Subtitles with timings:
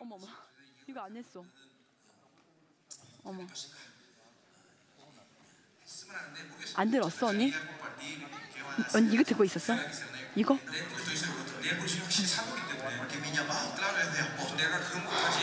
[0.00, 0.26] 어머 어머
[0.86, 1.44] 이거 안 했어.
[3.24, 3.46] 어머.
[6.74, 7.52] 안 들었어 언니?
[8.94, 9.74] 언니 이거 듣고 있었어?
[10.34, 10.58] 이거?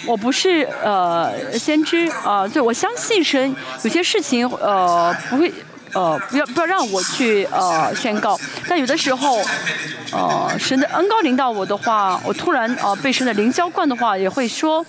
[0.05, 5.51] 我不是呃先知啊，所以我相信神有些事情呃不会
[5.92, 8.38] 呃不要不要让我去呃宣告，
[8.68, 9.42] 但有的时候
[10.12, 14.84] 呃神的恩高临到我的话，我突然呃被神的灵浇灌的话，也会说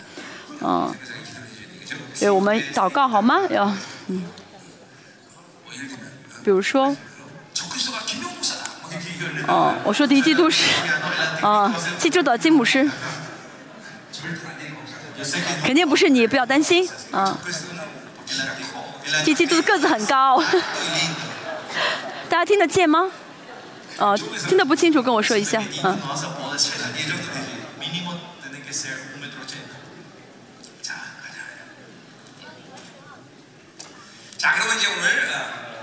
[0.62, 0.94] 嗯，
[2.20, 3.40] 对我们祷告好吗？
[3.50, 3.72] 要。
[4.08, 4.24] 嗯，
[6.44, 6.96] 比如说。
[9.48, 10.64] 哦，我说第一季度是，
[11.42, 12.90] 啊，记住的金姆师，
[15.64, 17.38] 肯定不是你，不要担心，啊，
[19.24, 20.42] 第一季度个子很高，
[22.30, 23.10] 大家听得见吗？
[23.98, 25.98] 呃，听得不清楚跟我说一下，嗯。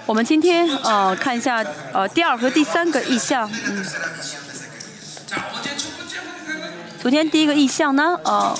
[0.06, 3.50] 我们今天呃看一下呃第二和第三个意象。
[3.66, 3.84] 嗯。
[7.02, 8.58] 昨天第一个意象呢，呃，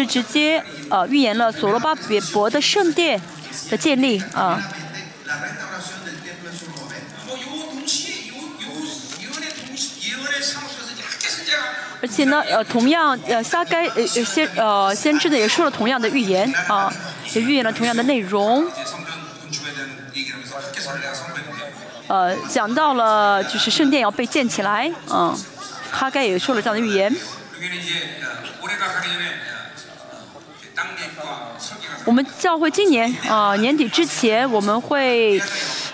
[0.00, 1.94] 是直接呃预言了所罗巴
[2.32, 3.20] 伯的圣殿
[3.70, 4.62] 的建立啊。
[12.00, 16.92] 而且呢，呃，同样呃撒该呃先呃先知的也说了同样的预言啊，
[17.32, 18.66] 也预言了同样的内容。
[22.08, 25.38] 呃，讲到了就是圣殿要被建起来，嗯，
[25.92, 27.14] 哈该也说了这样的预言。
[32.04, 35.40] 我们教会今年啊年底之前我们会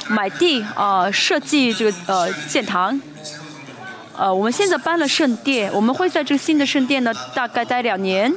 [0.08, 2.98] 买地啊设计这个呃建堂，
[4.16, 8.32] 呃我们现在搬了圣殿，我们会在这个新的圣殿呢大概待两年。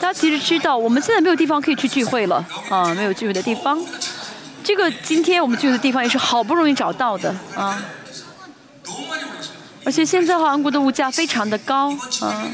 [0.00, 3.78] 大家其实知道，我们现在没有地方可以去聚会了，啊没有聚会的地方。
[4.64, 7.82] 这个今天我们去的地方也是好不容易找到的啊，
[9.84, 11.90] 而且现在韩国的物价非常的高
[12.22, 12.46] 啊。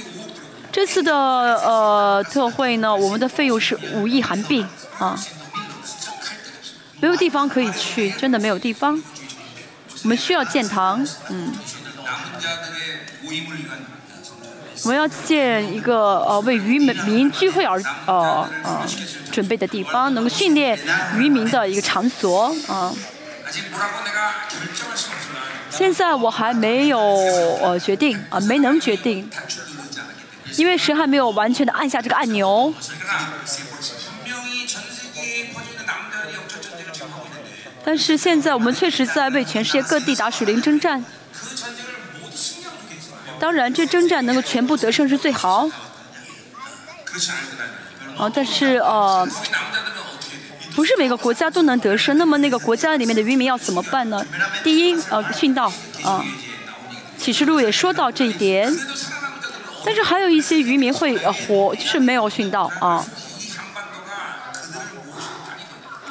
[0.77, 4.63] 这次的呃特惠呢，我们的费用是五亿韩币
[4.99, 5.19] 啊，
[7.01, 9.03] 没有地方可以去，真的没有地方。
[10.03, 11.51] 我们需要建堂，嗯。
[14.83, 18.87] 我们要建一个呃为渔民聚会而呃呃
[19.33, 20.79] 准备的地方，能够训练
[21.17, 22.93] 渔民的一个场所啊。
[25.71, 27.01] 现在我还没有
[27.63, 29.29] 呃决定啊，没能决定，
[30.57, 32.73] 因为神还没有完全的按下这个按钮。
[37.85, 41.05] 但是现在我们确实在为全世界各地打属灵征战。
[43.39, 45.69] 当然，这征战能够全部得胜是最好。
[48.19, 49.29] 啊，但是呃，
[50.75, 52.17] 不是每个国家都能得胜。
[52.17, 54.27] 那么那个国家里面的渔民要怎么办呢？
[54.65, 55.71] 第一，呃，殉道
[56.03, 56.25] 啊。
[57.19, 58.75] 启示录也说到这一点。
[59.87, 63.07] 但是还有一些渔民会活，就是没有殉道啊。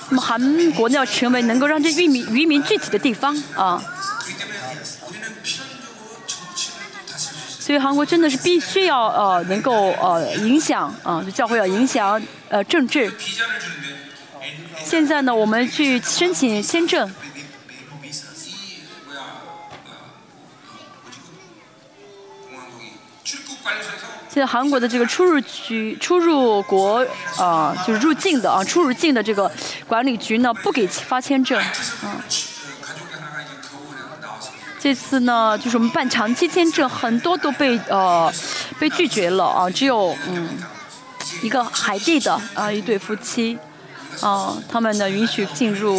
[0.09, 3.83] 那么韩国呢要成为能够让这渔民渔民聚集的地方啊。
[7.59, 13.11] 所以韩国真的是必须要呃能够呃影响啊，就教会要影响呃政治。
[14.85, 17.13] 现在呢，我们去申请签证。
[24.29, 27.05] 现在韩国的这个出入局、出入国
[27.37, 29.49] 啊，就是入境的啊，出入境的这个
[29.87, 32.21] 管理局呢，不给发签证啊。
[34.77, 38.31] 这次呢，就是我们办长期签证，很多都被呃
[38.77, 40.49] 被拒绝了啊，只有嗯
[41.41, 43.57] 一个海地的啊一对夫妻
[44.21, 45.95] 啊，他们呢允许进入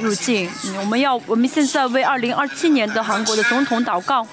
[0.00, 0.50] 入境。
[0.80, 4.26] 我们要我们现在为二零二七年的韩国的总统祷告。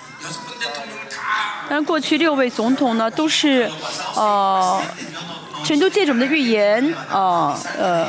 [1.71, 3.71] 但过去六位总统呢，都是
[4.13, 4.81] 呃
[5.63, 8.07] 全都借着我们的预言啊呃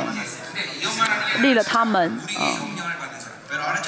[1.39, 2.43] 立了他们啊。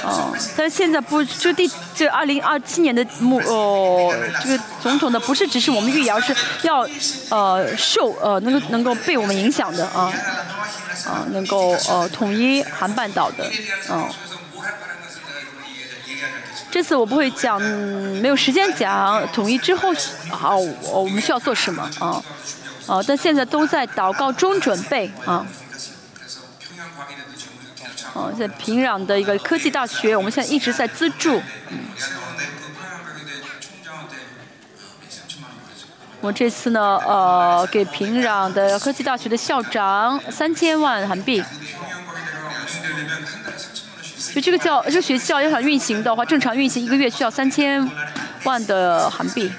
[0.06, 6.88] 哦，但是现在不，就第这二零二七年的目哦，这个总统呢，不是只是我们预言，而是要
[7.30, 10.10] 呃受呃能够能够被我们影响的啊
[11.06, 13.52] 啊，能够呃统一韩半岛的
[13.92, 14.10] 嗯。
[16.76, 17.62] 这次我不会讲，
[18.22, 19.94] 没有时间讲统一之后
[20.30, 22.22] 好，我们需要做什么啊
[22.86, 25.48] 啊，但现在都在祷告中准备啊。
[28.12, 31.42] 哦，在平壤的一个科技大学，我们现在一直在资助。
[36.20, 41.42] 我这次呢，呃，给平壤的科技大学的校长三千万韩币。
[44.34, 47.88] 就这个教，这个学校要想运行的话，正常运行一个月需要三千
[48.44, 49.52] 万的韩币。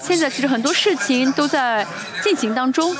[0.00, 1.86] 现在其实很多事情都在
[2.22, 2.96] 进行当中。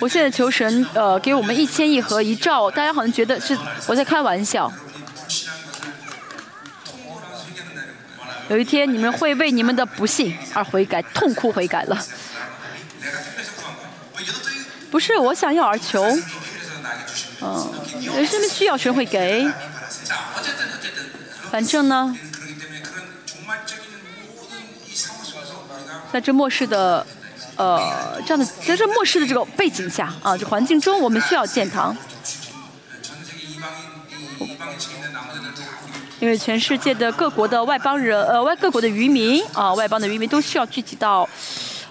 [0.00, 3.56] 我现在求神，呃，给我们一千亿和一兆，大家好像觉得是
[3.86, 4.72] 我在开玩笑。
[8.48, 11.98] 有一天你们会为你们的不幸而悔改，痛哭悔改了。
[14.90, 16.02] 不是我想要而求，
[17.42, 19.46] 嗯，有什么需要神会给。
[21.50, 22.16] 反正呢，
[26.12, 27.06] 在这末世的，
[27.56, 31.96] 呃，这样的在这末世的这个背景下啊，这环境中，我们需要建堂。
[36.20, 41.28] 因为全世界的各国的外邦人，呃，外各国的渔民啊，外邦的渔民都需要聚集到。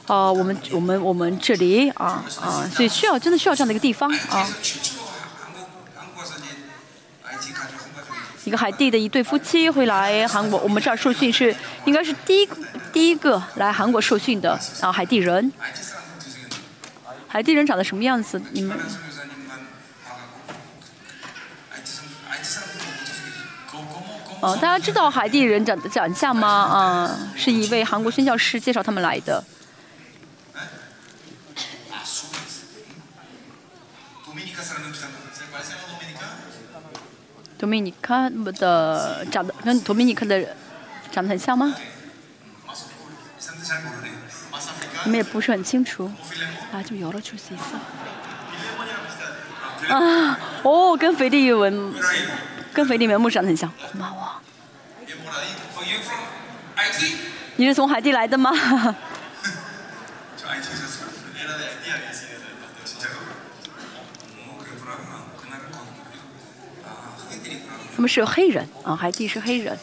[0.08, 4.48] 啊，我们我们我们这里啊啊，所以需要真的需要这样的一个地方啊。
[8.46, 12.50] 一个海地的一对夫妻会来韩国，我们这儿受训是应该是第一
[12.94, 15.52] 第一个来韩国受训的啊，海地人。
[17.28, 18.42] 海地人长得什么样子？
[18.52, 18.80] 你们？
[24.40, 26.48] 哦，大家知道海地人长的长相吗？
[26.48, 29.44] 啊，是一位韩国宣教师介绍他们来的。
[37.58, 40.56] 多米尼克的长得跟多米尼克的
[41.12, 41.74] 长得很像吗？
[45.04, 46.12] 你们也不是很清楚。
[46.72, 47.64] 啊，就摇了出去一次。
[49.94, 51.94] 啊，哦，跟腓力文，
[52.74, 53.72] 跟腓力文木长得很像。
[53.94, 54.40] 妈哇！
[57.56, 58.52] 你是从海地来的吗？
[67.98, 69.76] 他们是黑人啊，海地是黑人。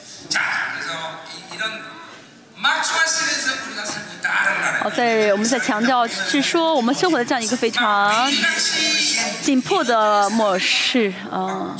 [4.85, 8.31] 哦，在我们在强调是说，我们生活的这样一个非常
[9.43, 11.75] 紧迫的模式啊。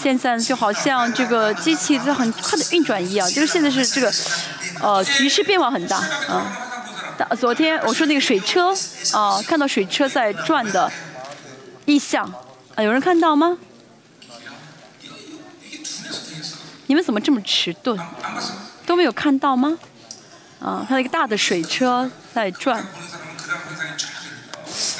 [0.00, 4.12] 现在就好像这个机器在很快的运转一样，就是现在是这个
[4.80, 5.96] 呃局势变化很大
[6.28, 6.46] 啊。
[7.36, 8.72] 昨天我说那个水车
[9.12, 10.88] 啊，看到水车在转的
[11.86, 12.32] 意象
[12.76, 13.58] 啊，有人看到吗？
[16.90, 17.96] 你们怎么这么迟钝？
[18.84, 19.78] 都没有看到吗？
[20.58, 22.84] 啊，它一个大的水车在转。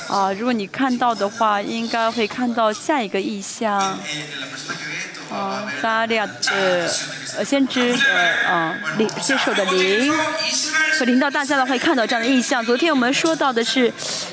[0.07, 3.77] 啊，如果你看到的话，应该会看到下一个意象。
[5.33, 6.89] 啊，撒利亚的
[7.37, 7.99] 呃先知的
[8.49, 10.13] 啊灵接受的灵，
[10.97, 12.65] 和领导大家的话会看到这样的意象。
[12.65, 13.93] 昨天我们说到的是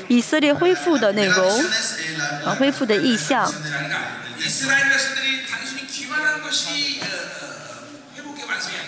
[0.09, 1.65] 以色列恢复的内容，
[2.45, 3.51] 啊恢复的意象。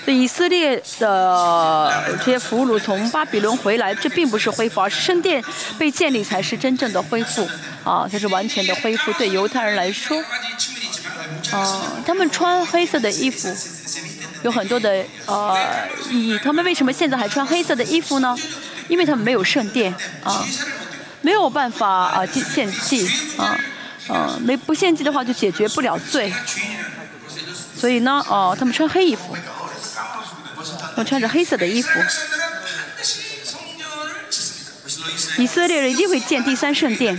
[0.08, 5.44] 以色列的这些俘虏从巴比伦回来，这并不是恢复，而是圣殿
[5.78, 7.48] 被建立才是真正的恢复
[7.84, 9.14] 啊，才是完全的恢复。
[9.14, 10.20] 对犹太人来说，
[11.52, 13.48] 啊，他们穿黑色的衣服
[14.42, 15.58] 有很多的呃
[16.10, 16.40] 意义。
[16.44, 18.36] 他们为什么现在还穿黑色的衣服呢？
[18.88, 20.44] 因为他们没有圣殿啊，
[21.22, 23.08] 没有办法啊献祭
[23.38, 23.56] 啊，
[24.08, 26.34] 啊，没不献祭的话就解决不了罪。
[27.78, 29.38] 所以呢，哦，他们穿黑衣服。
[30.99, 31.89] 我穿着黑色的衣服。
[35.39, 37.19] 以色列人一定会建第三圣殿。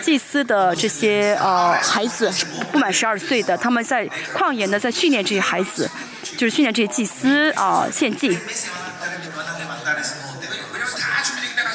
[0.03, 2.31] 祭司的这些呃孩子
[2.71, 5.91] 不满十二岁的，他们在旷野呢在训练这些孩子。
[6.37, 8.39] 就是训练这些祭司啊献祭，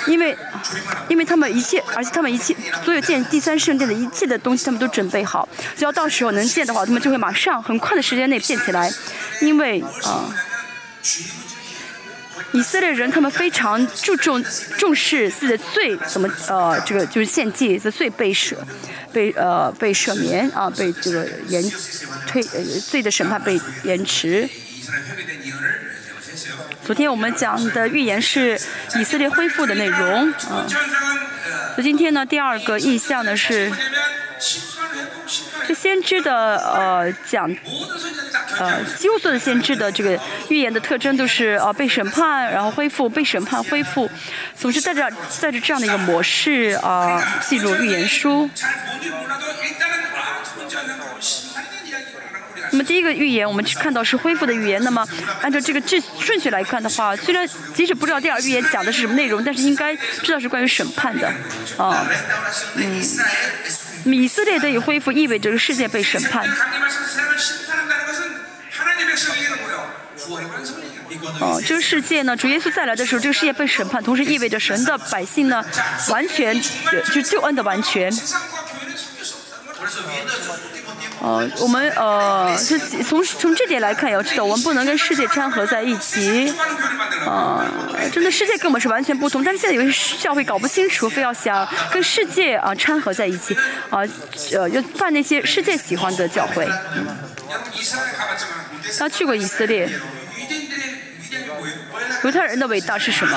[0.07, 0.37] 因为
[1.07, 8.91] 因为他们一切，而且他们一切所有建第三圣殿的一切的东西，他们都准备好，只要到时候能建的话，他们就会马上很快的时间内建起来，
[9.41, 10.29] 因为啊
[12.55, 14.41] 以色列人他们非常注重
[14.77, 18.55] 重视自己的罪，怎么呃这个就是献祭的罪被赦，
[19.11, 21.61] 被呃被赦免啊，被这个延
[22.25, 24.49] 推呃罪的审判被延迟。
[26.85, 28.57] 昨天我们讲的预言是
[28.97, 30.65] 以色列恢复的内容啊。
[31.75, 33.69] 那今天呢，第二个意象呢是。
[35.67, 37.49] 这先知的呃讲，
[38.59, 40.19] 呃几乎所有的先知的这个
[40.49, 44.09] 预言的特征都是呃被审判，然后恢复，被审判恢复，
[44.55, 45.09] 总是带着
[45.41, 48.49] 带着这样的一个模式啊记录预言书。
[52.85, 55.05] 第一个预言我们去看到是恢复的预言，那么
[55.41, 61.27] 按照这个秩顺序来看的话，虽然即使不知道第二预言讲的是什么内容，但是应该知道是关于审判的
[61.77, 62.07] 啊，
[62.75, 63.01] 嗯。
[64.05, 66.47] 以色列得以恢复，意味着这个世界被审判。
[71.39, 75.65] 哦，这个世界呢，主耶稣再来的时候，这个世界被审判，同时意味着神的百姓呢，
[76.09, 76.55] 完全
[77.11, 78.11] 就救恩的完全。
[81.25, 86.53] 呃，我们呃，是从从这点来看，要知道我们不能跟世界掺和在一起。
[87.25, 87.65] 啊，
[88.13, 93.57] 真的世界跟我们是完全不同，但是现在有些教会搞不清楚，非要想跟世界啊掺和在一起，
[93.89, 94.05] 啊，
[94.53, 96.69] 呃，要办那些世界喜欢的教会。
[98.99, 99.89] 他去过以色列，
[102.23, 103.35] 犹太人的伟大是什么？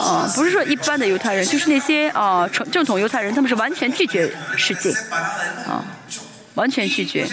[0.00, 4.90] 啊，不是说一般的犹太人，就是那些啊正正统犹太人，他们是完全拒绝世界，
[5.68, 5.84] 啊。
[6.54, 7.28] 完全拒绝。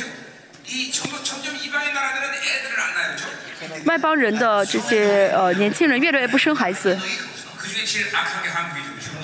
[3.86, 6.98] 外邦人的这些呃年轻人越来越不生孩子，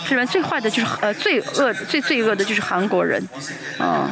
[0.07, 0.25] 是吧？
[0.25, 3.21] 最坏的就是呃最恶最罪恶的就是韩国人，
[3.77, 4.09] 啊，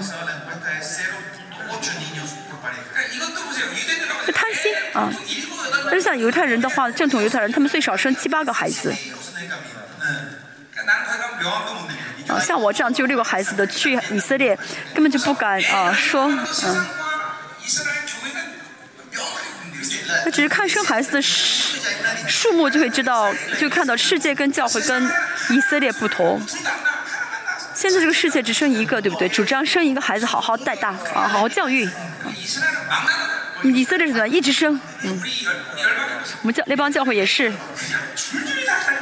[4.34, 5.12] 贪心啊。
[5.86, 8.94] 但是像犹太人的话，正统犹太人他们最少生七八个孩子。
[12.28, 14.58] 啊，像我这样就六个孩子的去以色列，
[14.94, 16.86] 根本就不敢啊说，嗯。
[20.24, 21.80] 他只是看生孩子的数
[22.28, 25.10] 数目就会知道，就看到世界跟教会跟
[25.50, 26.42] 以色列不同。
[27.74, 29.28] 现在这个世界只生一个，对不对？
[29.30, 31.90] 主张生一个孩子好好带大啊，好好教育。
[33.64, 34.80] 以色列是怎么一直生？
[35.04, 35.22] 嗯。
[36.42, 37.52] 我们教那帮教会也是，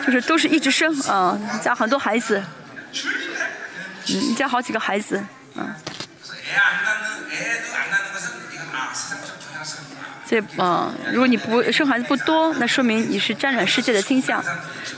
[0.10, 2.44] 就是都是一直生啊，家很多孩子。
[4.08, 5.24] 嗯，家好几个孩子，
[5.54, 5.72] 嗯。
[10.28, 14.44] 这嗯，如果你不生孩子不多，那说明你是沾染世界的倾向。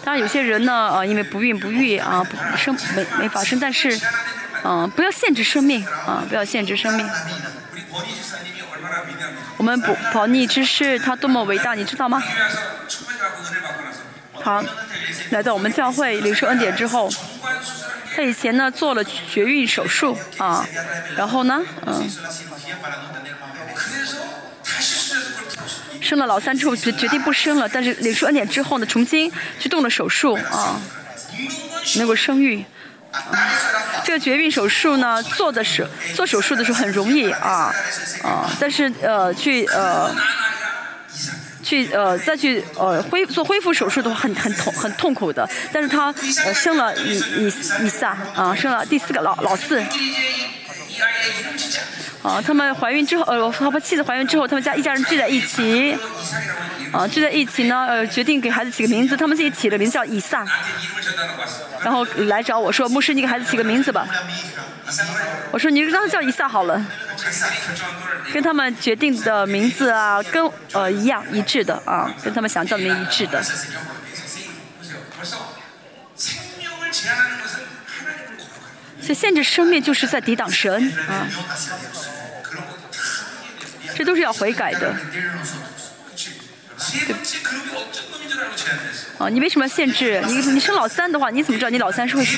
[0.01, 2.25] 当然，有些人呢，啊，因为不孕不育啊，
[2.55, 3.99] 生没没法生，但是，
[4.63, 7.05] 嗯，不要限制生命啊，不要限制生命。
[9.57, 12.23] 我们保保逆之士他多么伟大，你知道吗？
[14.43, 14.63] 他
[15.29, 17.09] 来到我们教会领受恩典之后。
[18.13, 20.67] 他以前呢做了绝育手术啊，
[21.15, 22.11] 然后呢，嗯，
[26.01, 30.81] 生了老三之后决决定不生了，但是领受恩典之后呢，重新去动了手术啊，
[31.95, 32.65] 能够生育。
[34.03, 37.73] 这个绝育手术呢，做的是做手术的时候很容易啊
[38.23, 40.13] 啊，但是呃去呃。
[41.71, 46.13] 去呃再去呃恢做恢复手术的话很很痛很痛苦的，但是他
[46.45, 47.45] 呃生了以以
[47.85, 49.81] 以撒啊生了第四个老老四，
[52.23, 55.97] 啊他们怀孕之后呃他们妻子怀孕之后他们家一家人聚在一起，
[56.91, 60.45] 啊聚在一起呢呃决定给孩子起个名字，他们自己起的名字叫以撒，
[61.83, 64.07] 然后来找我说牧师你给孩子起个名字吧。
[65.51, 66.85] 我说你让他叫以撒好了，
[68.33, 73.41] 跟他们决定的名字啊，跟呃一样一致的啊，跟他们想叫的名一致的。
[79.01, 81.27] 所以限制生命就是在抵挡神啊，
[83.95, 84.95] 这都是要悔改的。
[89.17, 90.21] 啊，你为什么要限制？
[90.25, 92.37] 你你生老三的话，你怎么知道你老三是会是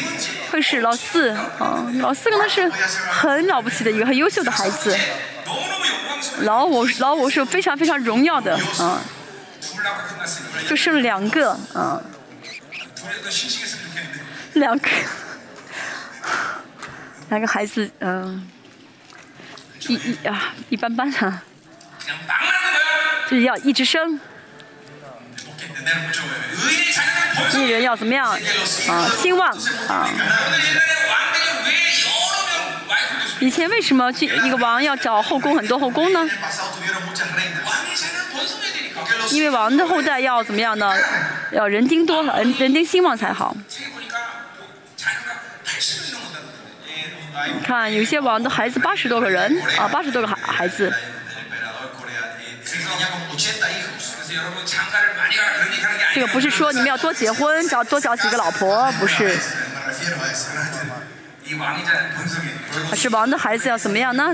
[0.52, 1.30] 会是老四？
[1.60, 4.98] 啊，老四可能是很了不起的一个很优秀的孩子。
[6.42, 9.02] 老五老五是非常非常荣耀的啊，
[10.68, 12.02] 就剩两个啊，
[14.54, 14.90] 两个
[17.30, 18.48] 两个孩子嗯，
[19.88, 21.44] 一一啊一般般啊，
[23.30, 24.20] 就是要一直生。
[27.54, 29.10] 艺人要怎么样啊？
[29.22, 29.50] 兴旺
[29.88, 30.10] 啊！
[33.40, 36.28] 以前为什么去一个王要找后宫很多后宫呢？
[39.32, 40.94] 因为王的后代要怎么样呢？
[41.52, 43.56] 要人丁多，人人丁兴旺才好。
[47.64, 50.94] 看有些王的孩子八十多个人啊，八十多个孩孩子。
[56.14, 59.38] 这个不是说你们要多结婚，找多找几个老婆，不是。
[62.96, 64.34] 是王的孩子要怎么样呢？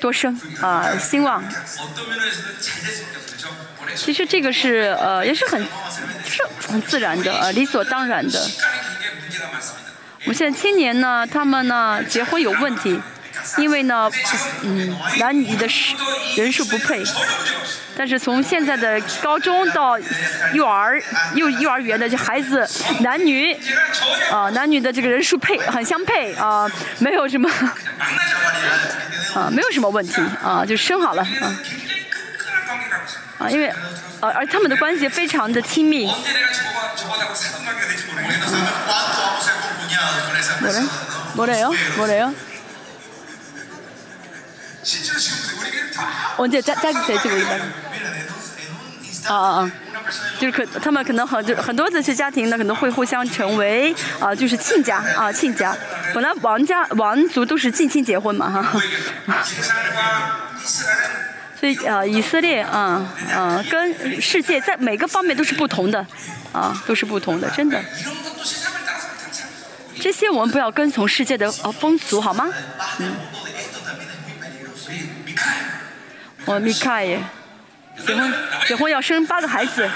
[0.00, 1.42] 多生啊，兴旺。
[3.96, 5.62] 其实这个是呃，也是很
[6.26, 8.50] 是很自然的呃，理所当然的。
[10.24, 13.00] 我们现在青年呢，他们呢结婚有问题，
[13.56, 14.10] 因为呢，
[14.62, 15.66] 嗯，男女的
[16.36, 17.02] 人数不配。
[17.96, 19.98] 但是从现在的高中到
[20.54, 21.02] 幼儿
[21.34, 22.66] 幼幼儿园的这孩子，
[23.00, 23.54] 男女
[24.30, 27.50] 啊，男女的这个人数配很相配啊，没有什么
[29.34, 31.56] 啊，没有什么问题啊，就生好了啊
[33.38, 33.70] 啊，因为
[34.21, 36.11] 呃，而他们的关系非常的亲密。
[41.35, 42.33] 뭐래뭐래요뭐래요
[46.37, 47.63] 언제 짜, 짜게 되지 모르겠다.
[49.27, 49.71] 啊啊啊！
[50.39, 55.75] 就是可他们可能很就很多这些家庭呢，可能会互相成为啊，就是亲家啊，亲家。
[56.13, 58.81] 本来王家王族都是近亲结婚嘛哈。
[61.60, 66.06] 所以啊，以色列啊啊，跟世界在每个方面都是不同的
[66.54, 67.78] 啊，都是不同的，真的。
[70.00, 72.48] 这些我们不要跟从世界的呃风俗好吗？
[73.00, 73.14] 嗯。
[76.46, 77.06] 我米凯，
[78.06, 78.32] 结婚
[78.66, 79.86] 结婚要生八个孩子。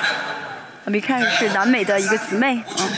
[0.84, 2.88] 米凯是南美的一个姊妹，嗯。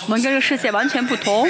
[0.11, 1.47] 们跟这个世界完全不同。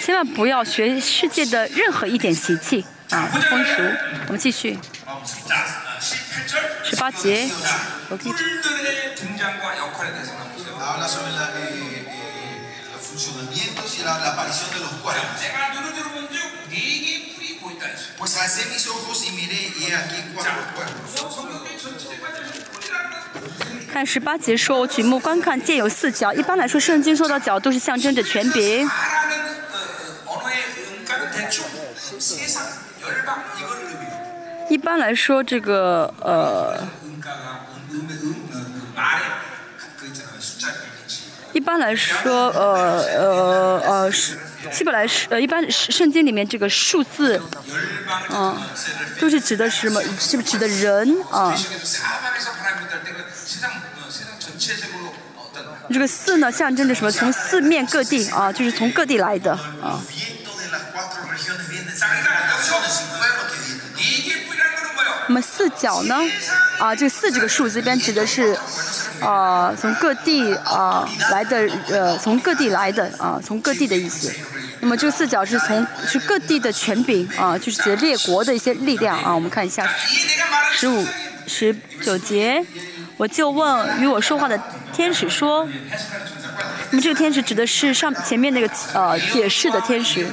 [0.00, 3.82] 千万不要学世界的任何一点习气啊风俗。
[4.26, 4.78] 我们继续。
[6.84, 7.48] 十八节。
[23.90, 26.32] 看十八节说，举目观看，见有四角。
[26.32, 28.88] 一般来说，圣经说到角都是象征着权柄。
[34.68, 36.86] 一般来说，这个呃，
[41.52, 44.38] 一般来说，呃呃呃是。
[44.72, 47.40] 希伯来是呃，一般圣经里面这个数字，
[48.30, 48.56] 嗯，
[49.20, 50.02] 都是指的是什么？
[50.18, 51.54] 是不是指的人啊？
[55.90, 57.10] 这个四呢，象征着什么？
[57.10, 60.00] 从四面各地啊，就是从各地来的啊。
[65.28, 66.16] 那么四角呢？
[66.78, 68.58] 啊，这个四这个数字，一般指的是。
[69.20, 74.32] 啊，从各地啊来的，呃，从各地来的啊，从各地的意思。
[74.80, 79.34] 那么这个四角是从是各地的权柄啊，就是指列国的一些力量啊。
[79.34, 79.88] 我们看一下
[80.72, 81.04] 十五、
[81.46, 82.64] 十九节，
[83.16, 84.60] 我就问与我说话的
[84.92, 85.68] 天使说，
[86.90, 90.24] 那么这个天使指的是上前面那个呃解释的天使。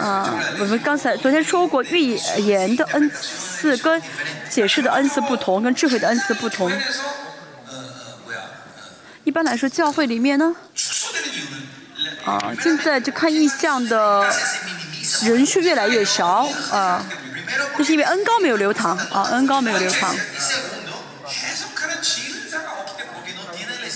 [0.00, 4.00] 啊，我们刚才昨天说过，预言的恩赐跟
[4.48, 6.70] 解释的恩赐不同，跟智慧的恩赐不同。
[9.26, 10.54] 一般来说，教会里面呢，
[12.24, 14.24] 啊，现在就看意象的
[15.24, 17.04] 人数越来越少啊，
[17.76, 20.14] 这是因为恩高没有流淌啊，恩高没有流淌。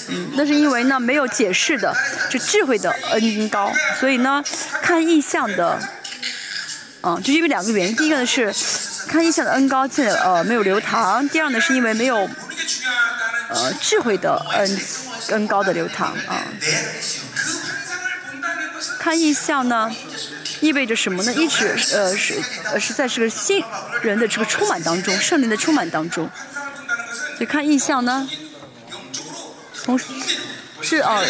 [0.09, 1.97] 嗯，那是因为呢没有解释的，
[2.29, 4.43] 就智慧的恩高，所以呢
[4.83, 5.79] 看意象的，
[7.03, 8.53] 啊，就因为两个原因，第一个呢是
[9.07, 12.29] 看意象的恩高现在呃没有流淌，第二呢是因为没有
[13.51, 14.81] 呃智慧的恩。
[15.29, 16.43] 更高的流淌啊！
[18.99, 19.95] 看意象呢，
[20.61, 21.33] 意味着什么呢？
[21.35, 23.63] 一直呃是呃是在这个新
[24.03, 26.29] 人的这个充满当中，圣灵的充满当中。
[27.37, 28.29] 所以看意象呢，
[29.85, 30.07] 同时
[30.83, 31.23] 是啊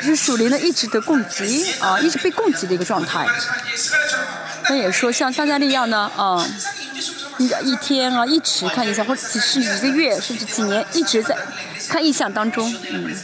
[0.00, 3.28] 是属灵的一直的供给啊，一直被供给的一个状态。
[4.68, 6.44] 那也说，像撒加利亚呢啊。
[7.38, 11.36] 一一天啊一直看一下或者是一个月甚至几年一直在
[11.88, 12.72] 看意象当中。
[12.90, 13.14] 嗯。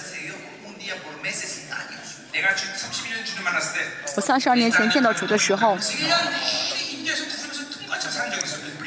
[4.17, 5.77] 我三十二年前见到主的时候。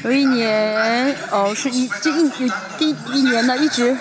[0.04, 2.30] 有一年哦是一这一
[2.78, 3.98] 第一年呢一直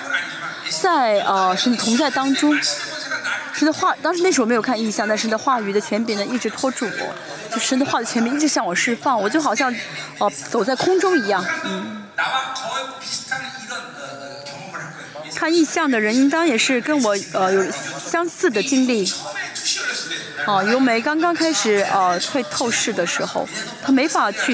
[0.69, 2.59] 在哦是同在当中。
[3.63, 7.15] 就是话当时那时候没有看意象但是那话语的前屏呢一直拖住我。
[7.49, 9.73] 就是那话的前名一直向我释放我就好像
[10.19, 12.03] 哦走在空中一样嗯。
[15.37, 19.09] 看意象的人应当也是跟我呃有相似的经历。
[20.45, 23.49] 哦尤美刚刚开始呃会透视的时候
[23.81, 24.53] 他没法去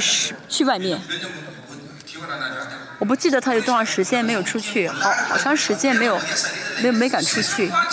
[0.51, 1.01] 去外面。
[2.99, 6.21] 我不记得他有多长时间没有出去好好长时间没有
[6.83, 7.89] 没没敢出去啊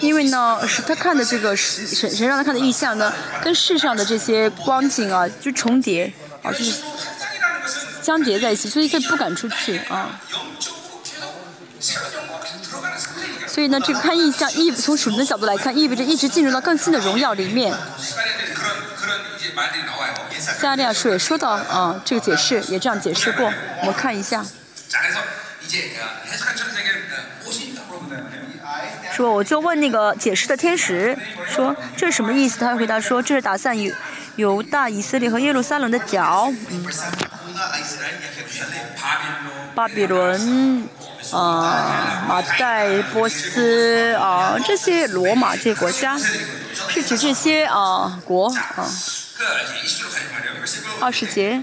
[0.00, 6.82] 因为呢，是他看的这个神神让他看的意象呢，跟世上的这些光景啊，就重叠啊，就是
[8.02, 10.20] 相叠在一起，所以他不敢出去啊。
[13.46, 17.72] 所以呢，这个看意象意从属灵的角度来看，意味着一直进入到更新的荣耀里面。
[20.60, 24.44] 加利亚书也说到啊，这个解释也这样解释过，我们看一下。
[29.14, 31.16] 说我就问那个解释的天使
[31.48, 32.58] 说这是什么意思？
[32.58, 33.94] 他回答说这是打算犹
[34.34, 36.52] 犹大以色列和耶路撒冷的脚。
[36.70, 36.84] 嗯。
[39.74, 40.88] 巴比伦
[41.32, 48.90] 啊马代波斯啊这些罗马这些国家是指这些啊国啊
[51.00, 51.62] 二十节。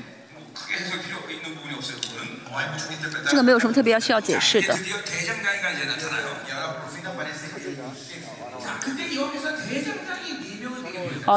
[3.28, 4.78] 这个没有什么特别要需要解释的。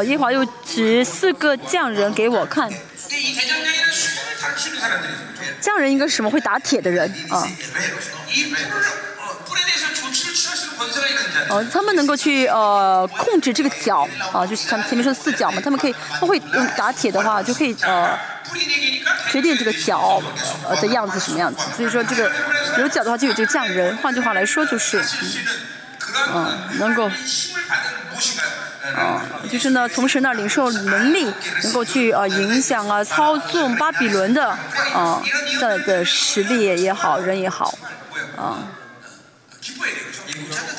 [0.03, 2.71] 一会华又指四个匠人给我看。
[5.61, 7.09] 匠人应该是什么会打铁的人？
[7.31, 7.47] 啊。
[11.49, 18.19] 哦他们能够去呃控制这个脚啊就是他们前面说的四角嘛他们可以他会用打铁的话就可以呃
[19.31, 20.21] 决定这个脚
[20.69, 21.63] 呃的样子什么样子。
[21.77, 22.31] 所以说这个
[22.79, 23.97] 有脚的话就有这个匠人。
[23.99, 25.03] 换句话来说就是
[26.35, 27.11] 嗯能够
[28.97, 34.57] 嗯就是呢同时呢领受能力能够去啊影响啊操纵巴比伦的
[34.95, 35.23] 嗯
[35.61, 37.77] 的的实力也好人也好
[38.39, 38.67] 嗯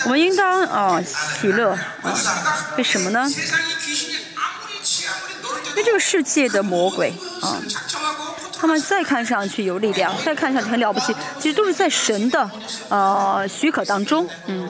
[0.06, 1.72] 我们应当啊喜乐
[2.04, 2.14] 啊
[2.78, 3.28] 为什么呢？
[5.70, 7.60] 因为这个世界的魔鬼啊
[8.58, 12.50] 他们再看上去有力量再看上去很了不起其实都是在神的
[12.90, 14.70] 呃许可当中嗯。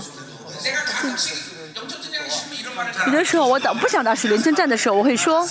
[3.08, 5.48] 有的时候我打不想打水帘军战的时候，我会说：“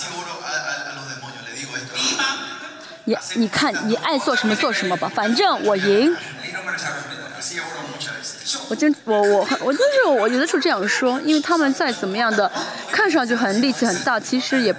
[3.05, 6.15] 你你看你爱做什么做什么吧，反正我赢。”
[8.67, 12.51] 我真我我我就是我有的时候这样说，因为他们再怎么样的，
[12.91, 14.75] 看上去很力气很大，其实也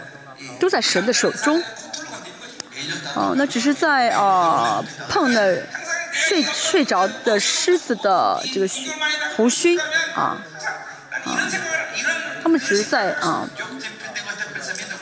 [0.58, 1.62] 都在神的手中。
[3.14, 5.62] 哦，那只是在啊碰的。
[6.16, 8.66] 睡睡着的狮子的这个
[9.36, 9.78] 胡须
[10.14, 10.38] 啊
[11.24, 11.38] 啊
[12.42, 13.46] 他们只是在啊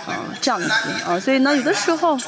[0.06, 0.68] 啊这样子
[1.06, 2.18] 啊所以呢有的时候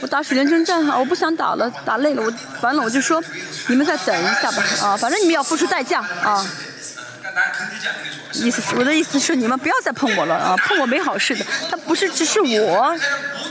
[0.00, 3.22] 我打水帘征战哈我不想打了打累了我完了我就说
[3.68, 6.46] 你们再等一下吧啊反正你们要付出代价啊。
[8.34, 12.96] 意思我的意思是你们不要再碰我了啊碰我没好事的他不是只是我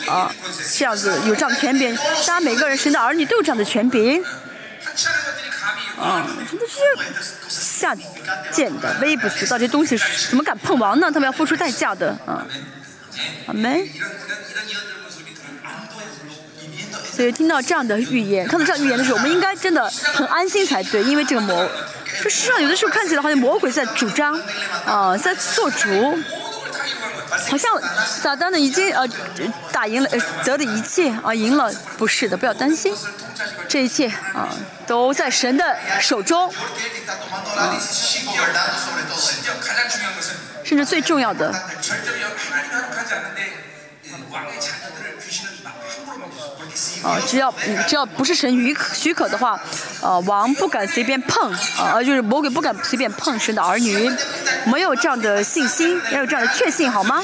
[0.07, 0.31] 啊
[0.77, 4.23] 这样子有这样的权柄大家每个人生的儿女都有这样的权柄。
[5.99, 7.95] 啊，真的是下
[8.51, 9.97] 贱的，微不足道，这东西
[10.29, 11.11] 怎么敢碰王呢？
[11.11, 12.45] 他们要付出代价的啊！
[13.47, 13.87] 阿门。
[17.13, 21.69] 所以听到这样的预言，看到这样预言的时候，我们应该真的很安心才对，因为这个魔，
[22.23, 24.39] 这世上有的时候看起来好像魔鬼在主张，
[24.85, 26.17] 啊，在做主。
[27.49, 27.71] 好像
[28.05, 29.07] 撒旦呢已经呃
[29.71, 32.93] 打赢了呃得的一切啊赢了不是的不要担心。
[33.67, 34.49] 这一切啊
[34.85, 36.51] 都在神的手中
[40.63, 41.51] 甚至最重要的
[47.03, 47.53] 啊，只要
[47.87, 49.59] 只要不是神允许可的话，
[50.01, 54.09] 呃，王不敢随便碰，啊，呃，就是魔鬼不敢随便碰神的儿女，
[54.65, 57.21] 没有这样的信心，要有这样的确信，好吗？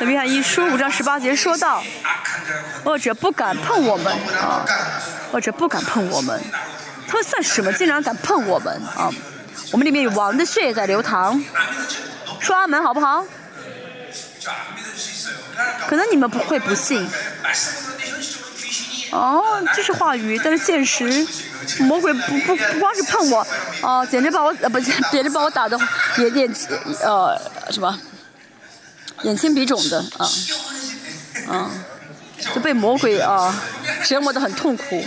[0.00, 1.82] 那约翰一书五章十八节说到，
[2.84, 4.64] 恶者不敢碰我们，啊，
[5.32, 6.40] 恶者不敢碰我们，
[7.06, 7.72] 他们算什么？
[7.72, 8.74] 竟然敢碰我们？
[8.96, 9.10] 啊，
[9.72, 11.42] 我们里面有王的血液在流淌，
[12.40, 13.24] 刷门好不好？
[15.86, 17.08] 可能你们不会不信。
[19.12, 21.26] 哦，这是话语，但是现实，
[21.80, 23.46] 魔鬼不不不光是碰我，
[23.82, 25.76] 哦，简直把我呃不，简直把我打的
[26.18, 26.54] 眼眼
[27.02, 27.36] 呃
[27.70, 27.98] 什么，
[29.22, 30.30] 眼青鼻肿的啊，
[31.48, 31.70] 嗯，
[32.54, 33.52] 就被魔鬼啊。
[34.04, 35.04] 折磨得很痛苦。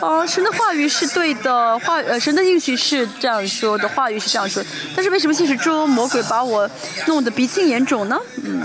[0.00, 4.62] 啊，神的话语是对的，话呃，神的应许是这样说的，话语是这样说。
[4.94, 6.68] 但是为什么现实中魔鬼把我
[7.06, 8.18] 弄得鼻青眼肿呢？
[8.44, 8.62] 嗯，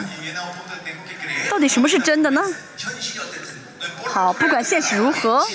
[1.50, 2.42] 到底什么是真的呢？
[4.06, 5.46] 好，不管现实如何，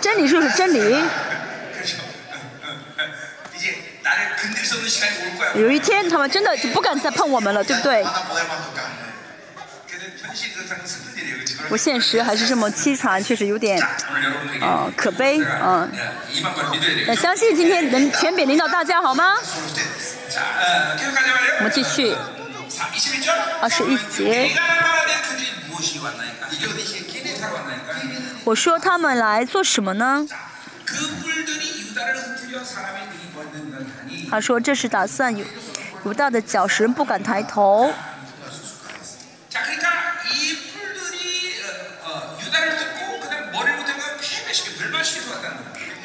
[0.00, 0.96] 真理就是真理。
[5.54, 8.04] 有一天，他们真的就不敢再碰我们了，对不对？
[11.70, 13.80] 我现实还是这么凄惨，确实有点
[14.60, 15.40] 呃可悲。
[15.62, 15.90] 嗯，
[17.06, 19.34] 那相信今天能全给领导大家好吗？
[21.58, 22.14] 我们继续。
[23.60, 24.50] 二十一节，
[28.44, 30.26] 我说他们来做什么呢？
[34.30, 35.34] 他说这是打算
[36.04, 37.92] 有大的脚神不敢抬头。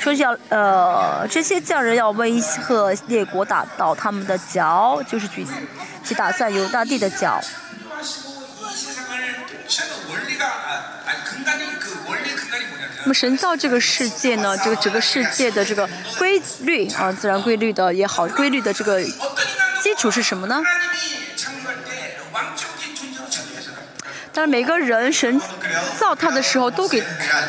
[0.01, 2.59] 说要呃，这些匠人要威吓
[3.05, 5.45] 列国，打倒他们的脚，就是去
[6.03, 7.39] 去打算犹大地的脚。
[13.03, 14.57] 那么神造这个世界呢？
[14.57, 15.87] 这个整个世界的这个
[16.17, 20.63] 规律啊，自然规律的也好，规律的这个基础是什么呢？
[24.33, 25.41] 但是每个人神
[25.99, 27.03] 造他的时候，都给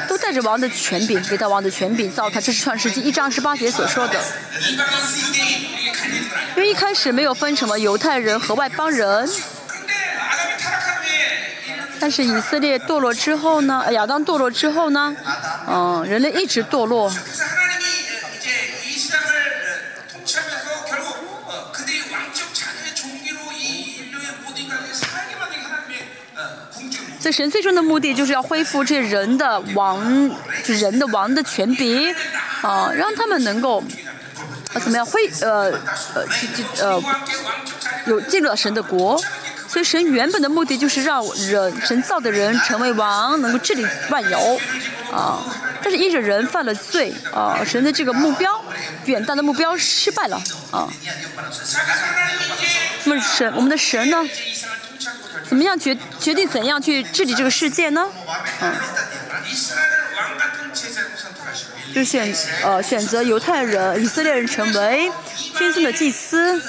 [0.09, 2.40] 都带着王的权柄，给他王的权柄造他。
[2.40, 4.18] 这是创世纪一章十八节所说的。
[6.57, 9.29] 因为一开始没有分什么犹太人和外邦人，
[12.01, 15.16] 但是以色列堕落之后呢，亚当堕落之后呢，
[15.68, 17.12] 嗯，人类一直堕落。
[27.22, 30.28] 所以神最终的目的就是要恢复这人的王
[30.64, 32.12] 就人的王的权柄
[32.62, 33.80] 啊让他们能够
[34.72, 35.70] 呃怎么样恢呃
[36.16, 37.00] 呃就就呃
[38.06, 39.22] 有进入了神的国。
[39.68, 44.61] 所以神原本的目的就是让人神造的人成为王能够治理万有
[45.12, 45.38] 啊。
[45.80, 48.50] 但是因着人犯了罪啊神的这个目标
[49.04, 50.88] 远大的目标失败了啊。
[53.04, 54.18] 那么神我们的神呢？
[55.49, 58.07] 怎么样决决定怎样去治理这个世界呢？
[58.61, 58.75] 嗯。
[61.95, 65.12] 就选呃选择犹太人以色列人成为
[65.57, 66.62] 天生的祭司。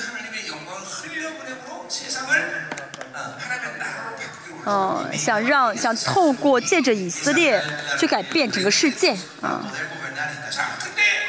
[4.66, 7.62] 嗯想让想透过借着以色列
[8.00, 9.62] 去改变整个世界啊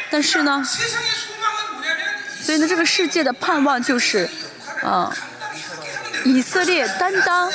[0.09, 0.65] 但是呢
[2.41, 4.31] 所以呢这个世界的盼望就是
[4.85, 5.13] 嗯
[6.25, 7.51] 以色列担当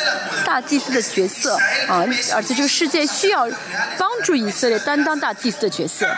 [0.45, 1.55] 大祭司的角色
[1.87, 3.47] 啊而且这个世界需要
[3.97, 6.05] 帮助以色列担当大祭司的角色。
[6.07, 6.17] 啊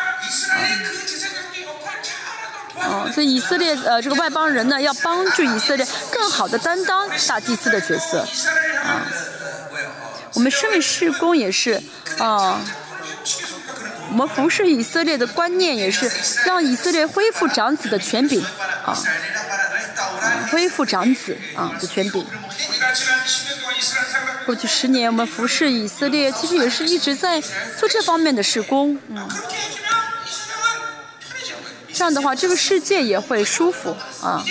[2.83, 8.19] 哦所以以色列呃这个外邦人呢要帮助以色列更好的担当大祭司的角色。
[8.83, 9.05] 啊
[10.33, 11.81] 我们身为世公也是
[12.17, 12.59] 啊
[14.09, 16.09] 我们服侍以色列的观念也是
[16.45, 18.43] 让以色列恢复长子的权柄。
[18.83, 18.97] 啊
[20.51, 22.25] 恢复长子啊的权柄。
[24.45, 27.39] 过去十年我们服侍以色列其实也是一直在
[27.79, 29.29] 做这方面的施工嗯。
[31.93, 34.43] 这样的话这个世界也会舒服啊。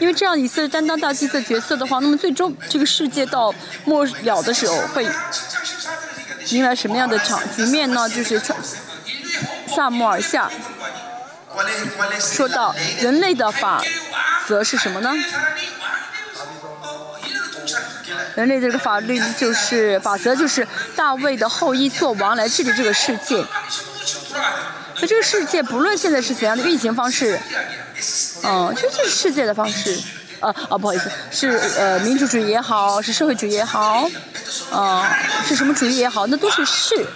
[0.00, 3.52] 因为这样以色列担当大祭司的角色的话那么最终这个世界到
[3.84, 5.04] 末了的时候会
[6.50, 8.08] 迎来什么样的场局面呢？
[8.08, 8.40] 就是
[9.78, 10.50] 萨摩尔下
[12.18, 13.80] 说到人类的法
[14.44, 15.14] 则是什么呢？
[18.34, 23.44] 人类这个法律就是法则，就是大卫的后裔做王来治理这个世界。
[25.00, 27.38] 那这个世界不论现在是怎样的运行方式，
[28.42, 29.96] 嗯，这就是世界的方式。
[30.40, 31.48] 呃啊不好意思是
[31.78, 34.08] 呃民主主义也好是社会主义也好
[34.70, 37.06] 啊是什么主义也好那都是世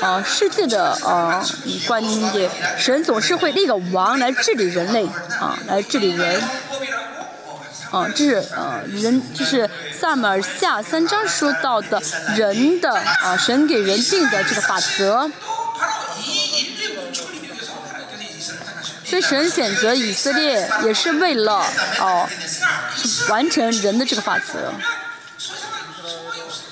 [0.00, 1.44] 啊世界的啊
[1.86, 2.50] 观点。
[2.78, 5.06] 神总是会立个王来治理人类
[5.40, 6.40] 啊来治理人。
[7.90, 12.02] 啊这是呃人这是萨满下三章说到的
[12.34, 15.30] 人的啊神给人定的这个法则。
[19.12, 21.62] 所以神选择以色列也是为了
[22.00, 22.26] 哦
[23.28, 24.72] 完成人的这个法则。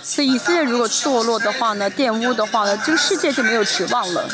[0.03, 4.27] 所以以色列如果堕落的话呢玷污的话呢这个世界就没有指望了。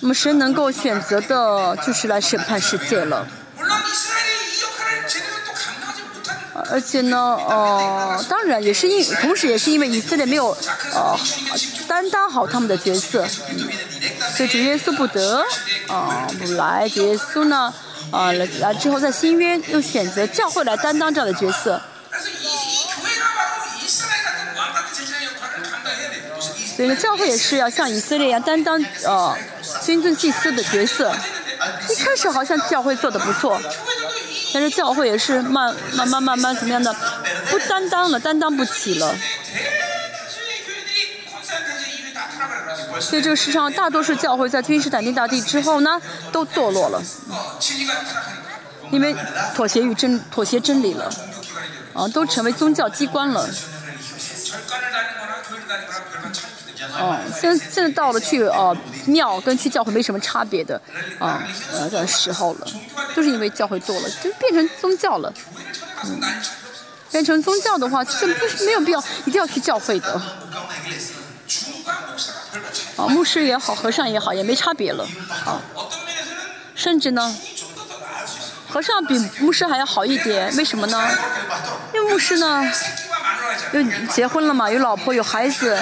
[0.00, 3.26] 那么神能够选择的就是来审判世界了。
[6.70, 10.50] 而且呢哦当然也是因同时也是因为以色列没有
[10.92, 11.18] 哦
[11.86, 13.26] 担当好他们的角色。
[14.38, 15.44] 就主耶稣不得
[15.88, 17.74] 啊不来，主耶稣呢
[18.12, 21.80] 啊来之后，在新约又选择教会来担当这样的角色，
[26.76, 29.36] 所以呢教会也是要像以色列一样担当呃
[29.82, 31.12] 君尊祭司的角色。
[31.90, 33.60] 一开始好像教会做的不错，
[34.54, 36.94] 但是教会也是慢、慢慢、慢慢怎么样的
[37.50, 39.12] 不担当了，担当不起了。
[43.00, 46.00] 所以这个世上大多数教会在君士坦丁大帝之后呢，
[46.32, 47.02] 都堕落了，
[48.90, 49.14] 因为
[49.54, 51.10] 妥协与真妥协真理了，
[51.94, 53.48] 啊，都成为宗教机关了。
[57.00, 60.80] 哦、现在现在到了去呃、庙跟去教会没什么差别的，
[61.18, 62.66] 啊呃的时候了，
[63.14, 65.32] 就是因为教会堕了，就变成宗教了，
[66.04, 66.20] 嗯。
[67.10, 70.20] 变成宗教的话，其实不是没有必要一定要去教会的。
[72.96, 75.06] 啊，牧师也好，和尚也好，也没差别了，
[75.44, 75.60] 啊，
[76.74, 77.34] 甚至呢，
[78.68, 81.08] 和尚比牧师还要好一点，为什么呢？
[81.94, 82.64] 因为牧师呢，
[83.72, 85.78] 又结婚了嘛，有老婆有孩子，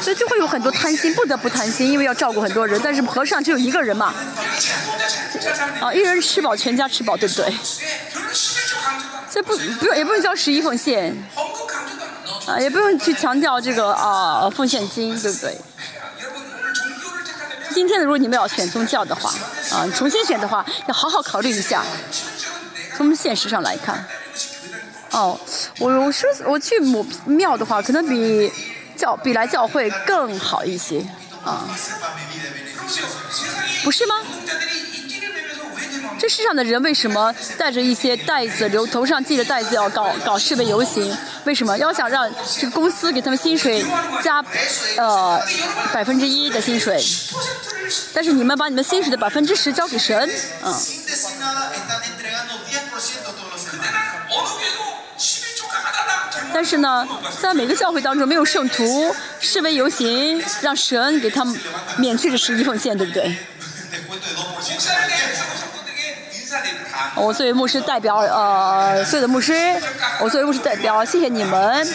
[0.00, 2.80] 所以就会有很多贪心，不得不贪心，因为要照顾很多人。
[2.82, 4.14] 但是和尚只有一个人嘛，
[5.80, 7.52] 啊，一人吃饱全家吃饱，对不对？
[9.32, 11.12] 这不不用，也不用交十一奉献。
[12.46, 15.56] 啊，也不用去强调这个啊，奉献金对不对？
[17.72, 19.32] 今天的如果你们要选宗教的话，
[19.72, 21.82] 啊，重新选的话，要好好考虑一下。
[22.96, 24.06] 从现实上来看，
[25.10, 25.38] 哦，
[25.78, 28.52] 我我说我去母庙的话，可能比
[28.96, 31.04] 教比来教会更好一些
[31.44, 31.66] 啊，
[33.82, 34.14] 不是吗？
[36.18, 41.14] 这世上的人为什么带着一些袋子，留头上系着袋子要搞搞示威游行？
[41.44, 43.84] 为什么要想让这个公司给他们薪水
[44.22, 44.42] 加
[44.96, 45.40] 呃
[45.92, 47.02] 百分之一的薪水？
[48.14, 50.30] 但是你们把你们薪水的百分之十交给神，
[50.62, 50.74] 嗯。
[56.52, 57.06] 但是呢，
[57.40, 61.54] 在每个教会当中，没有圣徒示威游行，让神给他们
[61.98, 63.36] 免去这十一奉献，对不对？
[67.16, 69.52] 我作为牧师代表，呃，所有的牧师，
[70.20, 71.86] 我作为牧师代表，谢谢你们，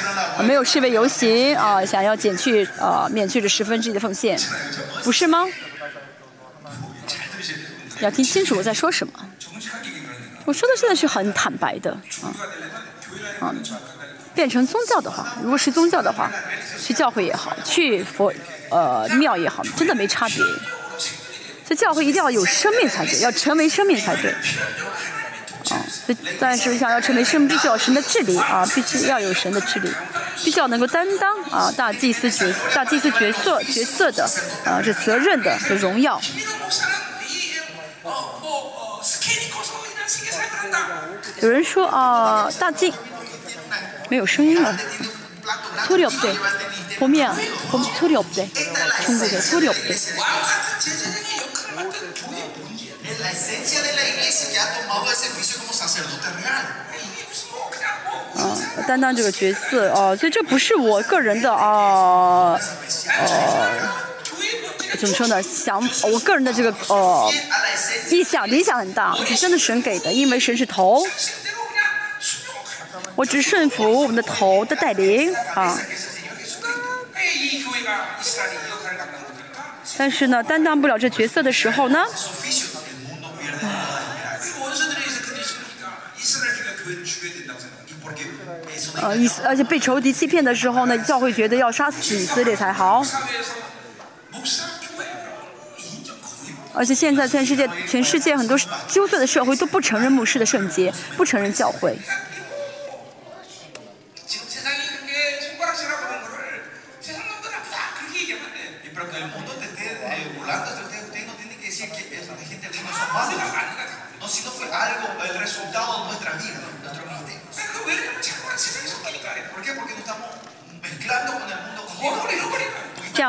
[0.43, 4.39] 没有示威游行啊，想要减去呃，免去这十分之一的奉献，
[5.03, 5.45] 不是吗？
[7.99, 9.13] 要听清楚我在说什么，
[10.45, 12.33] 我说的是很坦白的，嗯，
[13.41, 13.63] 嗯，
[14.33, 16.31] 变成宗教的话，如果是宗教的话，
[16.81, 18.31] 去教会也好，去佛
[18.69, 20.41] 呃庙也好，真的没差别。
[21.68, 24.32] 所以教会一定要有生命才对，要成为生命才对。
[25.70, 29.90] 啊，所以但是想要成为生命，必须要有神的治理啊，必须要有神的治理，
[30.44, 34.24] 必须要能够担当啊大祭司角大祭司角色角色的
[34.64, 36.20] 啊这责任的和荣耀。
[36.20, 36.92] 김민호 목사는
[37.28, 37.56] 이,
[38.02, 41.08] 어, 뭐, 어, 스케일이 커서 그냥 세계 사역을 한다.
[41.40, 42.92] 有人说啊大祭
[44.10, 44.76] 没有声音了。
[45.86, 46.34] 소리 없대.
[46.98, 47.36] 봄이야.
[47.70, 48.48] 봄 소리 없대.
[49.04, 49.94] 중국에 소리 없대.
[58.35, 62.59] 啊，担当这个角色哦，所以这不是我个人的哦，
[63.07, 63.79] 呃，
[64.97, 65.41] 怎么说呢？
[65.43, 67.31] 想我个人的这个呃
[68.09, 71.05] 意向理想很大，是真的神给的，因为神是头，
[73.15, 75.77] 我只顺服我们的头的带领啊。
[79.97, 82.05] 但是呢，担当不了这角色的时候呢？
[89.01, 93.03] 呃，以而且被仇敌欺骗的时候呢，教会觉得要杀死以色列才好。
[96.73, 101.97] 而且现在全世界，全世界很多纠错的社会都不承认牧师的圣洁，不承认教会。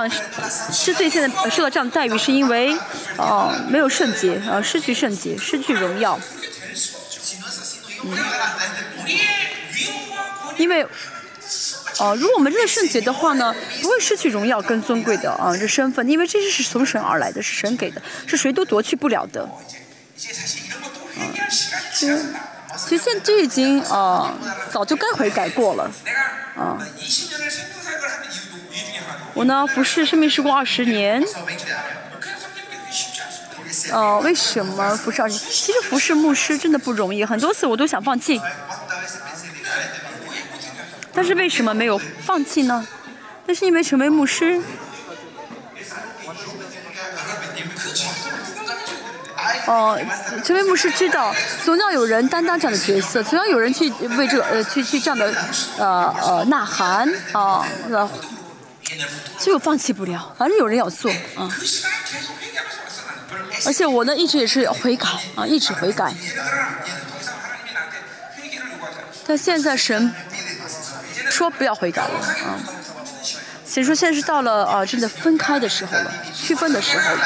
[0.06, 0.10] 嗯
[0.72, 2.76] 是最现在受到这样的待遇是因为
[3.16, 6.18] 哦没有圣洁呃失去圣洁失去荣耀。
[8.04, 8.16] 嗯
[10.56, 10.82] 因为
[11.98, 19.42] 哦如果我们真的圣洁的话呢不会失去荣耀跟尊贵的啊这身份因为这些是从神而来的是神给的是谁都夺去不了的。
[19.42, 21.36] 嗯
[21.92, 22.24] 其实
[22.76, 24.32] 其实现在已经呃
[24.70, 25.90] 早就该悔改过了
[26.56, 26.78] 啊
[29.40, 31.24] 我呢，不是，生命时光二十年。
[33.90, 35.50] 哦，为什么不是二十年？
[35.50, 38.38] 其实服侍牧师真的不容易，很多次我都想放弃。
[41.14, 42.86] 但是为什么没有放弃呢？
[43.46, 44.60] 那是因为成为牧师。
[49.66, 49.98] 哦，
[50.44, 51.34] 成为牧师知道，
[51.64, 53.88] 总要有人担当这样的角色，总要有人去
[54.18, 55.34] 为这呃去去这样的
[55.78, 58.10] 呃呃呐喊啊，呃吧？
[59.38, 61.50] 所以我放弃不了，反正有人要做，嗯。
[63.66, 66.12] 而且我呢，一直也是悔改啊，一直悔改。
[69.26, 70.12] 但现在神
[71.28, 72.10] 说不要悔改了，
[72.46, 72.58] 嗯。
[73.64, 77.22] 所以说现在是到了啊，真的分开的时候了，区分的时候了。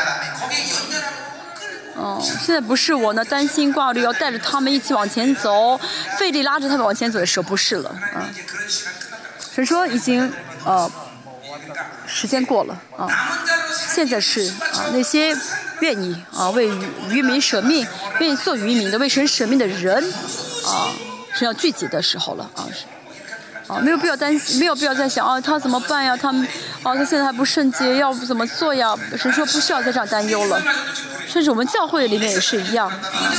[1.96, 5.80] 嗯，现在不是我呢，担心挂虑，要带着他们一起往前走，
[6.18, 7.96] 费力拉着他们往前走的时候，不是了。
[8.16, 8.34] 嗯，
[9.38, 10.30] 所以说已经
[10.64, 10.90] 呃
[12.06, 13.08] 时间过了啊，
[13.94, 14.42] 现在是
[14.72, 15.36] 啊，那些
[15.80, 16.68] 愿意啊为
[17.08, 17.86] 渔民舍命、
[18.20, 19.96] 愿意做渔民的、为神舍命的人
[20.66, 20.92] 啊，
[21.34, 22.66] 是要聚集的时候了啊。
[23.66, 26.14] 啊，没有必要担心，没有必要再想啊，他怎么办呀？
[26.14, 26.28] 他，
[26.82, 28.94] 啊，他现在还不圣洁，要不怎么做呀？
[29.16, 30.62] 神说不需要在这样担忧了，
[31.26, 33.32] 甚至我们教会里面也是一样，啊、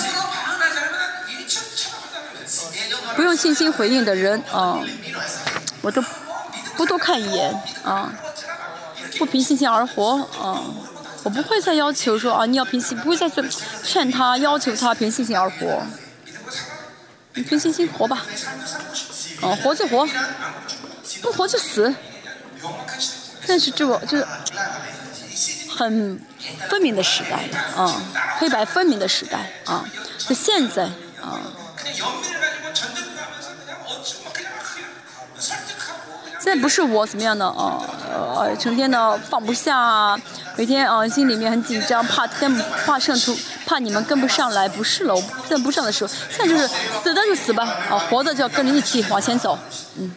[3.15, 4.79] 不用信心回应的人，啊，
[5.81, 6.03] 我都
[6.77, 7.53] 不多看一眼
[7.83, 8.11] 啊，
[9.17, 10.61] 不凭信心而活啊，
[11.23, 13.49] 我不会再要求说啊，你要凭信，不会再劝
[13.83, 15.83] 劝他，要求他凭信心而活，
[17.33, 18.25] 你凭信心活吧，
[19.41, 20.07] 啊，活就活，
[21.21, 21.93] 不活就死。
[23.47, 24.27] 但是这个就是
[25.69, 26.19] 很
[26.67, 28.01] 分明的时代啊，
[28.39, 29.85] 黑白分明的时代啊，
[30.17, 30.83] 就现在
[31.21, 31.39] 啊。
[36.45, 37.81] 现在不是我怎么样呢啊
[38.13, 40.15] 呃成天的放不下啊
[40.55, 43.35] 每天啊心里面很紧张怕跟怕上出
[43.65, 46.67] 怕你们跟不上来不是了我不上的时候现在就是
[47.01, 49.57] 死的就死吧啊活的就要跟着一起往前走
[49.97, 50.13] 嗯。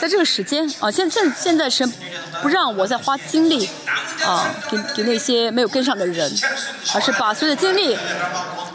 [0.00, 1.86] 在这个时间啊现在现在是
[2.42, 3.68] 不让我再花精力
[4.24, 6.28] 啊给给那些没有跟上的人
[6.96, 7.96] 而是把所有的精力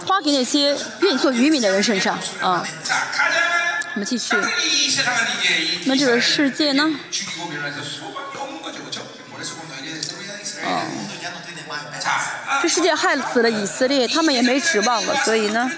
[0.07, 2.63] 花给那些愿意做渔民的人身上啊
[3.95, 4.35] 我们继续，
[5.85, 6.83] 那这个世界呢？
[10.65, 10.83] 哦，
[12.61, 15.15] 这世界害死了以色列，他们也没指望了。
[15.23, 15.71] 所以呢，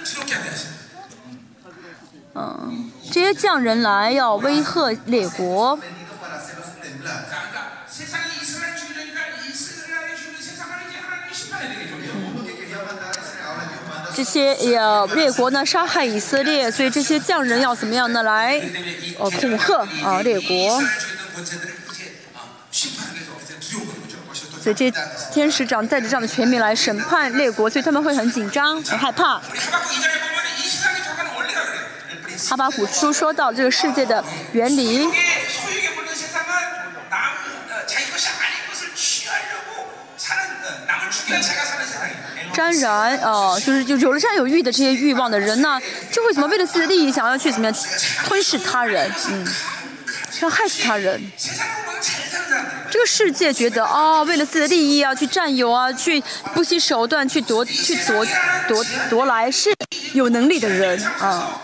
[2.33, 5.79] 嗯，这些匠人来要威吓列国。
[14.17, 18.59] 这些要列国呢杀害以色列，所以这些匠人要怎么样呢来，
[19.19, 20.81] 呃恐吓啊列国。
[24.59, 24.91] 所以这
[25.31, 29.39] 天使长带着这样的权柄来审判列国，所以他们会很紧张，很害怕。
[32.49, 35.07] 哈巴古书说到这个世界的原理。
[42.57, 45.79] 沾染啊就是就有了占有欲的这些欲望的人呢
[46.11, 47.75] 就会怎么为了自己的利益想要去怎么样
[48.25, 49.45] 吞噬他人嗯
[50.41, 51.19] 要害死他人。
[52.89, 56.21] 这个世界觉得哦为了自己的利益啊去占有啊去
[56.55, 58.25] 不惜手段去夺去夺
[58.67, 59.71] 夺夺来是
[60.13, 61.61] 有能力的人啊。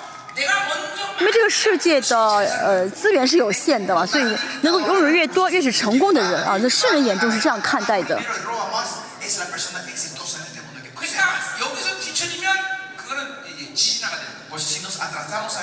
[1.20, 8.20] 因为这个世界的呃资源是有限的嘛所以能够拥有越多越是成功的人啊在世人眼中是这样看待的。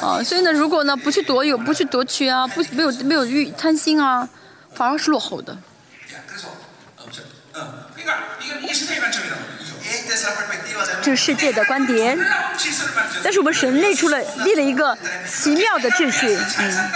[0.00, 4.28] 啊，所以呢，如果呢不去夺有，不去夺取啊，不没有没有欲贪心啊，
[4.74, 5.56] 反而是落后的。
[11.02, 12.18] 这世界的观点，
[13.22, 14.96] 但是我们神立出了立了一个
[15.28, 16.90] 奇妙的秩序，嗯。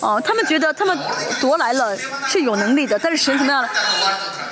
[0.00, 0.98] 哦，他们觉得他们
[1.40, 1.96] 夺来了
[2.26, 2.98] 是有能力的。
[2.98, 3.68] 但是神怎么样？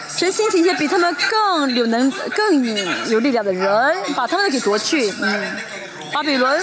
[0.08, 5.12] 神兴起一些比他们更有能更有力量的人，把他们给夺去。
[5.20, 5.56] 嗯，
[6.12, 6.62] 巴比伦，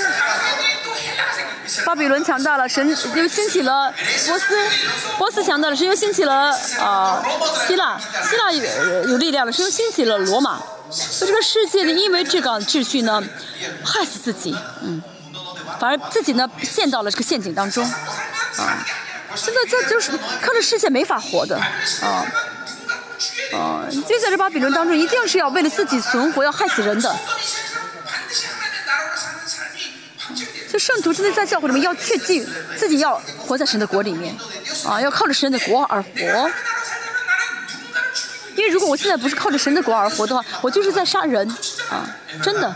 [1.86, 3.94] 巴比伦强大了，神又兴起了
[4.28, 4.56] 波斯，
[5.20, 7.24] 波斯强大了，神又兴起了啊，
[7.68, 10.60] 希腊，希腊有有力量了，神又兴起了罗马。
[11.22, 11.92] 那这个世界呢？
[11.92, 13.22] 因为这个秩序呢，
[13.84, 14.56] 害死自己。
[14.82, 15.02] 嗯。
[15.80, 18.86] 反而自己呢陷到了这个陷阱当中，啊！
[19.36, 20.12] 现在这就是
[20.42, 22.26] 靠着世界没法活的，啊，
[23.52, 23.88] 啊！
[23.90, 27.16] 就在这把比论当中，一定是要为了自己存活，要害死人的。
[30.72, 32.48] 就圣徒真的在教会里面要切记，
[32.78, 34.36] 自己要活在神的国里面，
[34.88, 36.52] 啊，要靠着神的国而活。
[38.56, 41.50] 因为如果我现在不是靠着神的国而活的话，我就是在杀人，
[41.90, 42.06] 啊，
[42.44, 42.76] 真的。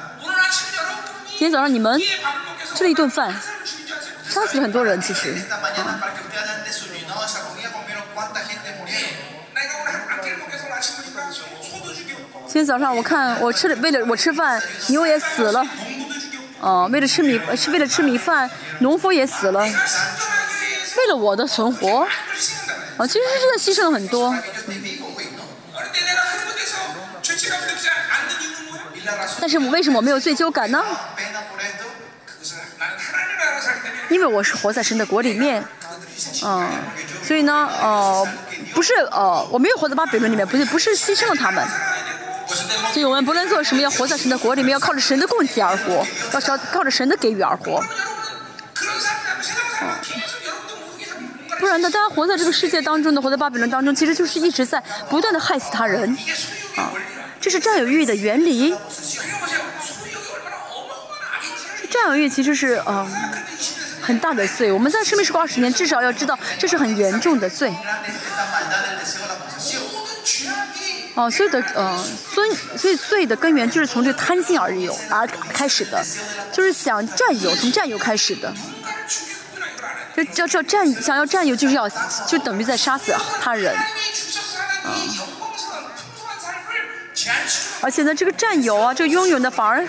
[1.30, 2.02] 今天早上你们。
[2.78, 3.34] 吃了一顿饭。
[4.30, 5.34] 杀死了很多人其实。
[12.46, 15.66] 今天早上我看我吃了为了我吃饭牛也死了。
[16.60, 18.48] 哦为了吃米是为了吃米饭
[18.80, 19.62] 农夫也死了。
[19.62, 22.08] 为了我的存活
[22.98, 24.36] 哦其实是真的牺牲了很多。
[29.40, 30.84] 但是我为什么没有罪疚感呢？
[34.10, 35.64] 因为我是活在神的国里面，
[36.44, 36.70] 嗯，
[37.24, 38.28] 所以呢，呃，
[38.74, 41.64] 不是，呃，我没有活在巴比伦里面，不是，不是牺牲了他们。
[42.94, 47.84] 所以我们不论做什么，要活在神的国里面，要靠着神的供给而活，要靠靠着神的给予而活。
[49.82, 49.90] 嗯，
[51.60, 56.18] 不然呢，大家活在这个世界当中呢，活在巴比伦当中，其实就是一直在不断的害死他人，
[56.78, 56.92] 啊，
[57.42, 58.74] 这是占有欲的原理。
[61.90, 63.06] 占有欲其实是，嗯。
[64.08, 67.70] 很大的罪我们在生命时过二十年至少要知道这是很严重的罪。
[71.16, 72.04] 哦所有的嗯
[72.34, 76.02] 所以所以罪的根源就是从这个贪心而有而开始的。
[76.54, 78.54] 就是想占有从占有开始的。
[80.16, 81.90] 就叫叫占想要占有就是要
[82.26, 83.76] 就等于在杀死他人。
[83.76, 84.96] 啊。
[87.82, 89.86] 而且呢这个占有啊这个拥有呢反而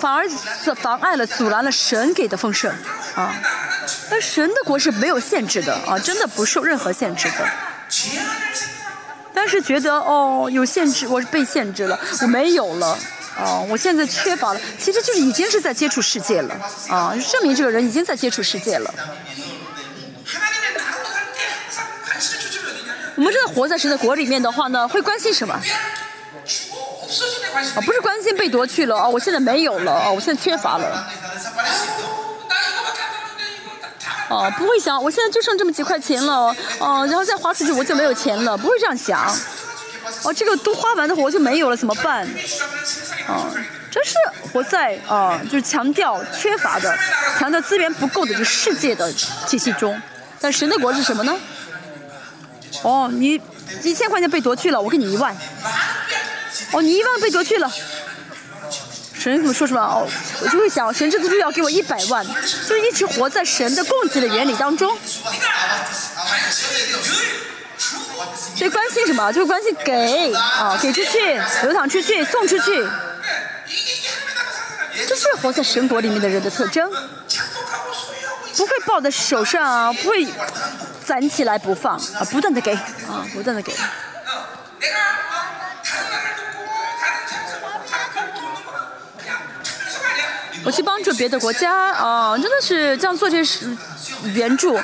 [0.00, 0.28] 反而
[0.76, 2.70] 妨碍了、阻拦了神给的丰盛
[3.14, 3.34] 啊。
[4.10, 7.48] 但神的国是没有限制的啊，真的不受任何限制的。
[9.34, 12.98] 但是觉得哦，有限制，我是被限制了，我没有了，
[13.38, 16.54] 哦、啊，我现在缺乏了，其实就是已经是在接触世界了
[16.88, 18.94] 啊，证明这个人已经在接触世界了。
[23.16, 25.60] 我们真的活在神的国里面的话呢，会关心什么？
[27.54, 31.06] 啊不是关心被夺去了啊我现在没有了啊我现在缺乏了。
[34.30, 39.20] 哦不会想我现在就剩这么几块钱了哦然后再花出去我就没有钱了不会这样想。
[40.22, 42.26] 哦这个都花完的我就没有了怎么办？
[43.28, 43.46] 哦
[43.90, 44.14] 这是
[44.52, 46.98] 活在啊就是强调缺乏的
[47.38, 49.12] 强调资源不够的这世界的
[49.46, 50.00] 体系中。
[50.40, 51.38] 但神的国是什么呢？
[52.82, 53.40] 哦你
[53.82, 55.34] 一千块钱被夺去了我给你一万。
[56.74, 57.72] 哦，你一万被夺去了。
[59.16, 59.80] 神怎么说什么？
[59.80, 60.06] 哦，
[60.42, 62.26] 我就会想，神这次就要给我一百万，
[62.68, 64.94] 就一直活在神的供给的原理当中。
[68.56, 69.32] 所以关心什么？
[69.32, 72.86] 就是关心给啊，给出去，流淌出去，送出去。
[75.08, 76.90] 这是活在神国里面的人的特征。
[78.56, 80.26] 不会抱在手上啊，不会
[81.04, 83.74] 攒起来不放啊，不断的给啊，不断的给。
[90.64, 93.76] 我去帮助别的国家啊，真的是这样做就是
[94.32, 94.80] 援助，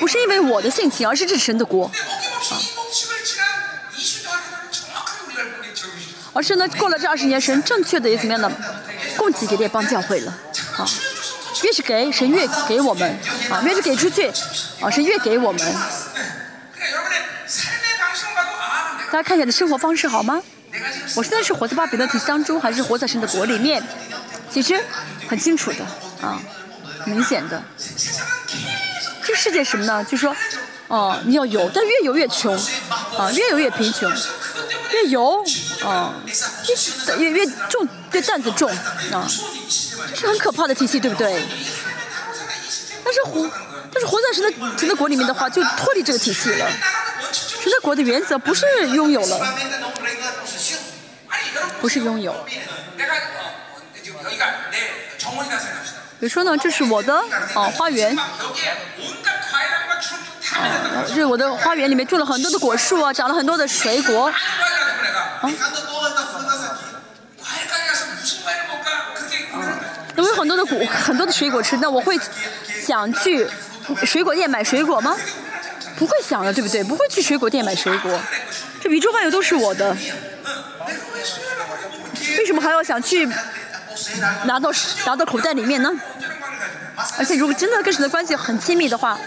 [0.00, 1.90] 不是因为我的性情，而是这神的国。
[6.34, 8.50] 而是呢，过了这二十年，神正确的也怎么样呢，
[9.16, 10.32] 供给给列邦教会了
[10.78, 10.88] 啊。
[11.62, 13.08] 越是给，神越给我们
[13.50, 14.26] 啊；越是给出去
[14.80, 15.60] 啊，神越给我们。
[19.12, 20.42] 大家看一下的生活方式好吗？
[21.14, 23.80] 我现在是活在巴比伦体系当中，还是活在神的国里面？
[24.52, 24.78] 其实
[25.28, 25.84] 很清楚的
[26.20, 26.38] 啊
[27.06, 27.62] 明显的。
[29.24, 30.04] 这世界什么呢？
[30.04, 30.36] 就说
[30.88, 32.54] 哦你要有但越有越穷
[33.16, 34.12] 啊越有越贫穷
[34.90, 35.42] 越游
[35.82, 36.12] 啊
[37.16, 38.68] 越越越重越担子重
[39.10, 39.26] 啊
[40.10, 41.42] 这是很可怕的体系对不对？
[43.04, 43.50] 但是活
[43.92, 46.68] 但是活在神的神的国里面的话就脱离这个体系了。
[47.32, 49.54] 神在国的原则不是拥有了。
[51.80, 52.34] 不是拥有。
[56.20, 57.14] 比如说呢，这是我的
[57.54, 58.28] 哦花园，啊，
[61.06, 64.34] 这是我的花园里面种了很多的果树啊，长了很多的水果，啊。
[70.14, 72.16] 我有很多的果，很多的水果吃，那我会
[72.86, 73.44] 想去
[74.04, 75.16] 水果店买水果吗？
[75.96, 76.84] 不会想的，对不对？
[76.84, 78.20] 不会去水果店买水果。
[78.80, 79.96] 这宇宙万有都是我的，
[82.38, 83.28] 为什么还要想去
[84.44, 84.70] 拿到
[85.06, 85.90] 拿到口袋里面呢？
[87.18, 89.18] 而且如果真的跟谁的关系很亲密的话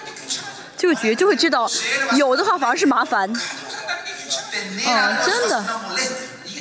[0.77, 1.69] 就觉就会知道
[2.15, 3.27] 有的话反而是麻烦。
[3.27, 5.65] 嗯真的。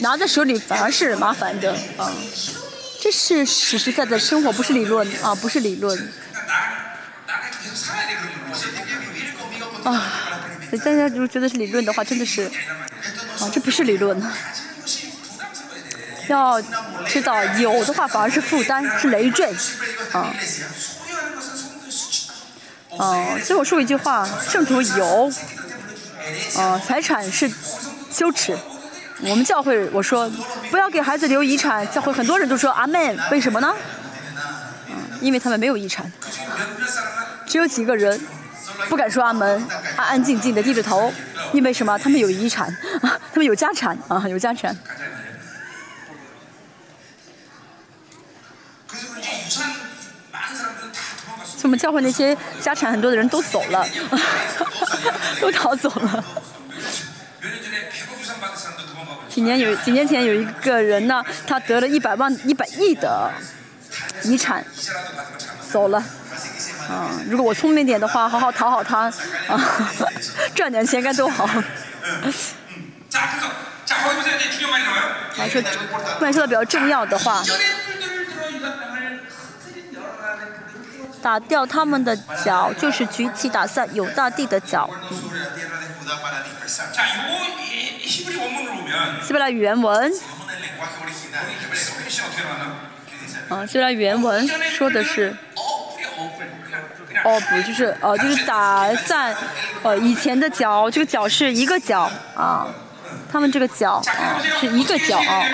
[0.01, 2.13] 拿在手里反而是麻烦的嗯
[3.01, 6.13] 这是实实在在生活不是理论啊不是理论。
[9.85, 10.13] 啊
[10.73, 12.51] 大家如果觉得是理论的话真的是
[13.41, 14.21] 啊这不是理论。
[16.29, 16.61] 要
[17.07, 19.53] 知道有的话反而是负担，是累赘，
[20.13, 20.33] 啊，
[22.99, 25.31] 啊，所以我说一句话，圣徒有，
[26.57, 27.51] 啊，财产是
[28.11, 28.57] 羞耻。
[29.21, 30.31] 我们教会我说
[30.71, 33.75] 不要给孩子留遗产，教会很多人都说阿门，为什么呢？
[34.89, 36.11] 嗯，因为他们没有遗产，
[37.47, 38.21] 只有几个人
[38.89, 39.67] 不敢说阿门，
[39.97, 41.13] 安安静静的低着头，
[41.53, 41.97] 因为什么？
[41.99, 42.69] 他们有遗产，
[43.03, 44.77] 啊、 他们有家产啊，有家产。
[51.77, 53.87] 教会那些家产很多的人都走了，
[55.41, 56.25] 都逃走了。
[59.29, 63.31] 几年有几年前有一个人呢，他得了一百万一百亿的
[64.23, 64.65] 遗产，
[65.71, 65.99] 走了。
[66.89, 69.13] 啊，如果我聪明点的话，好好讨好他，
[70.55, 71.49] 赚点钱该多好。
[72.03, 72.23] 嗯。
[72.25, 72.35] 嗯。
[73.09, 73.21] 再
[75.49, 75.63] 说，
[76.21, 77.43] 刚才说的比较重要的话。
[81.25, 82.15] 打掉他们的
[82.45, 84.91] 脚就是举起打散有大地的脚。
[89.23, 90.13] 希伯来原文
[93.49, 94.47] 嗯希伯来原文
[94.77, 95.35] 说的是
[97.25, 99.35] 哦不就是呃就是打散
[99.83, 102.67] 呃以前的脚这个脚是一个脚啊
[103.33, 105.47] 他们这个脚啊是一个脚啊。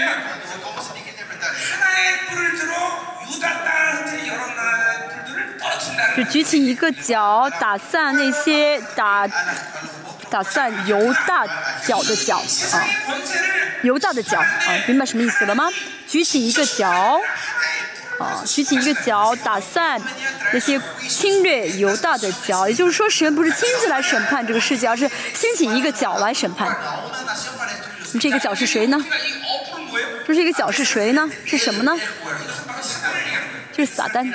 [6.16, 9.28] 就举起一个脚打散那些打
[10.28, 11.46] 打散犹大
[11.86, 12.38] 脚的脚
[12.72, 12.84] 啊，
[13.82, 14.46] 犹大的脚啊，
[14.86, 15.68] 明白什么意思了吗？
[16.06, 17.20] 举起一个脚
[18.18, 20.00] 啊，举起一个脚打散
[20.52, 26.76] 那些侵略犹大的脚，也就是说，神不是亲自来审判这个世界，而是先起一个脚来审判。
[28.20, 28.98] 这个脚是谁呢？
[30.26, 31.28] 说这个脚是谁呢？
[31.44, 31.96] 是什么呢？
[33.72, 34.32] 就是撒旦。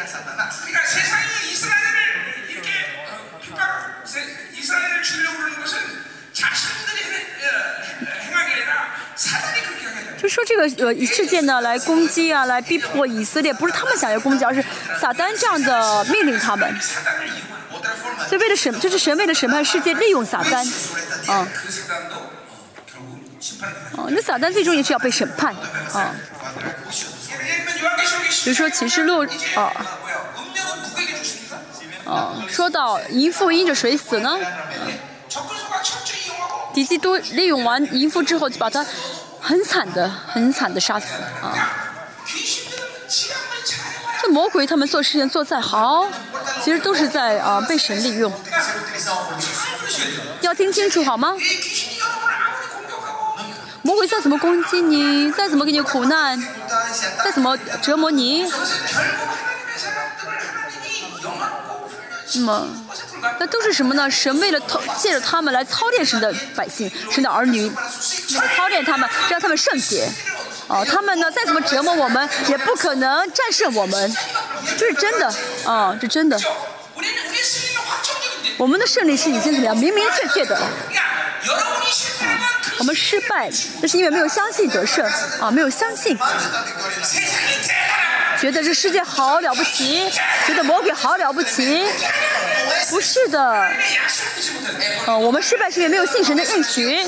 [10.26, 14.64] 就说这个呃事件呢，来攻击啊，来逼迫以色列，不是他们想要攻击，而是
[15.00, 16.76] 撒旦这样的命令他们。
[18.28, 20.68] 所以为了审，就是神为了审判世界，利用撒旦，
[21.32, 21.48] 啊。
[23.98, 25.54] 哦，那撒旦最终也是要被审判，
[25.94, 26.16] 啊。
[28.44, 29.24] 比如说启示录，
[29.54, 29.86] 啊，
[32.06, 34.40] 啊，说到淫妇因着谁死呢？
[36.74, 38.84] 敌基督利用完淫妇之后，就把他。
[39.46, 41.06] 很惨的很惨的杀死
[41.42, 41.54] 啊。
[44.22, 46.08] 这魔鬼他们做事情做再好
[46.64, 48.32] 其实都是在啊被神利用。
[50.42, 51.34] 要听清楚好吗？
[53.84, 56.44] 魔鬼再怎么攻击你再怎么给你苦难
[57.24, 58.44] 再怎么折磨你
[62.34, 62.68] 那么，
[63.40, 64.10] 那都是什么呢？
[64.10, 67.72] 神为了操，借着他们来操练神的百姓，神的儿女，
[68.56, 70.10] 操练他们，让他们圣洁。
[70.68, 71.30] 哦，他们呢？
[71.30, 74.16] 再怎么折磨我们，也不可能战胜我们。
[74.78, 75.32] 这是真的
[75.66, 76.40] 啊，这真的。
[78.58, 79.78] 我们的胜利是已经怎么样？
[79.78, 80.60] 明明确确的。
[82.80, 83.50] 我们失败，
[83.82, 85.06] 那是因为没有相信得胜
[85.40, 86.18] 啊，没有相信。
[88.40, 90.10] 觉得这世界好了不起
[90.46, 91.86] 觉得魔鬼好了不起。
[92.90, 93.70] 不是的。
[95.06, 97.04] 哦我们失败是因为没有信神的应许。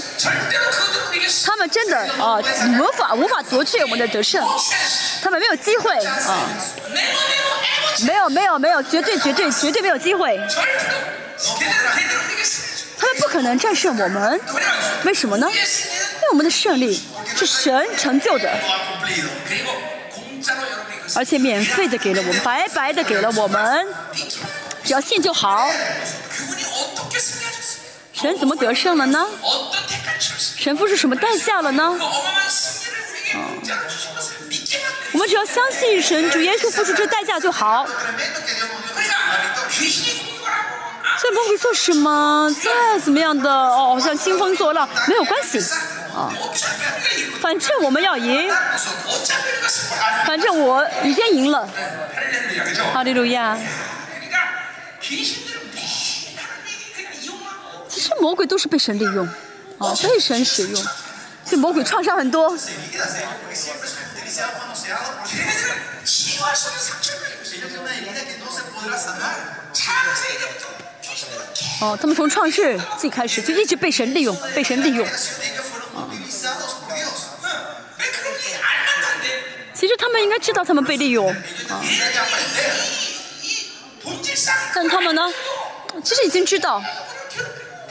[1.45, 2.39] 他们真的啊
[2.80, 4.45] 无法无法夺去我们的得胜。
[5.21, 6.49] 他们没有机会啊
[8.05, 10.39] 没有没有没有绝对绝对绝对没有机会。
[12.99, 14.39] 他们不可能战胜我们。
[15.03, 15.47] 为什么呢？
[15.51, 17.01] 因为我们的胜利
[17.36, 18.51] 是神成就的。
[21.15, 23.87] 而且免费的给了我们白白的给了我们。
[24.83, 25.69] 只要信就好。
[28.13, 29.27] 神怎么得胜了呢？
[30.57, 31.97] 神付出什么代价了呢？
[35.13, 37.85] 我们只要相信神主耶稣付出这代价就好。
[41.20, 42.53] 这魔鬼做什么？
[42.63, 43.49] 再怎么样的？
[43.49, 44.88] 哦好像兴风作浪。
[45.07, 45.59] 没有关系。
[46.13, 46.32] 啊
[47.41, 48.49] 反正我们要赢。
[50.26, 51.68] 反正我已经赢了。
[52.93, 53.57] 哈利路亚。
[54.99, 55.24] 其
[58.01, 59.28] 实魔鬼都是被神利用。
[59.80, 60.86] 哦被神使用。
[61.45, 62.55] 这魔鬼创伤很多。
[71.82, 75.07] 哦他们从创世纪开始就一直被神利用被神利用。
[79.74, 81.36] 其实他们应该知道他们被利用
[84.74, 85.22] 但他们呢？
[86.03, 86.82] 其实已经知道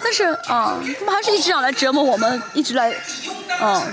[0.02, 2.92] 但是啊他们还是一直想来折磨我们一直来
[3.60, 3.84] 啊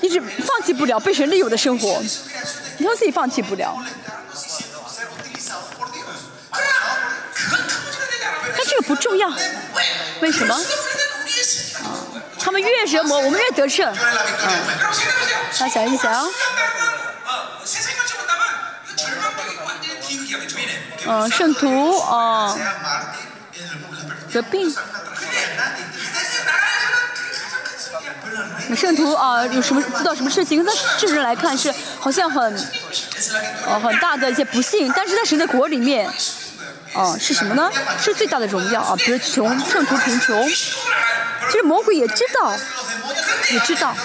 [0.00, 2.02] 一直放弃不了被神利用的生活
[2.78, 3.82] 你说自己放弃不了。
[8.86, 9.28] 不重要。
[10.20, 10.54] 为什么？
[10.54, 10.60] 啊
[12.38, 13.98] 他们越折磨我们越得胜啊
[15.58, 16.12] 大家想一想。
[16.12, 16.28] 啊
[21.08, 22.56] 嗯圣徒啊。
[24.32, 24.72] 得病。
[28.76, 30.64] 圣徒啊有什么知道什么事情？
[30.64, 32.54] 他这人来看是好像很
[33.66, 36.08] 哦很大的一些不幸但是在神的国里面
[36.94, 37.70] 哦是什么呢？
[38.00, 40.48] 是最大的荣耀啊比如穷胜出贫穷。
[40.48, 42.56] 其实魔鬼也知道
[43.50, 43.96] 也知道啊。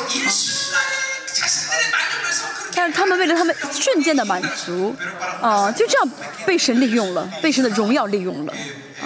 [2.75, 4.95] 但是他们为了他们瞬间的满足
[5.41, 6.09] 啊就这样
[6.45, 8.53] 被神利用了被神的荣耀利用了
[9.01, 9.05] 啊。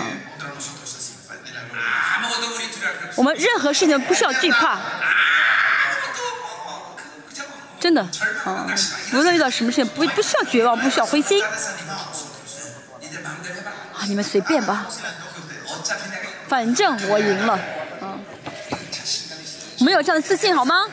[3.15, 4.79] 我们任何事情不需要惧怕。
[7.79, 8.01] 真的
[8.43, 8.65] 啊
[9.13, 11.43] 无论遇到什么事情不不需要绝望不需要灰心。
[14.07, 14.87] 你们随便吧，
[16.47, 17.53] 反正我赢了，
[18.01, 18.19] 啊，
[19.79, 20.85] 没有这样的自信好吗？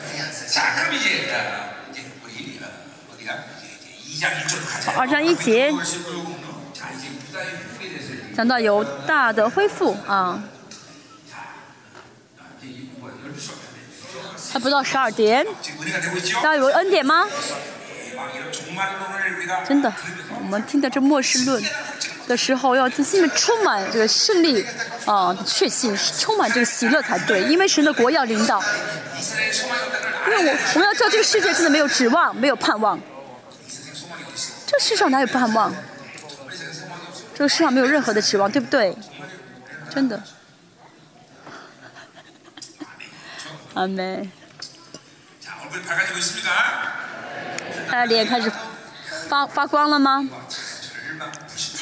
[4.97, 5.73] 二章一节，
[8.35, 10.43] 讲到有大的恢复啊，
[14.51, 15.45] 还不到十二点，
[16.35, 17.27] 大家有恩典吗？
[19.67, 19.93] 真的，
[20.39, 21.63] 我们听的这末世论。
[22.27, 24.65] 的时候要自信的充满这个胜利
[25.05, 28.63] 啊确信充满这个喜乐才对因为神的国要领导
[30.25, 32.99] 因为我我们要知道这个世界真的没有指望没有盼望。
[34.65, 35.73] 这世上哪有盼望？
[37.35, 38.95] 这个世上没有任何的指望对不对？
[39.93, 40.21] 真的。
[43.73, 44.31] 阿门。
[47.91, 48.51] 大家脸开始
[49.27, 50.27] 发发光了吗？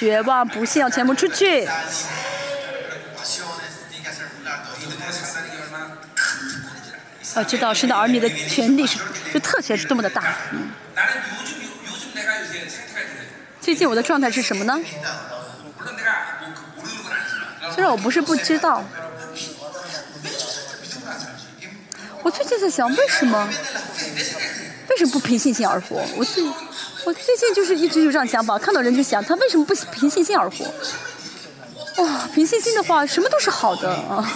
[0.01, 1.63] 绝望、不幸要全部出去。
[7.35, 8.97] 要知道，神的儿女的权利是，
[9.31, 10.35] 这特权是多么的大。
[13.61, 14.79] 最近我的状态是什么呢？
[17.75, 18.83] 虽然我不是不知道，
[22.23, 23.47] 我最近在想，为什么，
[24.89, 26.03] 为什么不凭信心而活？
[26.15, 26.43] 我最。
[27.05, 30.65] 我最近就是一直有这样想法看到人就想他为什么不凭信心而活？
[31.97, 34.31] 哇凭信心的话什么都是好的啊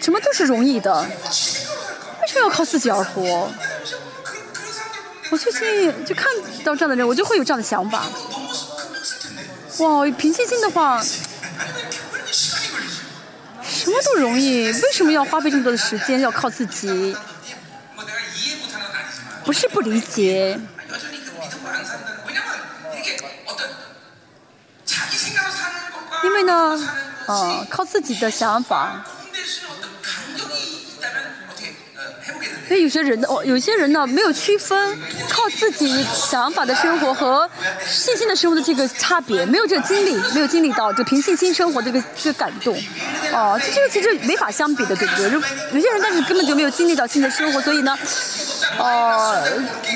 [0.00, 3.50] 什么都是容易的为什么要靠自己而活？
[5.30, 6.26] 我最近就看
[6.62, 8.04] 到这样的人我就会有这样的想法。
[9.78, 11.02] 哇凭信心的话
[13.62, 17.16] 什么都容易为什么要花费这么多的时间要靠自己？
[19.44, 20.58] 不是不理解
[26.34, 26.76] 因为呢，
[27.26, 29.04] 啊，靠自己的想法。
[32.66, 37.48] 所以有些人，哦，有些人呢，没有区分靠自己想法的生活和
[37.86, 42.76] 信心的生活的这个差别，没有这个经历，没有经历到，就凭信心生活这个这个感动。
[43.32, 45.30] 哦，这个其实没法相比的，对不对？
[45.30, 45.40] 就
[45.72, 47.60] 有些人，但是根本就没有经历到新的生活。
[47.60, 47.96] 所以呢。
[48.78, 49.42] 哦，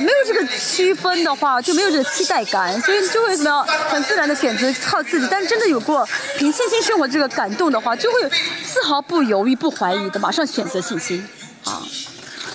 [0.00, 3.66] 没有这个区分的话，就没有这个期待感，所以就会怎么样？
[3.88, 5.26] 很自然的选择靠自己。
[5.30, 8.30] 但是真的有过凭信心生活这个感动的话，就会
[8.64, 11.26] 丝毫不犹豫、不怀疑的马上选择信心
[11.64, 11.82] 啊。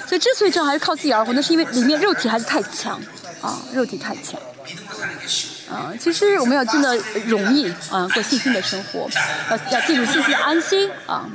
[0.07, 2.99] 所以之所以这样还是靠自己而活，那是因为里面肉体还是太强
[3.41, 4.39] 啊，肉体太强
[5.69, 5.93] 啊。
[5.99, 6.95] 其实我们要真的
[7.25, 9.09] 容易啊，过信心的生活，
[9.49, 11.27] 要要记住信心安心啊。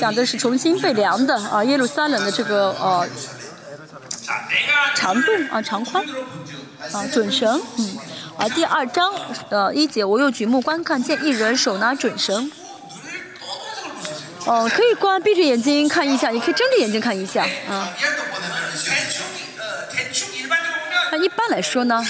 [0.00, 3.06] 讲的是重新被量的啊，耶路撒冷的这个呃
[4.94, 6.02] 长度啊，长宽
[6.90, 7.60] 啊，准绳。
[7.76, 7.98] 嗯，
[8.38, 9.12] 啊，第二章，
[9.50, 12.50] 呃，一节，我用举目观，看见一人手拿准绳，
[14.46, 17.46] 呃，可以关闭着眼睛看一下，也可以睁着眼睛看一下。
[17.68, 17.92] 啊，
[21.12, 22.02] 那一般来说呢，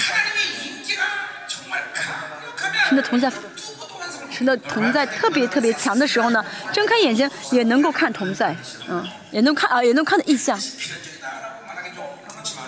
[2.87, 3.29] 现在同在。
[4.43, 8.55] 那同在特别特别强的时候呢，睁开眼睛也能够看同在，
[8.87, 10.59] 嗯，也能看啊，也能看到异象。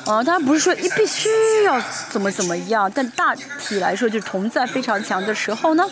[0.06, 1.30] 啊，当然不是说一必须
[1.64, 5.90] 要怎么怎么样，但大体来说，就是同在非常强的时候呢，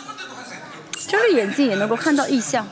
[1.08, 2.66] 睁开眼睛也能够看到异象。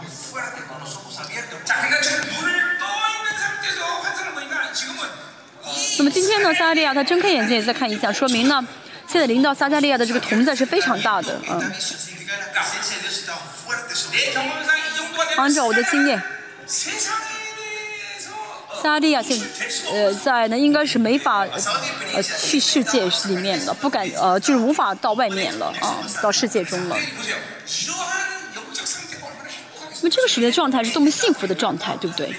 [5.98, 8.62] 那么今天呢，撒利亚他睁开眼睛也在看异象，说明呢，
[9.08, 11.72] 现在临到撒加利亚的这个同在是非常大的，嗯。
[15.36, 16.22] 按照我的经验，
[18.82, 19.44] 萨利亚现在
[19.90, 21.46] 呃，在那应该是没法
[22.14, 26.96] 呃去世界里面了，不敢呃，就是无法到外面了啊，到世界中了。
[30.02, 32.34] 那么这个时间状态是多么幸福的状态，对不对？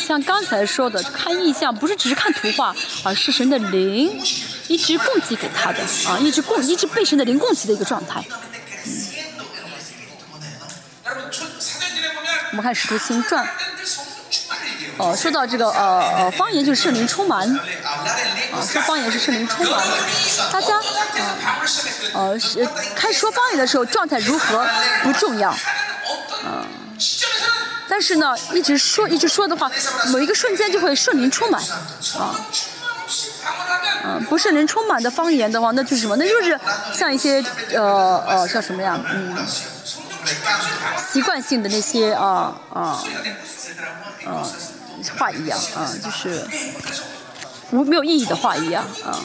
[0.00, 2.74] 像刚才说的看意象不是只是看图画
[3.04, 4.20] 而是神的灵
[4.68, 8.24] 一直供给给他的啊一直供一直被神的灵供给的一个状态。
[8.86, 9.20] 嗯。
[12.50, 13.46] 我们看使徒行传。
[14.96, 17.48] 哦说到这个呃呃方言就是圣灵充满。
[17.48, 19.80] 啊说方言是圣灵充满。
[20.52, 21.60] 大家啊
[22.14, 24.66] 呃是开始说方言的时候状态如何
[25.02, 25.50] 不重要。
[25.50, 26.66] 啊。
[27.90, 29.68] 但是呢，一直说一直说的话，
[30.12, 31.60] 某一个瞬间就会顺灵充满，
[32.16, 32.38] 啊，
[34.04, 36.14] 嗯、啊，不顺灵充满的方言的话，那就是什么？
[36.16, 36.58] 那就是
[36.94, 38.96] 像一些呃呃叫什么呀？
[39.12, 39.36] 嗯，
[41.12, 43.02] 习惯性的那些啊啊
[44.24, 44.46] 啊
[45.18, 46.46] 话一样啊，就是
[47.72, 49.18] 无没有意义的话一样啊。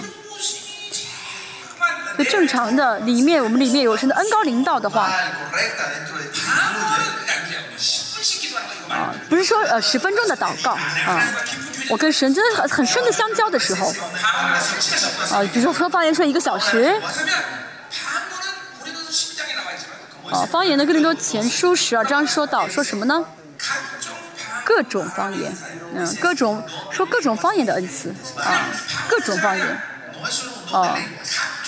[2.23, 5.11] 正常的里面，我们里面有神的恩高灵道的话，
[8.89, 11.21] 啊，不是说呃十分钟的祷告啊，
[11.89, 13.93] 我跟神真的很很深的相交的时候，
[15.31, 16.95] 啊，比如说说方言说一个小时，
[20.31, 23.25] 啊，方言的更多前书十二章说到说什么呢？
[24.63, 25.55] 各种方言，
[25.95, 28.65] 嗯，各种说各种方言的恩赐啊，
[29.07, 29.81] 各种方言，
[30.71, 30.97] 哦、啊。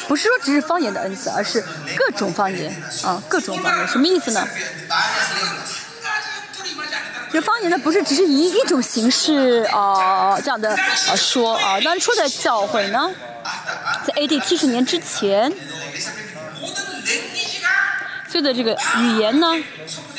[0.08, 1.64] 不是说只是方言的恩赐而是
[1.95, 4.47] 各种方言啊各种方言什么意思呢？
[7.34, 13.12] 就方言呢不是只是以一种形式啊这样的啊说啊当初的教会呢？
[14.05, 15.51] 在 ad 七十年之前
[18.30, 19.47] 所有的这个语言呢，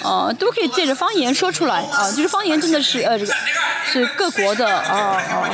[0.02, 3.34] 啊，都可以借着方言说出来啊，就是方言真的是呃这个
[3.92, 5.50] 是各国的啊啊啊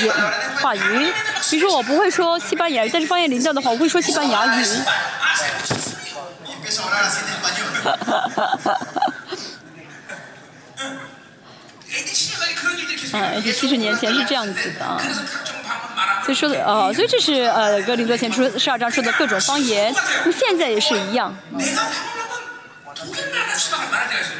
[0.00, 0.14] 言
[0.60, 1.12] 话语。
[1.50, 4.62] 比如说我不会说西班牙语，但是方言领导的话，我会说西班牙语。
[13.12, 15.00] 嗯，七十年前是这样子的啊。
[16.24, 19.92] 所以说，哦，所以这是呃哥林多前书十二章说的各种方言，
[20.24, 21.34] 那现在也是一样。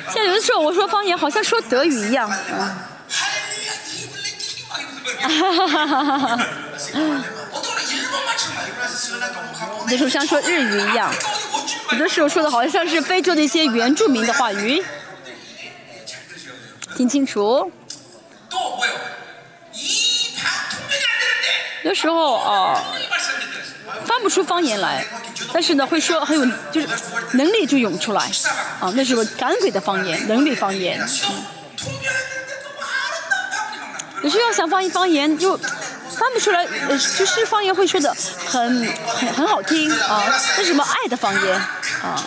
[0.09, 2.31] 现在有的时候我说方言，好像说德语一样。
[5.21, 5.29] 哈
[5.77, 6.47] 哈哈！
[9.87, 11.13] 有的时候像说日语一样，
[11.93, 14.83] 有的时候说的好像像是非洲的一些原住民的话语。
[16.97, 17.71] 听清楚。
[21.85, 22.81] 有时候啊，
[24.05, 25.05] 翻不出方言来，
[25.53, 26.89] 但是呢，会说很有，就是
[27.33, 28.31] 能力就涌出来
[28.81, 31.01] 啊，那是个赶鬼的方言，能力方言。
[31.01, 31.45] 嗯、
[34.23, 38.15] 有时候要想翻译方言，就翻不出来，呃、就是方言会说的
[38.47, 40.25] 很很很好听啊，
[40.57, 41.57] 那什么爱的方言
[42.03, 42.23] 啊。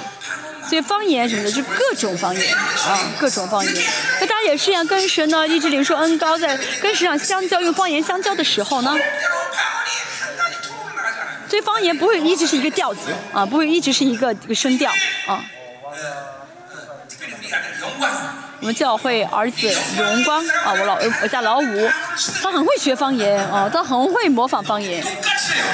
[0.67, 3.73] 所以方言什么的，就各种方言啊，各种方言。
[4.19, 8.97] 那大家也是一样，跟神呢一直领受恩高，在跟神上相交，用方言相交的时候呢，
[11.47, 14.91] 所以方言不会一直是一个调子啊，不会一直是一个一个声调
[15.27, 15.43] 啊。
[18.61, 21.89] 我们教会儿子荣光啊，我老我家老五，
[22.41, 25.05] 他很会学方言啊，他很会模仿方言，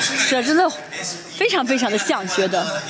[0.02, 0.70] 是真的
[1.38, 2.82] 非常非常的像学的。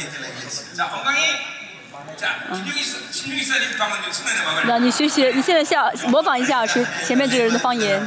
[4.65, 8.03] 那你学学，你现在下模仿一下是前面这个人的方言，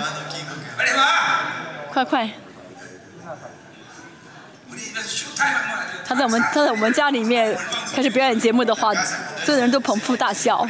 [1.93, 2.29] 快快。
[6.07, 7.57] 他在我们，他在我们家里面
[7.95, 8.93] 开始表演节目的话，
[9.45, 10.67] 所有人都捧腹大笑。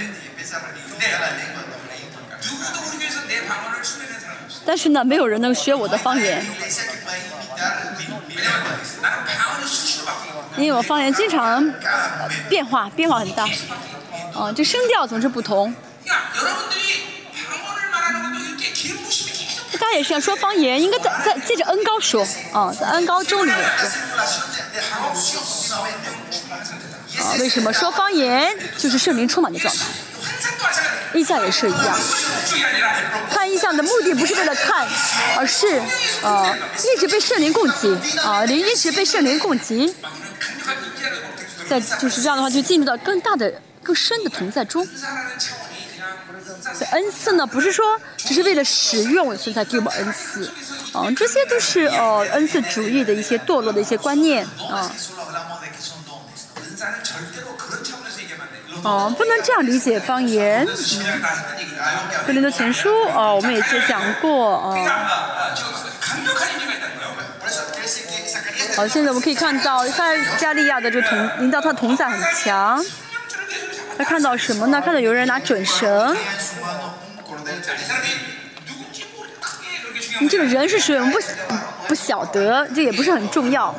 [4.67, 6.43] 但是呢，没有人能学我的方言，
[10.57, 11.71] 因为我方言经常
[12.49, 13.45] 变化，变化很大，
[14.35, 15.75] 啊，就声调总是不同。
[19.79, 23.89] 大家也是要说方言，应该在在借着恩高说，啊，在恩高中里面说。
[27.23, 29.85] 啊，为什么说方言就是圣灵充满的状态？
[31.15, 31.97] 意象也是一样，
[33.31, 34.87] 看意象的目的不是为了看，
[35.37, 35.79] 而是
[36.23, 39.95] 啊、呃，一直被圣灵供给啊，灵、一直被圣灵供给，
[41.69, 43.53] 在就是这样的话，就进入到更大的、
[43.83, 44.85] 更深的同在中。
[46.79, 47.85] 这恩赐呢，不是说
[48.17, 50.47] 只是为了使用，所以才给我们恩赐，
[50.93, 54.91] 啊，这些都是呃恩赐主义的一些堕落的一些观念啊。
[58.83, 60.67] 哦、不能这样理解方言。
[62.27, 64.75] 格林的前书哦、啊，我们也是讲过啊。
[68.77, 72.85] 好、现在我们可以看到，在加利亚的这个同领导他同在很强。
[73.97, 74.81] 他看到什么呢？
[74.81, 76.17] 看到有人拿准绳。
[80.21, 80.97] 你这个人是谁？
[80.97, 81.19] 我们不
[81.89, 83.75] 不晓得这也不是很重要。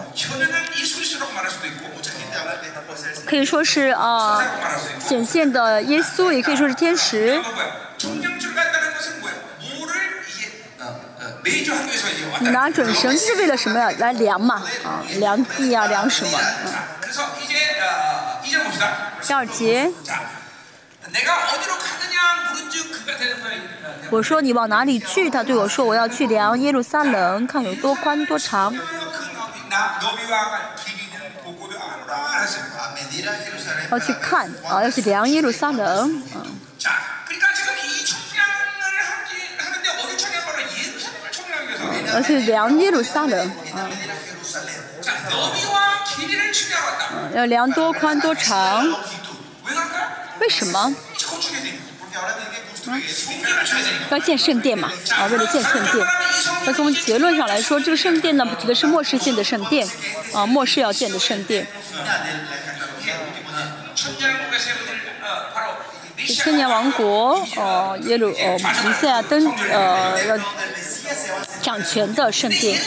[3.26, 4.44] 可以说是啊
[5.00, 7.42] 显现的耶稣也可以说是天使。
[12.52, 13.92] 拿准绳是为了什么呀？
[14.00, 16.40] 来量嘛，啊，量地啊，量什么？
[19.22, 19.92] 第二节。
[24.10, 25.30] 我说你往哪里去？
[25.30, 28.74] 他对我说我要去量耶路撒冷，看有多宽多长。
[33.92, 36.24] 要去看啊，要去量耶路撒冷。
[36.34, 36.42] 啊
[42.16, 43.90] 而是量耶路撒冷啊
[47.36, 48.88] 要量多宽多长？
[50.40, 50.96] 为什么？
[52.88, 53.02] 嗯。
[54.10, 56.08] 要建圣殿嘛啊为了建圣殿。
[56.66, 59.88] 那从结论上来说这个圣殿呢指的是末世性的圣殿
[60.34, 61.68] 啊末世要建的圣殿。
[66.28, 70.36] 千年王国，哦，耶路，哦，弥赛亚登，呃，要
[71.62, 72.82] 掌权的圣殿。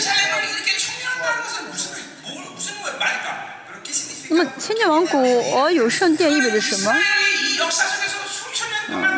[4.30, 6.90] 那么千年王国有圣殿意味着什么？
[6.90, 6.98] 啊，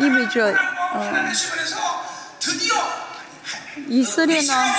[0.01, 0.55] 意味着，
[0.95, 1.33] 嗯。
[3.89, 4.75] 以色列呢，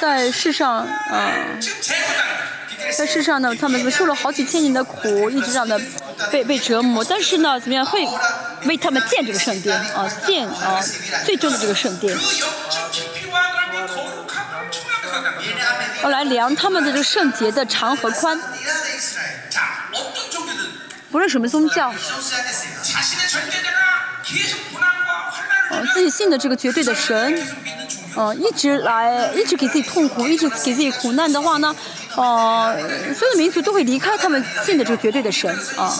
[0.00, 1.60] 在世上，嗯，
[2.96, 5.78] 在世上呢，他们受了好几千年的苦，一直让的
[6.30, 8.08] 被被折磨，但是呢，怎么样会？
[8.66, 10.80] 为他们建这个圣殿，啊，建啊，
[11.24, 12.16] 最终的这个圣殿。
[16.02, 18.40] 要来量他们的这个圣洁的长和宽，
[21.10, 21.94] 不论什么宗教，啊，
[25.92, 27.46] 自己信的这个绝对的神，
[28.16, 31.74] 啊，一直来，一直给自己痛苦，一直给自己苦难的话呢，
[32.16, 32.72] 啊，
[33.14, 35.96] 所有的民族都会离开他们信的这个绝对的神，啊。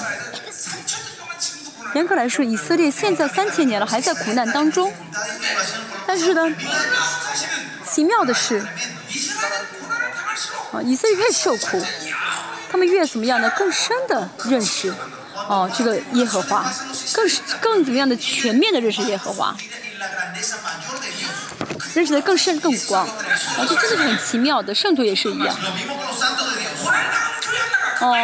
[1.95, 4.93] 严格来说，以色列现在三千年了，还在苦难当中。
[6.07, 6.51] 但是呢，
[7.86, 8.59] 奇妙的是，
[10.72, 11.84] 啊，以色列越受苦，
[12.70, 13.51] 他们越怎么样呢？
[13.51, 14.93] 更深的认识，
[15.49, 16.72] 哦、啊，这个耶和华，
[17.12, 17.30] 更
[17.61, 19.55] 更怎么样的全面的认识耶和华，
[21.95, 24.74] 认识的更深更广，啊，这真的是很奇妙的。
[24.74, 25.55] 圣徒也是一样。
[28.03, 28.16] 哦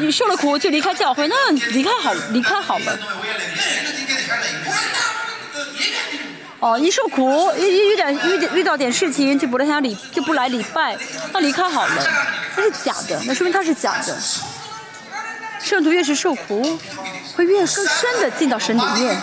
[0.00, 2.98] 你受了苦就离开教会那离开好离开好了
[6.60, 10.96] 哦一受苦一遇点遇遇到点事情就不来想礼就不来礼拜
[11.32, 12.06] 那离开好了
[12.56, 14.16] 那是假的那说明他是假的。
[15.60, 16.78] 圣徒越是受苦
[17.36, 19.20] 会越更深的进到神里面。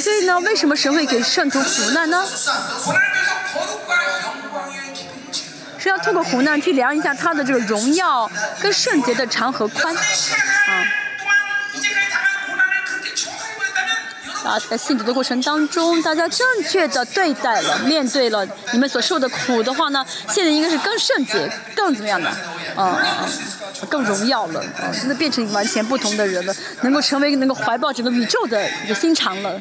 [0.00, 2.24] 所以呢为什么神会给圣徒苦难呢？
[5.90, 8.30] 要通过胡呢去量一下他的这个荣耀
[8.60, 9.94] 跟圣洁的长和宽。
[9.94, 10.00] 啊。
[14.42, 22.30] 啊在信主的过程当中大家正确的对待了面对了你们所受的苦的话呢现在应该是更圣洁更怎么样的？
[22.76, 29.60] 嗯嗯嗯更荣耀了嗯真的变成完全不同的人了能够成为能够怀抱整个宇宙的一个心肠了。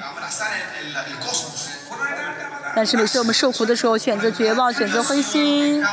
[2.75, 5.83] 但是每次我们受苦的时候，选择绝望，选择灰心，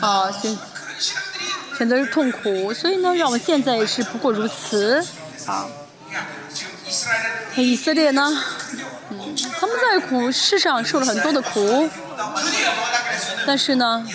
[0.00, 0.58] 啊，选
[1.78, 5.04] 选择是痛苦，所以呢，让我们现在也是不过如此，
[5.46, 5.66] 啊。
[7.56, 8.42] 以色列呢？
[9.10, 11.88] 嗯，他们在苦世上受了很多的苦，
[13.46, 14.06] 但是呢，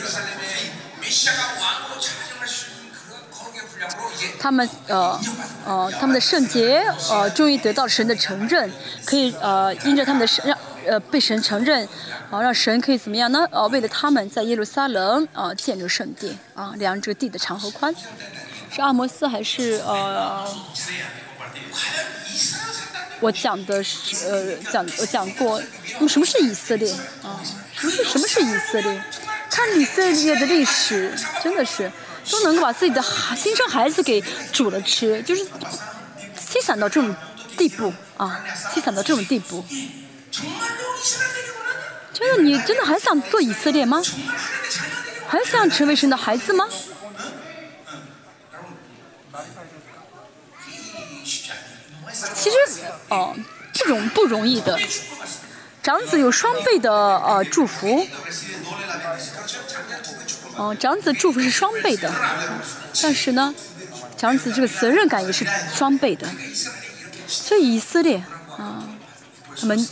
[4.40, 5.20] 他们呃
[5.66, 8.72] 呃他们的圣洁呃终于得到神的承认，
[9.06, 10.46] 可以呃因着他们的圣。
[10.88, 11.88] 呃被神承认，
[12.32, 13.48] 啊让神可以怎么样呢？
[13.52, 17.94] 呃为了他们在耶路撒冷啊建立圣殿啊量这地的长和宽，
[18.72, 20.48] 是阿摩斯还是呃？
[23.20, 25.60] 我讲的是呃讲我讲过，
[25.96, 26.92] 那么什么是以色列
[27.24, 27.42] 啊？
[27.76, 29.04] 什么是什么是以色列？
[29.50, 31.12] 看以色列的历史，
[31.44, 31.92] 真的是
[32.30, 35.44] 都能够把自己的孩新生孩子给煮了吃，就是
[36.38, 37.16] 凄惨到这种
[37.58, 38.46] 地步啊！
[38.72, 39.66] 凄惨到这种地步。
[42.14, 44.02] 真的，你真的很想做以色列吗？
[45.28, 46.68] 还想成为神的孩子吗？
[52.34, 52.56] 其实，
[53.10, 53.36] 哦，
[53.74, 54.80] 这种不容易的，
[55.84, 58.08] 长子有双倍的呃祝福，
[60.58, 62.12] 嗯，长子祝福是双倍的，
[63.04, 63.54] 但是呢，
[64.18, 66.28] 长子这个责任感也是双倍的，
[67.28, 68.24] 所以以色列
[68.58, 68.84] 啊，
[69.60, 69.88] 他们。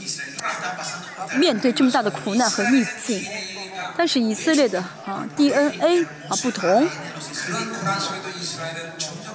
[1.37, 3.23] 面对这么大的苦难和逆境
[3.97, 6.87] 但是以色列的啊 dna 啊不同。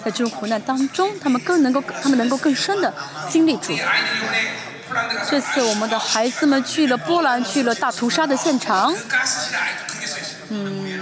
[0.05, 2.93] 在这种苦难当中他们更能够他们能够更深的
[3.29, 3.73] 经历住
[5.29, 8.93] 这次我们的孩子们去了波兰去了大屠杀的现场。
[10.49, 11.01] 嗯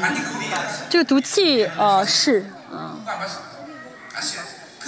[0.90, 3.00] 这个毒气呃是嗯。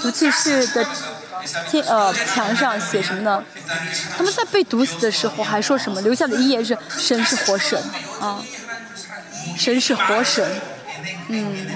[0.02, 0.86] 毒气室的
[1.68, 3.42] 天呃墙上写什么呢？
[4.16, 6.00] 他们在被毒死的时候还说什么？
[6.02, 7.82] 留下的遗言是“神是活神”
[8.20, 8.42] 啊
[9.56, 10.60] ，“神是活神”，
[11.28, 11.66] 嗯。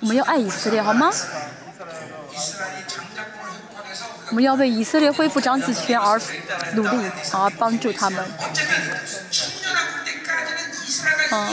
[0.00, 1.10] 我们要爱以色列好吗？
[4.28, 6.20] 我们要为以色列恢复长子权而
[6.74, 8.24] 努力，而帮助他们。
[11.30, 11.50] 啊。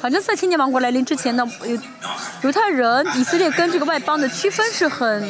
[0.00, 1.78] 反正在千年王国来临之前呢犹
[2.42, 5.22] 犹太人以色列跟这个外邦的区分是很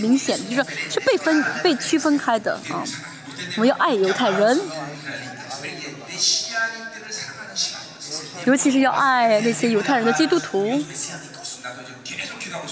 [0.00, 2.84] 明显的就是是被分被区分开的啊。
[3.56, 4.60] 我们要爱犹太人。
[8.46, 10.80] 尤其是要爱那些犹太人的基督徒。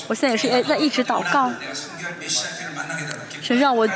[0.06, 1.50] 我现在也是在一直祷告，
[3.42, 3.88] 神让我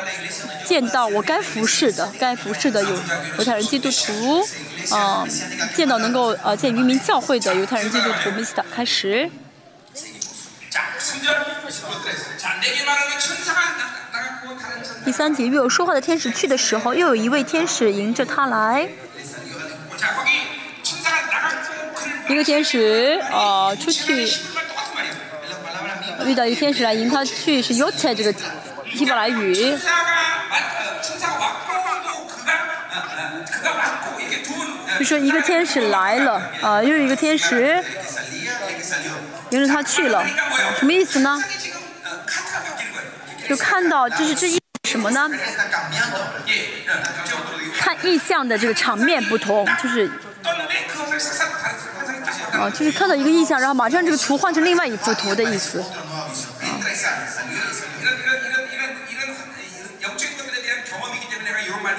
[0.65, 2.91] 见到我该服侍的，该服侍的有
[3.39, 4.43] 犹太人基督徒，
[4.93, 5.29] 嗯、
[5.75, 9.31] 见到能够呃见渔民教会的犹太人基督徒，我们一起祷开始。
[15.05, 18.89] 第三节，又有说话的天使去的时候，又有一位天使迎着他来。
[22.29, 24.31] 一个天使、呃，出去。
[26.27, 28.35] 遇到一个天使来迎他去是有才这个
[28.93, 29.77] 希伯来语
[34.99, 37.83] 就说一个天使来了啊又一个天使
[39.51, 40.27] 迎着他去了
[40.79, 41.43] 什么意思呢？
[43.49, 45.31] 就看到就是这意什么呢？
[47.79, 50.11] 看意象的这个场面不同就是
[52.53, 55.83] 啊就是看到一个意象然后马上这个图换成另外一幅图的意思。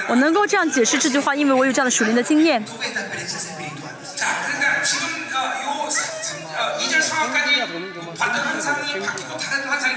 [0.08, 2.62] 我能够这样解释这句话，因为我有这样的属灵的经验。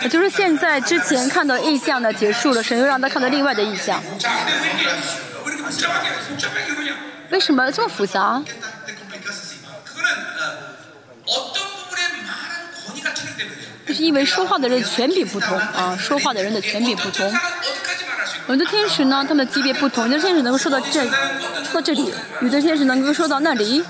[0.10, 4.02] 就是现在之前看到异象的结束了，神又让他看到另外的异象。
[7.30, 8.44] 为什么这么复杂？
[13.94, 17.32] 是因为说话的人的权柄不同啊，说话的人的权柄不同。
[18.48, 21.06] 有的天使呢，他们级别不同，有的天使能够说到这
[21.64, 23.84] 说到这里，有的天使能够说到那里。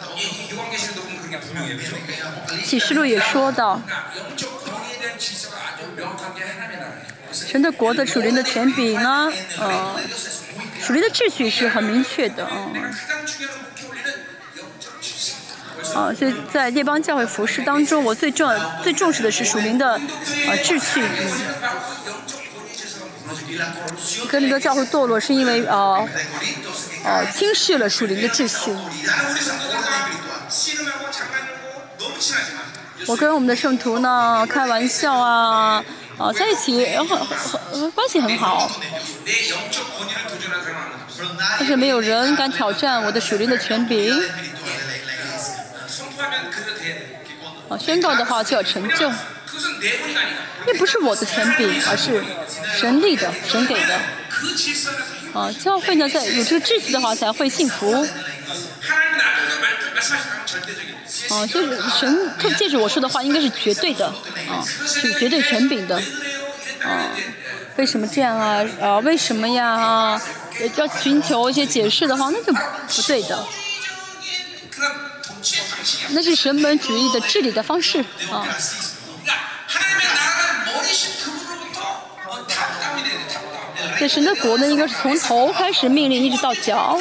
[2.63, 3.81] 启示录也说到
[7.31, 9.99] 神的国的属灵的权柄呢，呃，
[10.81, 12.47] 属灵的秩序是很明确的。
[12.51, 12.93] 嗯。
[15.95, 18.49] 啊，所以在列邦教会服饰当中，我最重
[18.81, 21.03] 最重视的是属灵的啊秩序。
[24.29, 26.07] 跟你的教会堕落是因为啊
[27.05, 28.75] 啊轻视了属灵的秩序。
[33.05, 35.83] 我跟我们的圣徒呢，开玩笑啊，
[36.17, 37.17] 啊，在一起，然后
[37.93, 38.71] 关系很好，
[41.59, 44.17] 但是没有人敢挑战我的属灵的权柄。
[47.79, 49.11] 宣告的话就要成就。
[50.65, 52.23] 那不是我的权柄而是
[52.79, 53.99] 神立的神给的。
[55.33, 57.91] 啊教会呢在有这个秩序的话才会幸福
[61.29, 64.05] 啊就是神特戒指我说的话应该是绝对的
[64.47, 65.95] 啊是绝对权柄的。
[66.83, 67.09] 啊
[67.75, 68.63] 为什么这样啊？
[68.79, 69.67] 啊为什么呀？
[69.67, 70.21] 啊
[70.75, 73.43] 要寻求一些解释的话那就不对的。
[76.09, 78.45] 那是神本主义的治理的方式啊。
[83.99, 86.99] 在神的国呢，应该是从头开始命令，一直到脚。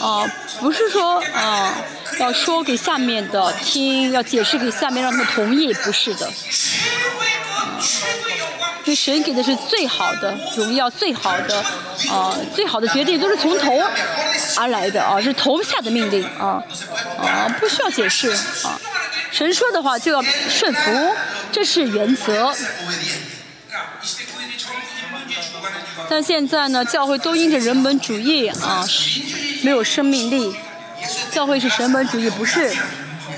[0.00, 0.24] 啊，
[0.60, 1.74] 不是说啊，
[2.18, 6.30] 要说给下面的听，要解释给下面，让他们同意，不是的。
[8.84, 11.58] 就神给的是最好的荣耀最好的
[12.10, 13.82] 啊最好的决定都是从头
[14.58, 16.62] 而来的啊是头下的命令啊
[17.18, 18.30] 啊不需要解释
[18.62, 18.78] 啊。
[19.30, 21.14] 神说的话就要顺服
[21.50, 22.54] 这是原则。
[26.08, 28.86] 但现在呢教会都因着人本主义啊
[29.62, 30.54] 没有生命力
[31.30, 32.70] 教会是神本主义不是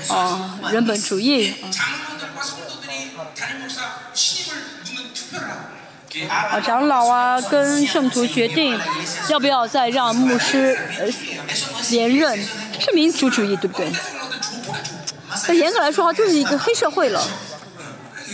[0.09, 2.06] 啊人本主义啊。
[6.25, 8.79] 啊，长老啊，跟圣徒决定
[9.29, 11.05] 要不要再让牧师呃
[11.91, 12.37] 连任，
[12.79, 13.91] 是民族主义，对不对？
[15.47, 17.19] 那严格来说，就是一个黑社会了，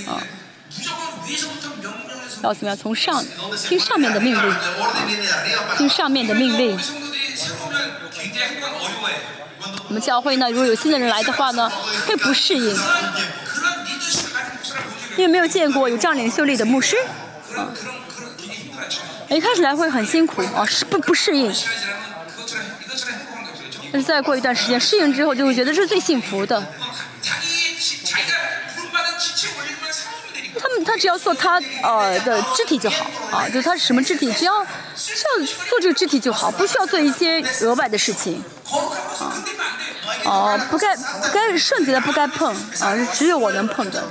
[0.08, 0.22] 啊。
[2.42, 2.78] 要怎么样？
[2.78, 3.24] 从上
[3.68, 4.56] 听上面的命令，
[5.78, 6.78] 听上面的命令。
[9.88, 11.72] 我们教会呢，如果有新的人来的话呢，
[12.06, 12.76] 会不适应，
[15.16, 16.98] 因为没有见过有这样领袖力的牧师。
[17.56, 17.68] 啊。
[19.30, 21.54] 一开始来会很辛苦啊，适不不适应。
[23.92, 26.64] 但是再过一段时间适应之后，就会觉得是最幸福的。
[30.60, 34.64] 他们他只要做他呃的肢体就好啊，就他什么肢体，只要
[34.96, 38.44] 只要做这个肢体就好，不需要做一些额外的事情
[39.16, 39.34] 啊。
[40.26, 44.04] 哦、不该不该顺子的不该碰啊，只有我能碰的。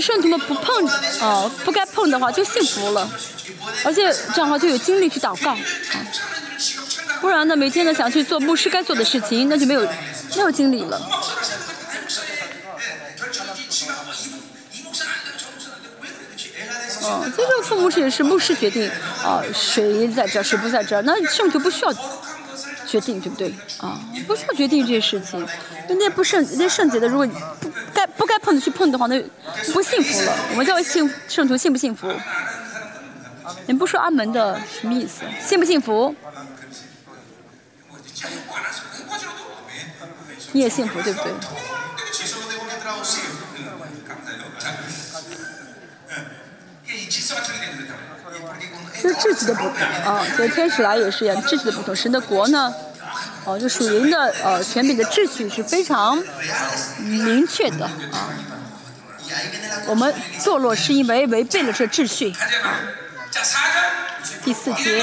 [0.00, 0.88] 圣徒们不碰
[1.20, 3.08] 哦、不该碰的话就幸福了，
[3.84, 5.58] 而且这样的话就有精力去祷告啊。
[7.20, 11.00] 不然呢，每天呢想去做牧师该做的事情，那就没有没有精力了。
[17.02, 18.90] 哦、以，这个父母也是牧师决定
[19.24, 21.92] 啊，谁在这儿，谁不在这儿，那圣徒不需要
[22.86, 24.00] 决定对不对啊？
[24.26, 25.46] 不需要决定这些事情，
[25.88, 27.26] 那不圣、那圣洁的，如果
[27.60, 29.20] 不该不该碰的去碰的话，那
[29.72, 30.32] 不幸福了。
[30.50, 32.12] 我们叫幸圣徒幸不幸福？
[33.66, 35.22] 你不说阿门的什么意思？
[35.44, 36.14] 幸不幸福？
[40.52, 41.32] 你也幸福对不对？
[48.94, 49.72] 是秩序的不同
[50.04, 51.34] 啊，所以天使来也是呀。
[51.46, 52.72] 秩序的不同，神的国呢，
[53.44, 56.22] 哦，就属灵的呃，权柄的秩序是非常
[56.98, 58.28] 明确的啊。
[59.86, 62.80] 我们堕落是因为违背了这秩序啊。
[64.42, 65.02] 第四节。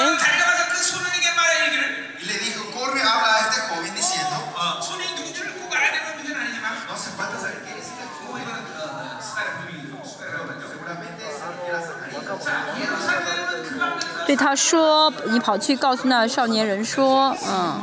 [14.25, 17.81] 对他说，你跑去告诉那少年人说，嗯，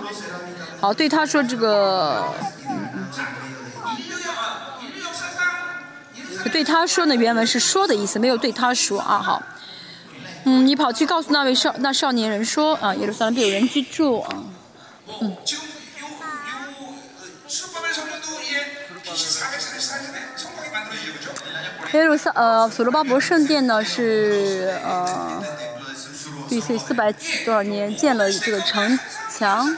[0.81, 2.25] 好，对他说这个，
[2.69, 2.89] 嗯。
[6.45, 9.43] 嗯，对他说呢，原文是说的意思，没有对他说啊，好，
[10.45, 14.43] 嗯，你跑去告诉那位少那少年人说啊，耶路撒冷这有人居住啊，
[15.21, 15.37] 嗯，
[21.93, 25.43] 耶路撒呃所罗巴伯圣殿呢是呃。
[26.51, 27.13] 玉碎四百
[27.45, 28.99] 多少年建了这个城
[29.31, 29.77] 墙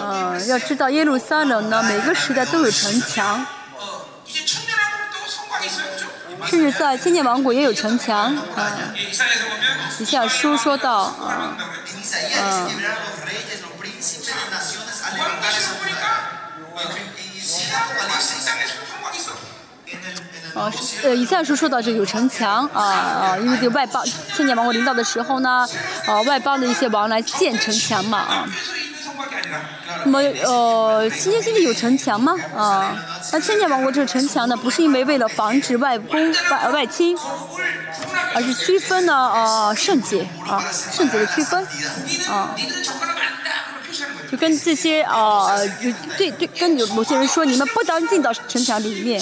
[0.00, 3.46] 嗯要知道耶路撒冷呢每个时代都有城墙
[6.46, 8.94] 甚至在千年王国也有城墙嗯
[9.98, 11.56] 以下书说到嗯
[12.40, 12.68] 嗯
[20.58, 20.72] 呃
[21.04, 24.04] 呃以下说说到这有城墙啊啊因为这个外邦
[24.34, 25.66] 千年王国领导的时候呢
[26.06, 28.48] 啊外邦的一些王来建城墙嘛啊。
[30.04, 32.34] 那么呃新天新济有城墙吗？
[32.56, 32.96] 啊
[33.32, 37.16] 那千年王国这个城墙呢不是因为为了防止外公外外亲
[38.34, 41.66] 而是区分呢啊圣洁啊圣洁的区分
[42.30, 42.54] 啊。
[44.30, 49.20] 就跟这些啊就对对跟有某些人说你们不当进到城墙里面。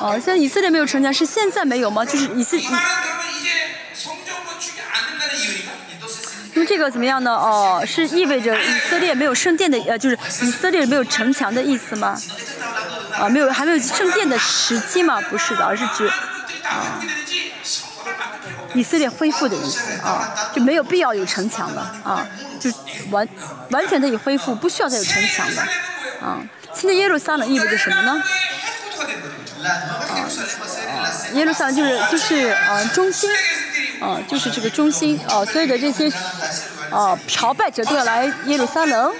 [0.00, 2.04] 哦像以色列没有城墙是现在没有吗？
[2.04, 2.66] 就是以色列
[6.66, 7.30] 这个怎么样呢？
[7.30, 12.20] 哦，是意味着以色列没有圣殿的，呃，就是以色列没有城墙的意思吗？
[13.18, 15.20] 啊，没有，还没有圣殿的时机吗？
[15.30, 16.06] 不是的，而是指
[16.64, 17.00] 啊，
[18.74, 22.26] 以色列恢复的意思啊，就没有必要有城墙了啊，
[22.60, 22.70] 就
[23.10, 23.26] 完
[23.70, 25.62] 完全的以恢复，不需要再有城墙了
[26.20, 26.42] 啊。
[26.74, 28.22] 现在耶路撒冷意味着什么呢？
[29.62, 29.72] 啊
[31.34, 33.30] 耶路撒冷就是就是啊中心，
[34.00, 36.10] 啊就是这个中心哦所有的这些
[36.90, 39.12] 哦朝拜者都要来耶路撒冷。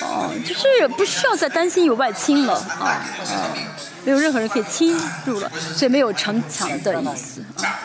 [0.00, 3.52] 哦就是不需要再担心有外侵了啊啊
[4.04, 4.96] 没有任何人可以侵
[5.26, 7.80] 入了所以没有城墙的意思啊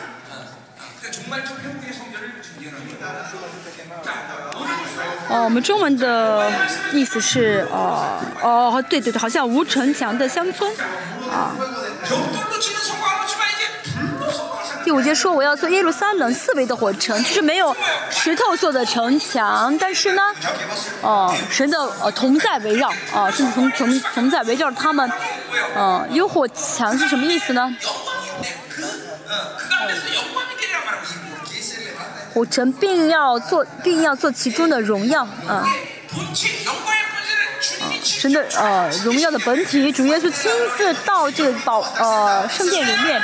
[5.28, 6.50] 哦我们中文的
[6.92, 10.70] 意思是哦哦对对对好像无城墙的乡村
[11.30, 11.54] 啊
[14.84, 17.76] 第五节说我要做耶路撒冷四围的火城，就是没有
[18.10, 20.22] 石头做的城墙，但是呢，
[21.02, 21.78] 哦，神的
[22.12, 25.10] 同在围绕，哦，就是同同同在围绕他们，
[25.76, 27.74] 嗯，有火墙是什么意思呢？
[32.32, 35.64] 火城并要做并要做其中的荣耀，嗯，
[38.02, 43.20] 神的呃荣耀的本体，主耶稣亲自到这个宝呃圣殿里面。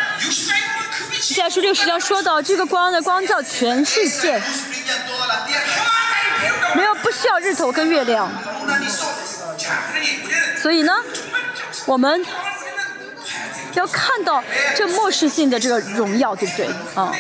[1.43, 4.41] 在书六十章说到这个光的光照全世界，
[6.75, 8.27] 没有不需要日头跟月亮。
[10.61, 10.93] 所以呢，
[11.85, 12.25] 我们
[13.75, 14.43] 要看到
[14.75, 16.67] 这末世性的这个荣耀，对不对？
[16.95, 17.13] 啊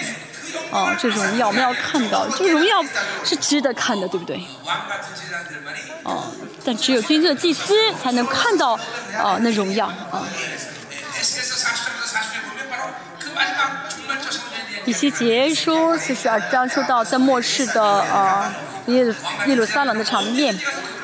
[0.72, 2.82] 啊，这荣耀我们要看到，这个荣耀
[3.22, 4.43] 是值得看的，对不对？
[6.05, 6.24] 啊，
[6.64, 8.72] 但只有君正的祭司才能看到
[9.18, 10.24] 啊，那荣耀啊。
[14.84, 18.54] 一西结书四十二章说到在末世的呃
[18.86, 19.14] 耶
[19.46, 20.60] 耶路撒冷的场面，啊、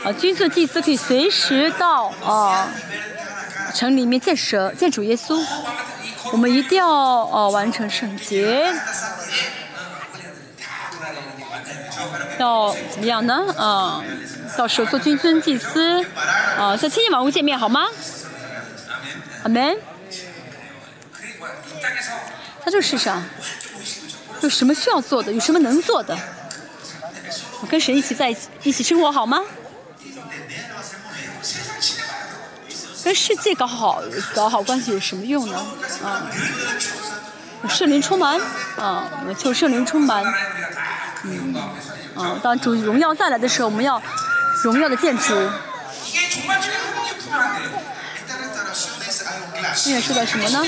[0.06, 2.68] 呃，君子祭司可以随时到啊、
[3.66, 5.44] 呃、城里面见蛇见主耶稣，
[6.30, 8.72] 我们一定要呃完成圣洁，
[12.38, 13.44] 要怎么样呢？
[13.48, 14.04] 嗯、呃，
[14.56, 16.00] 到候做君尊祭司，
[16.56, 17.88] 啊、呃，在千年王屋见面好吗？
[19.42, 19.76] 阿门。
[22.64, 23.22] 在这世上，
[24.40, 25.32] 有什么需要做的？
[25.32, 26.16] 有什么能做的？
[27.60, 29.40] 我跟神一起在一起一起生活，好吗？
[33.04, 34.00] 跟世界搞好
[34.34, 35.56] 搞好关系有什么用呢？
[36.04, 36.22] 啊！
[37.62, 38.40] 我圣灵充满
[38.76, 39.08] 啊！
[39.20, 40.24] 我们求圣灵充满。
[41.24, 41.54] 嗯，
[42.16, 44.00] 啊，当主荣耀再来的时候，我们要
[44.62, 45.34] 荣耀的建筑。
[49.74, 50.64] 现在说的什么呢？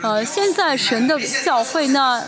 [0.00, 2.24] 呃，现在神的教会呢，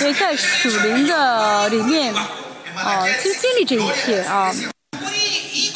[0.00, 4.52] 也在属灵的里面，啊、呃，经历这一切啊。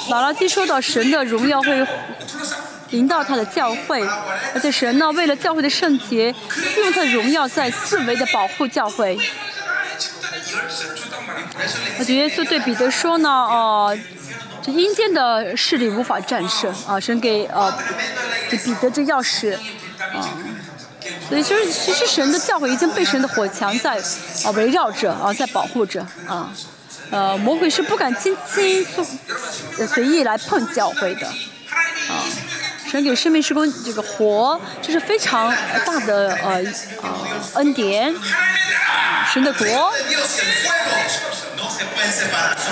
[0.09, 1.87] 老拉基说到神的荣耀会
[2.91, 4.03] 临到他的教会，
[4.55, 6.35] 而且神呢，为了教会的圣洁，
[6.79, 9.19] 用他的荣耀在四维的保护教会。
[11.99, 13.97] 我觉得耶对彼得说呢，哦、
[14.69, 17.01] 阴间的势力无法战胜啊！
[17.01, 17.79] 神给呃、啊、
[18.51, 20.29] 给彼得这钥匙啊，
[21.29, 23.97] 所以其实其实神的教会已经被神的火墙在
[24.45, 26.53] 啊围绕着啊，在保护着啊。
[27.11, 32.21] 呃，魔鬼是不敢轻轻随随意来碰教会的，啊，
[32.91, 35.51] 神给生命施工这个活，这是非常
[35.87, 36.63] 大的呃
[37.03, 37.11] 呃
[37.55, 38.15] 恩典，
[39.33, 39.93] 神的国。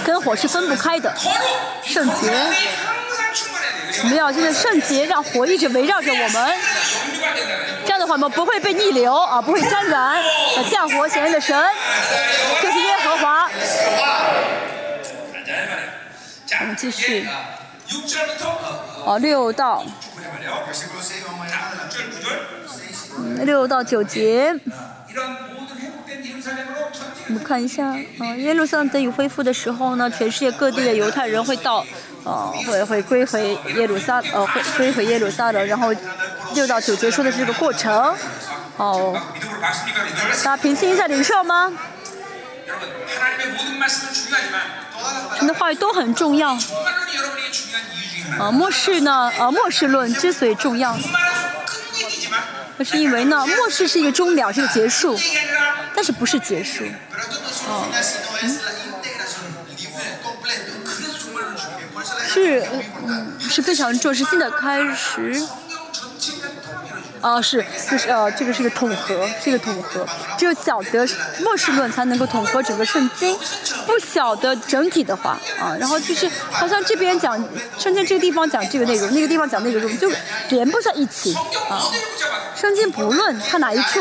[0.05, 1.15] 跟火是分不开的。
[1.85, 2.31] 圣洁
[4.03, 6.55] 我们要就是圣洁让火一直围绕着我们。
[7.85, 10.01] 这样的话我们不会被逆流啊不会沾染。
[10.01, 10.23] 啊
[10.71, 11.59] 降火显然的神
[12.63, 13.51] 就是耶和华。
[16.61, 17.27] 我们继续。
[19.05, 19.85] 哦六到。
[23.45, 24.55] 六到九节。
[27.29, 31.85] 我们看一下嗯耶路撒冷得以恢复的时候呢全世界各地的犹太人会到
[32.25, 35.93] 呃会会归回耶路撒呃会归回耶路撒冷然后
[36.55, 38.15] 六到九结束的这个过程
[38.77, 39.21] 哦
[40.45, 41.73] 大家平静一下领袖吗
[45.41, 46.57] 你的话语都很重要
[48.39, 50.97] 啊末世呢呃末世论之所以重要
[52.79, 55.19] 那是因为呢末世是一个终了是一个结束
[55.95, 56.85] 但是不是结束
[62.29, 62.63] 是，
[63.07, 65.47] 嗯，是非常重，是新的开始。
[67.23, 70.07] 啊，是，就是呃，这个是一个统合，这个统合，
[70.39, 71.09] 只有晓得
[71.41, 73.37] 末世论才能够统合整个圣经，
[73.87, 77.37] 不晓得整体的话啊，然后就是好像这边讲
[77.79, 80.09] 圣经这个地方讲这个内容，那个地方讲那个内容，就
[80.51, 81.35] 连不在一起
[81.69, 81.91] 啊。
[82.55, 84.01] 圣经不论看哪一处。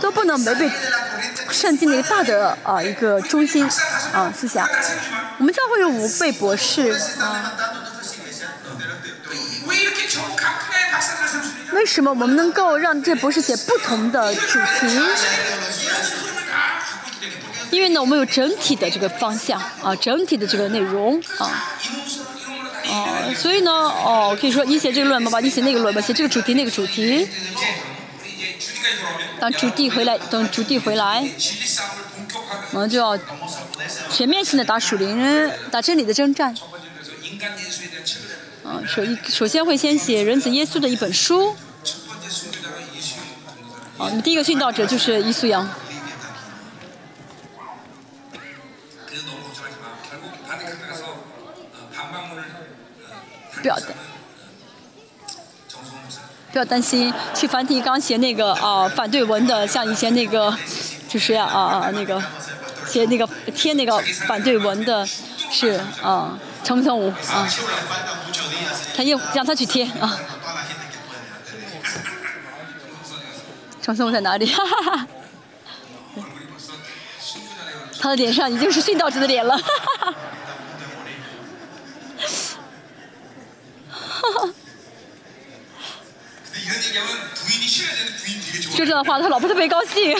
[0.00, 0.70] 都不能违背
[1.50, 3.68] 圣经的一个大的啊一个中心
[4.12, 4.68] 啊思想。
[5.38, 6.90] 我们教会有五位博士
[7.20, 7.52] 啊。
[11.72, 15.00] 为什么我们能够让这博士写不同的主题？
[17.70, 21.50] 因为呢，我们有整体的这个方向啊，整体的这个内容啊，
[22.88, 27.28] 哦、啊，所以呢，哦，可以说你写这个论文吧，你写那个论文，写这个主题那个主题。
[29.40, 31.28] 当主地回来，等主地回来，
[32.72, 33.18] 我们就要
[34.10, 36.54] 全面性的打属灵、打真理的征战。
[38.64, 41.54] 啊，首一首先会先写人子耶稣的一本书。
[43.98, 45.68] 啊，那么第一个殉道者就是伊稣羊。
[53.62, 53.78] 不要。
[56.54, 60.56] 不要担心去繁体刚写那个啊、反对文的，像以前那个，
[61.08, 62.22] 就是啊啊、那个
[62.86, 63.98] 写那个贴那个
[64.28, 65.04] 反对文的，
[65.50, 67.48] 是啊、呃、成不成武啊？
[68.96, 70.16] 他又让他去贴啊。
[73.82, 74.46] 成成武在哪里？
[74.46, 75.08] 哈哈哈。
[78.00, 79.64] 他的脸上已经是殉道者的脸了，哈
[79.98, 80.14] 哈哈。
[83.90, 84.54] 哈哈。
[88.76, 90.16] 就这样话，他老婆特别高兴。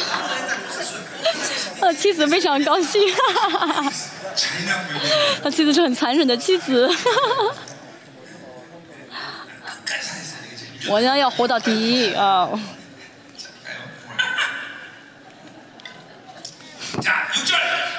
[1.80, 3.00] 他的 妻子非常高兴。
[5.42, 6.90] 他妻子是很残忍的妻子。
[10.86, 12.48] 我将要活到第一啊！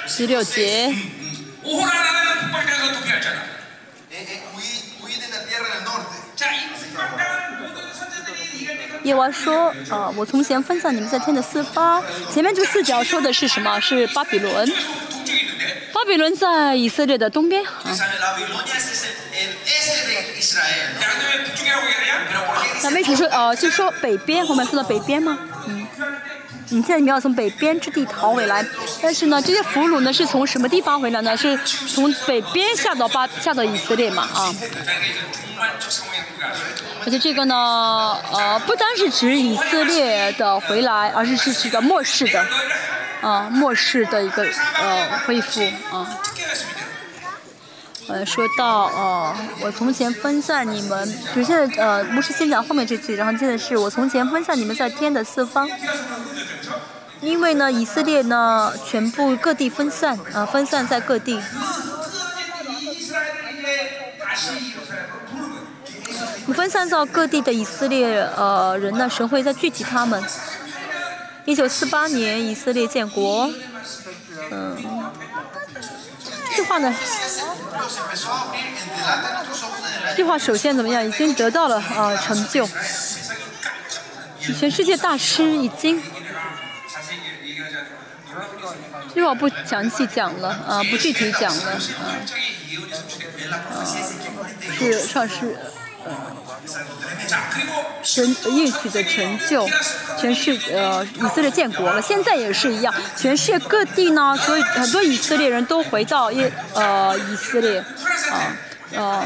[0.07, 0.94] 徐六杰。
[9.06, 13.80] 耶娃说：“呃，我从前分散你们在天的四方，前面这四角说的是什么？
[13.80, 14.68] 是巴比伦。
[15.94, 17.64] 巴比伦在以色列的东边。
[17.64, 17.72] 啊”
[22.84, 24.45] 那为什么说呃，就说北边？
[24.48, 25.38] 我们说的北边吗？
[25.68, 25.88] 嗯。
[26.69, 28.65] 你现在你要从北边之地逃回来
[29.01, 31.37] 但是呢这些俘虏呢是从什么地方回来呢？
[31.37, 34.53] 是从北边下到巴下到以色列嘛啊。
[37.05, 37.55] 而且这个呢
[38.31, 42.45] 呃不单是指以色列的回来而是是指的末世的
[43.21, 45.61] 啊末世的一个呃恢复
[45.91, 46.19] 啊。
[48.07, 55.68] 呃，说到哦、我从前分散你们，就现在呃，牧师先讲后面这句，然后接着是我从前分散你们在天的四方，
[57.22, 61.41] 因为呢，以色列呢，全部各地分散啊、呃，分散在各地。
[66.53, 70.23] 分散到各地的以色列呃人呢，神会再聚集他们。
[71.45, 73.49] 一九四八年，以色列建国，
[74.52, 74.94] 嗯。
[80.15, 81.06] 计划首先怎么样？
[81.06, 82.68] 已经得到了啊成就。
[84.39, 86.02] 全世界大师已经。
[89.14, 91.80] 这划不详细讲了啊不具体讲了啊
[93.72, 93.84] 啊
[94.77, 95.57] 是上市
[98.03, 99.67] 神应许的成就，
[100.19, 107.79] 全世呃以色列建国了，现在也是一样，全世界各地呢，所以很多以色列人都回到耶呃以色列，
[108.31, 108.55] 啊。
[108.95, 109.23] 呃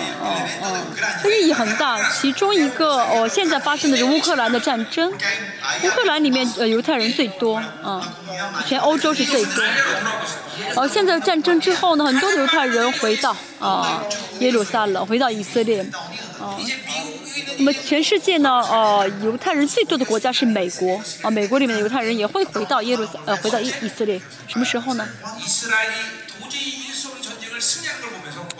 [0.62, 0.86] 呃，
[1.24, 2.00] 这意义很大。
[2.12, 8.14] 其中一个哦，现在发生的是乌克兰的战争，乌克兰里面呃犹太人最多，啊、
[8.68, 9.64] 全欧洲是最多。
[10.76, 14.04] 哦，现在战争之后呢，很多犹太人回到啊、
[14.40, 15.82] 耶路撒冷，回到以色列，
[16.40, 16.56] 啊、
[17.58, 25.08] 那么全世界呢，哦，犹太人最多的国家是美国啊、美国里面的犹太人也会回到耶路撒呃回到以以色列，什么时候呢？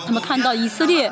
[0.06, 1.12] 他们看到以色列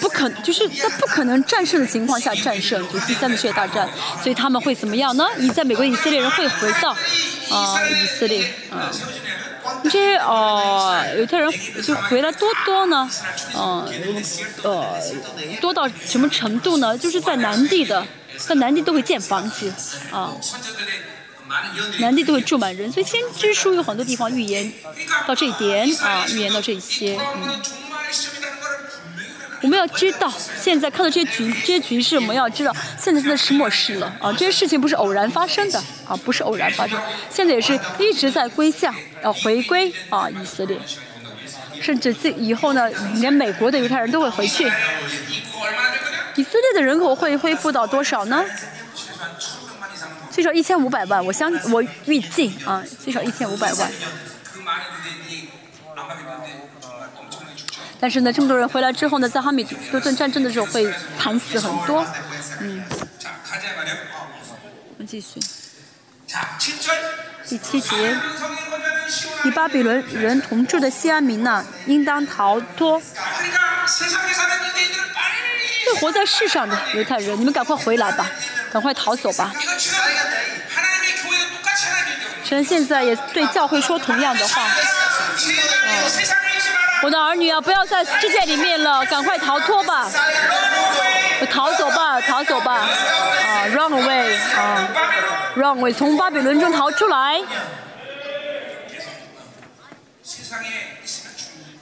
[0.00, 3.88] 不可就是在不可能战胜的情况下战胜，就是第三次世界大战，
[4.22, 5.26] 所以他们会怎么样呢？
[5.38, 6.90] 以在美国以色列人会回到
[7.50, 8.90] 啊、以色列啊。
[9.82, 11.52] 这些呃犹太人
[11.82, 13.08] 就回来多多呢，
[13.54, 13.88] 嗯
[14.62, 15.00] 呃
[15.60, 16.96] 多到什么程度呢？
[16.96, 18.06] 就是在南地的，
[18.38, 19.72] 在南地都会建房子
[20.12, 20.32] 啊。
[21.98, 24.72] 南地都会住满人，所以先知书有很多地方预言
[25.26, 26.26] 到这一点啊。
[26.28, 27.60] 预言到这些，嗯，
[29.62, 34.32] 我们要知道现在看到这些局，这些局势，我们要知道现在真的是末世了啊。
[34.32, 37.00] 这些事情不是偶然发生的啊，不是偶然发生。
[37.30, 40.78] 现在也是一直在归向啊回归啊，以色列
[41.80, 44.64] 甚至这以后呢，连美国的犹太人都会回去。
[46.34, 48.44] 以色列的人口会恢复到多少呢？
[50.36, 53.90] 最少一千五百万，我相我预计啊，最少一千五百万。
[57.98, 62.04] 但是呢，这么多人回来之后呢，在哈米多顿战争的时候会惨死很多，
[62.60, 62.84] 嗯。
[64.90, 65.40] 我们继续。
[67.48, 68.16] 第七节，
[69.44, 73.00] 与巴比伦人同住的西安民呢，应当逃脱。
[75.86, 78.26] 会活在世上的犹太人，你们赶快回来吧，
[78.72, 79.52] 赶快逃走吧。
[82.44, 84.62] 神现在也对教会说同样的话。
[84.66, 84.70] 嗯、
[87.02, 90.10] 我的儿女啊，不要在世界里面了，赶快逃脱吧。
[91.50, 94.88] 逃走吧，逃走吧，啊，run away，啊。
[95.56, 97.40] 让我从巴比伦中逃出来。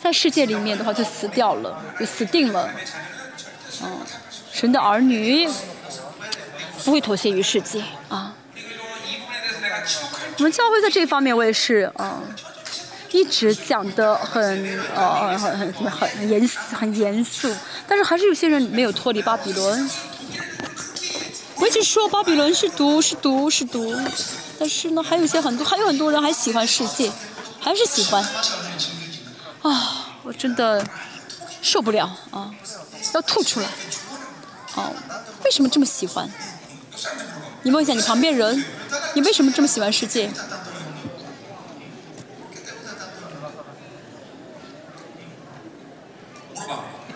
[0.00, 2.70] 在世界里面的话就死掉了就死定了。
[3.82, 3.98] 嗯
[4.52, 5.48] 神的儿女
[6.84, 8.34] 不会妥协于世界啊。
[10.38, 12.22] 我们教会在这方面我也是嗯
[13.10, 17.52] 一直讲的很呃很很很严很严肃
[17.88, 19.90] 但是还是有些人没有脱离巴比伦。
[21.64, 23.96] 我一直说巴比伦是毒是毒是毒，
[24.58, 27.10] 但是呢，还有一些很多还有很多人还喜欢世界，
[27.58, 28.22] 还是喜欢。
[29.62, 30.86] 啊，我真的
[31.62, 32.54] 受不了啊，
[33.14, 33.66] 要吐出来。
[34.74, 34.92] 啊，
[35.42, 36.28] 为什么这么喜欢？
[37.62, 38.62] 你问一下你旁边人，
[39.14, 40.30] 你为什么这么喜欢世界？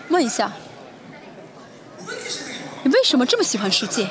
[0.07, 0.51] 问一下，
[2.81, 4.09] 你为什么这么喜欢世界？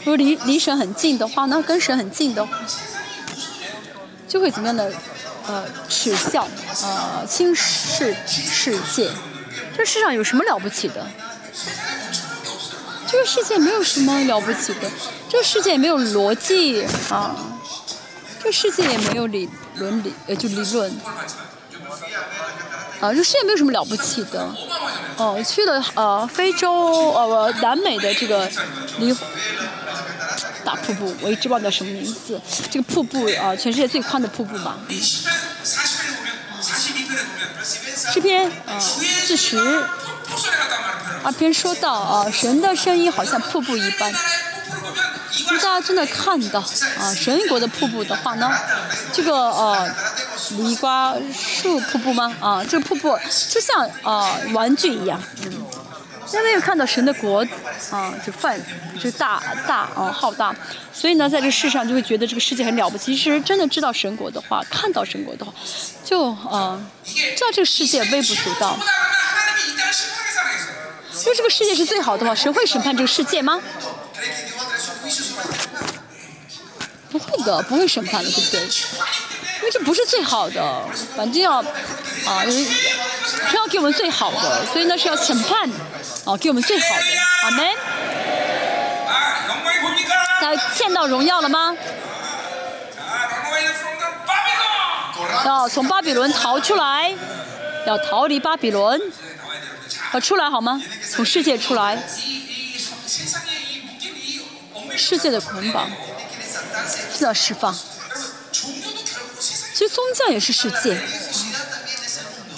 [0.00, 2.46] 如果离离神很近的话，那跟神很近的，
[4.28, 4.92] 就会怎么样的？
[5.44, 6.46] 呃，耻笑，
[6.84, 9.10] 呃，轻视世界。
[9.76, 11.04] 这世上有什么了不起的？
[13.08, 14.88] 这个世界没有什么了不起的，
[15.28, 17.34] 这个世界也没有逻辑啊，
[18.38, 20.92] 这个世界也没有理伦理，呃，就理论。
[23.02, 24.48] 啊，这世界没有什么了不起的。
[25.16, 28.48] 哦，去了呃非洲呃南美的这个，
[28.98, 29.12] 离，
[30.64, 32.40] 大瀑布，我一直忘掉什么名字。
[32.70, 34.78] 这个瀑布啊，全世界最宽的瀑布吧。
[38.14, 39.58] 这边啊，四十
[41.24, 44.12] 啊，边说到啊，神的声音好像瀑布一般。
[44.12, 46.60] 如果大家真的看到
[47.00, 48.48] 啊，神国的瀑布的话呢，
[49.12, 49.92] 这个呃。
[50.50, 52.34] 梨瓜树瀑布吗？
[52.40, 55.20] 啊，这个瀑布就像啊玩具一样。
[55.44, 55.52] 嗯，
[56.32, 57.46] 因为看到神的国
[57.90, 58.60] 啊，就范
[59.00, 60.54] 就大大啊浩大。
[60.92, 63.16] 所以呢，在这世上就会觉得这个世界很了不起。
[63.16, 65.52] 其实真的知道神国的话，看到神国的话，
[66.04, 68.76] 就啊知道这个世界微不足道。
[71.24, 73.60] 因为这个世界是最好的话，谁会审判这个世界吗？
[77.10, 78.68] 不会的，不会审判的，对不对？
[79.62, 80.60] 因为这不是最好的，
[81.16, 81.60] 反正要
[82.26, 85.70] 啊，因为是要给我们最好的，所以那是要审判，
[86.24, 87.02] 啊，给我们最好的。
[87.44, 87.66] 阿门。
[90.40, 91.76] 他见到荣耀了吗？
[95.44, 97.14] 啊，从巴比伦逃出来，
[97.86, 99.00] 要逃离巴比伦，
[100.12, 100.82] 要出来好吗？
[101.08, 102.02] 从世界出来。
[104.96, 105.88] 世界的捆绑，
[107.20, 107.72] 要释放。
[109.74, 110.94] 其实宗教也是世界。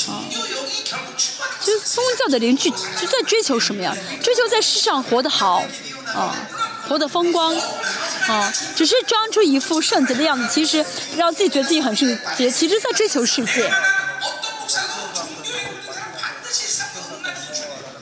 [0.09, 0.23] 啊。
[1.61, 3.97] 其实宗教的邻居就在追求什么呀？
[4.23, 5.65] 追求在世上活得好
[6.15, 6.36] 啊
[6.89, 7.57] 活得风光
[8.28, 10.85] 啊只是装出一副圣洁的样子其实
[11.16, 13.73] 让自己觉得自己很圣洁其实在追求世界。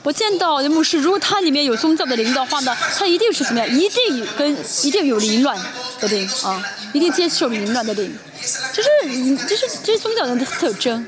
[0.03, 3.69] 我见到牧师，如果他里面有宗教的灵的话呢，他一定是怎么样？
[3.69, 5.57] 一定跟一定有凌乱
[6.01, 6.61] 的灵啊，
[6.91, 8.13] 一定接受凌乱的灵。
[8.73, 11.07] 就是你，就是就是宗教的特征。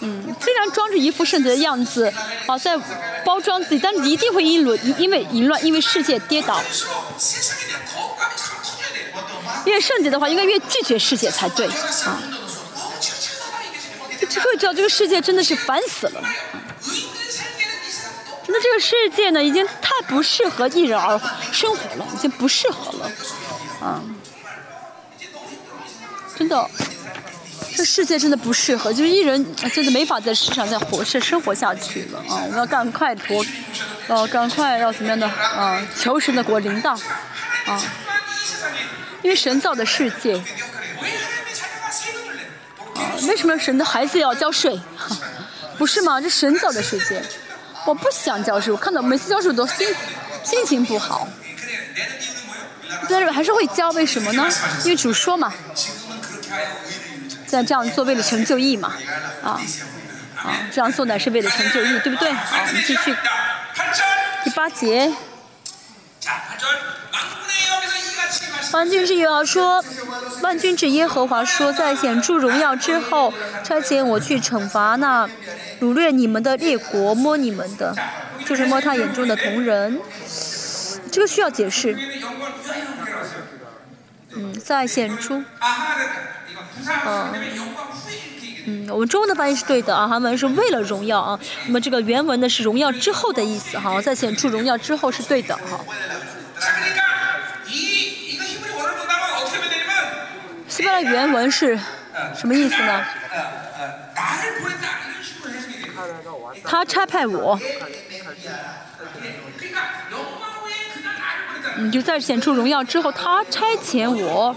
[0.00, 2.12] 嗯，虽然装着一副圣洁的样子
[2.46, 2.76] 啊，在
[3.24, 6.60] 包装自己，但一定会因伦，因为淫乱，因为世界跌倒。
[9.64, 12.20] 因为圣洁的话，应该越拒绝世界才对啊。
[14.26, 16.22] 这个叫这个世界真的是烦死了。
[18.46, 21.18] 那这个世界呢，已经太不适合一人而
[21.50, 23.10] 生活了，已经不适合了，
[23.80, 24.02] 啊，
[26.38, 26.70] 真的，
[27.74, 32.42] 这世界真的不适合，就是一人真的没法在世上再活是生活下去了啊！
[32.44, 33.44] 我们要赶快脱，
[34.08, 35.80] 呃、赶快要怎么样的啊？
[35.98, 36.92] 求神的国领导
[37.66, 37.82] 啊，
[39.22, 40.40] 因为神造的世界。
[43.28, 44.80] 为什么神的孩子要交税？
[45.76, 46.20] 不是吗？
[46.20, 47.20] 这神造的世界，
[47.84, 48.72] 我不想交税。
[48.72, 49.88] 我看到每次交税都心
[50.44, 51.26] 心情不好，
[53.08, 54.48] 但是还是会交，为什么呢？
[54.84, 55.52] 因为主说嘛，
[57.44, 58.94] 在这样做为了成就义嘛，
[59.42, 59.60] 啊
[60.36, 62.32] 啊，这样做呢是为了成就义，对不对？
[62.32, 63.16] 好，我们继续
[64.44, 65.12] 第八节。
[68.72, 69.84] 万军之耶和华说
[70.42, 73.32] 万军之耶和华说在显著荣耀之后
[73.62, 75.28] 差遣我去惩罚那
[75.80, 77.94] 掳掠你们的列国摸你们的
[78.44, 79.98] 就是摸他眼中的同人。
[81.10, 81.96] 这个需要解释。
[84.36, 85.42] 嗯在显出
[87.06, 87.32] 嗯
[88.66, 95.80] 嗯我们中文的翻译是对的啊韩文是为了荣耀啊那么这个原文呢是荣耀之后的意思哈在显出荣耀之后是对的哈。
[100.74, 101.78] 希伯来原文是
[102.36, 103.00] 什么意思呢？
[106.64, 107.56] 他差派我，
[111.76, 114.56] 你就在显出荣耀之后，他差遣我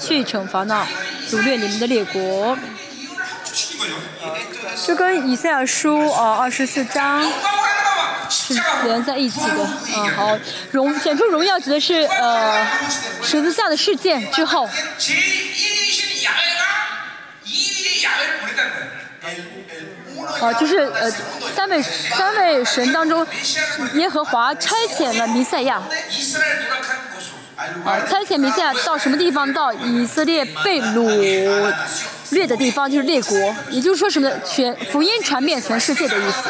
[0.00, 0.84] 去惩罚那
[1.30, 2.58] 掳掠你们的列国，
[4.84, 7.24] 就跟以赛亚书啊二十四章。
[8.30, 8.54] 是
[8.84, 9.62] 连在一起的。
[9.94, 10.38] 啊，好，
[10.70, 12.66] 荣显出荣耀指的是呃
[13.22, 14.68] 十字架的事件之后。
[20.40, 21.10] 啊，就是呃
[21.54, 23.26] 三位三位神当中，
[23.94, 25.80] 耶和华差遣了弥赛亚。
[27.84, 29.50] 啊，差遣弥赛亚到什么地方？
[29.52, 31.72] 到以色列被掳。
[32.30, 36.48] 略的地方就是列国，也就是说什么全福音传遍全世界的意思。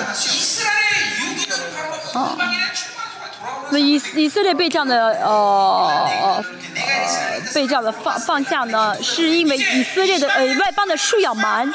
[2.17, 2.37] 啊，
[3.71, 6.45] 那以以色列被这样的呃呃
[7.55, 11.71] 被这样的放放下呢，是因为以色列的呃外邦的树要满，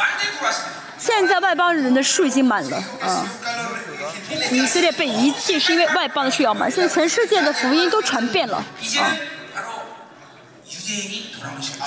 [0.97, 3.26] 现在外邦人的树已经满了啊。
[4.51, 9.15] 以色列被遗弃是因为外邦的树要满，现在全世界的福音都传遍了啊。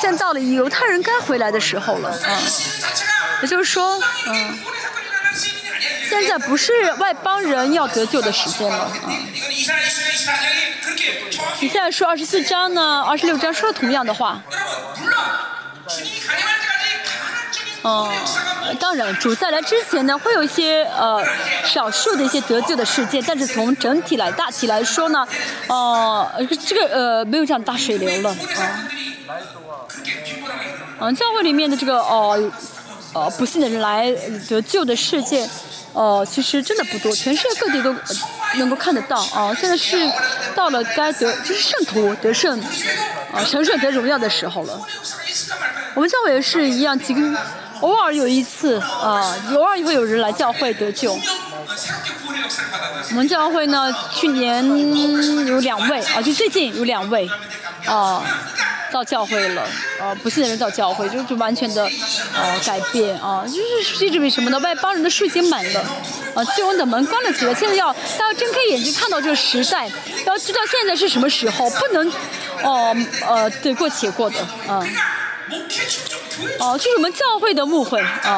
[0.01, 2.41] 现在到了犹太人该回来的时候了啊，
[3.43, 4.59] 也就是说，嗯。
[6.23, 8.91] 现在不是外邦人要得救的时间了。
[11.61, 14.43] 你现在说二十四章呢，二十六章说了同样的话。
[17.83, 18.11] 哦，
[18.81, 21.23] 当然，主再来之前呢，会有一些呃
[21.65, 25.27] 少数的一些得救的事件，但是从整体来大体来说呢，
[25.67, 26.27] 哦，
[26.67, 28.89] 这个呃没有这样大水流了啊。
[31.01, 32.53] 嗯，教会里面的这个哦
[33.13, 34.11] 呃不幸的人来
[34.49, 35.47] 得救的事件。
[35.95, 37.95] 哦其实真的不多全世界各地都
[38.57, 39.97] 能够看得到啊现在是
[40.55, 42.61] 到了该得就是圣徒得胜
[43.33, 44.81] 啊神圣得荣耀的时候了。
[45.95, 47.21] 我们教会也是一样几个
[47.81, 51.17] 偶尔有一次啊偶尔也会有人来教会得救。
[53.11, 54.67] 我们教会呢去年
[55.47, 57.29] 有两位啊就最近有两位
[57.87, 58.23] 啊
[58.95, 59.67] 到教会了，
[59.99, 61.83] 呃不信的人到教会，就就完全的
[62.33, 64.59] 呃改变啊，就是一直为什么呢？
[64.61, 65.81] 外邦人的税已经满了，
[66.33, 69.91] 啊救恩的门关了起来，现在要大家睁开眼睛看到这个时代，
[70.27, 72.09] 要知道现在是什么时候，不能
[72.63, 72.97] 哦
[73.27, 74.39] 呃得过且过的
[74.69, 74.81] 啊。
[76.59, 78.37] 哦，就是我们教会的牧会啊，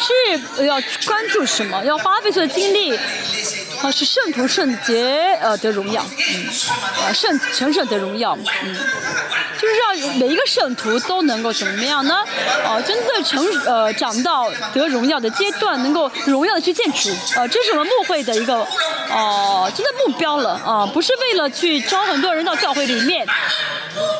[0.00, 1.84] 是要关注什么？
[1.84, 2.96] 要花费所有精力，
[3.82, 6.46] 啊，是圣徒圣洁呃的荣耀，嗯，
[7.02, 8.74] 啊，圣神圣的荣耀，嗯，
[9.58, 12.14] 就是让每一个圣徒都能够怎么样呢？
[12.64, 18.54] 啊，真的成呃长到得荣耀的阶段，能够荣耀的去建主，啊，这是我们牧会的一个
[19.10, 23.26] 哦、啊，真的目标了啊，不是为了去招很多人到教会里面，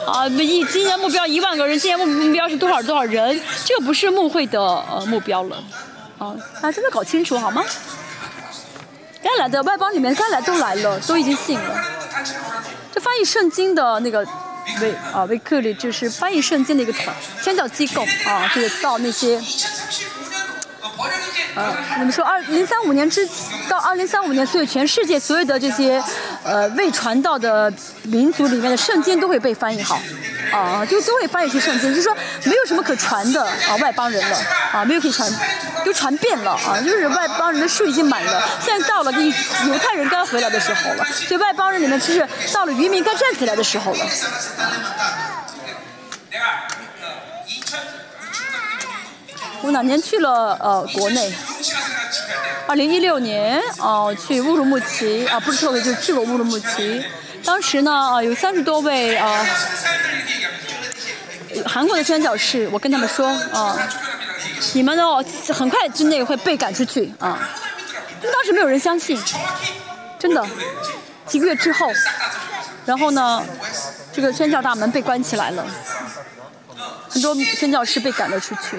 [0.07, 2.00] 啊，一今年目标一万个人，今年。
[2.07, 5.57] 目标是多少多少人， 这个不是牧会的呃目标了，
[6.19, 7.65] 啊，大家真的搞清楚好吗？
[9.23, 11.85] 该来的外邦里面该来都来了，都已经信了。
[12.93, 14.27] 这翻译圣经的那个
[14.81, 19.41] 维啊维克里，就是翻译圣经的一个团，先教机构啊，就是到那些
[21.55, 23.29] 呃，你们说二零三五年之
[23.69, 26.03] 到二零三五年，所有全世界所有的这些
[26.45, 27.73] 呃未传道的
[28.05, 30.01] 民族里面的圣经都会被翻译好，
[30.53, 32.15] 啊，就都会翻译成圣经，就是说
[32.45, 34.39] 没有什么可传的啊外邦人了
[34.73, 35.31] 啊，没有可以传
[35.85, 38.43] 都传遍了啊，就是外邦人的数已经满了。
[38.61, 39.35] 现在到了你
[39.67, 44.07] 犹太人该回来的时候了，所以外邦人里面其实到了渔民该站起来的时候了。
[49.63, 51.33] 我哪年去了呃国内？
[52.67, 57.05] 二零一六年哦去乌鲁木齐啊不是特别就是去过乌鲁木齐。
[57.45, 59.45] 当时呢有三十多位啊
[61.67, 63.77] 韩国的宣教士我跟他们说啊
[64.75, 65.03] 你们呢
[65.53, 67.39] 很快之内会被赶出去啊。
[68.23, 69.21] 当时没有人相信
[70.19, 70.47] 真的。
[71.27, 71.87] 几个月之后
[72.85, 73.43] 然后呢
[74.13, 75.65] 这个宣教大门被关起来了
[77.09, 78.79] 很多宣教师被赶了出去。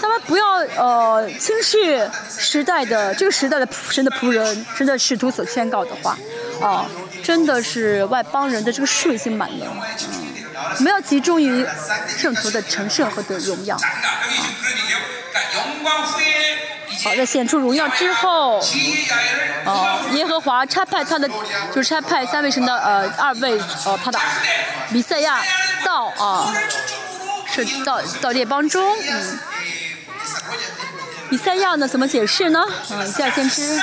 [0.00, 0.46] 他们不要
[0.76, 6.16] 呃轻视时代的这个时代的神的仆人，神的使徒所宣告的话，
[6.60, 6.86] 啊，
[7.22, 9.74] 真的是外邦人的这个税已经满了，嗯，
[10.78, 11.66] 我们要集中于
[12.06, 13.76] 圣徒的成圣和的荣耀，
[17.02, 18.60] 好，在显出荣耀之后，
[19.64, 21.28] 哦，耶和华差派他的
[21.74, 24.18] 就是差派三位神的呃二位呃他的
[24.90, 25.42] 弥赛亚
[25.84, 26.54] 到啊，
[27.46, 29.38] 是到到列邦中，嗯。
[31.30, 32.60] 以赛亚呢怎么解释呢？
[32.60, 33.80] 啊，以赛亚先知。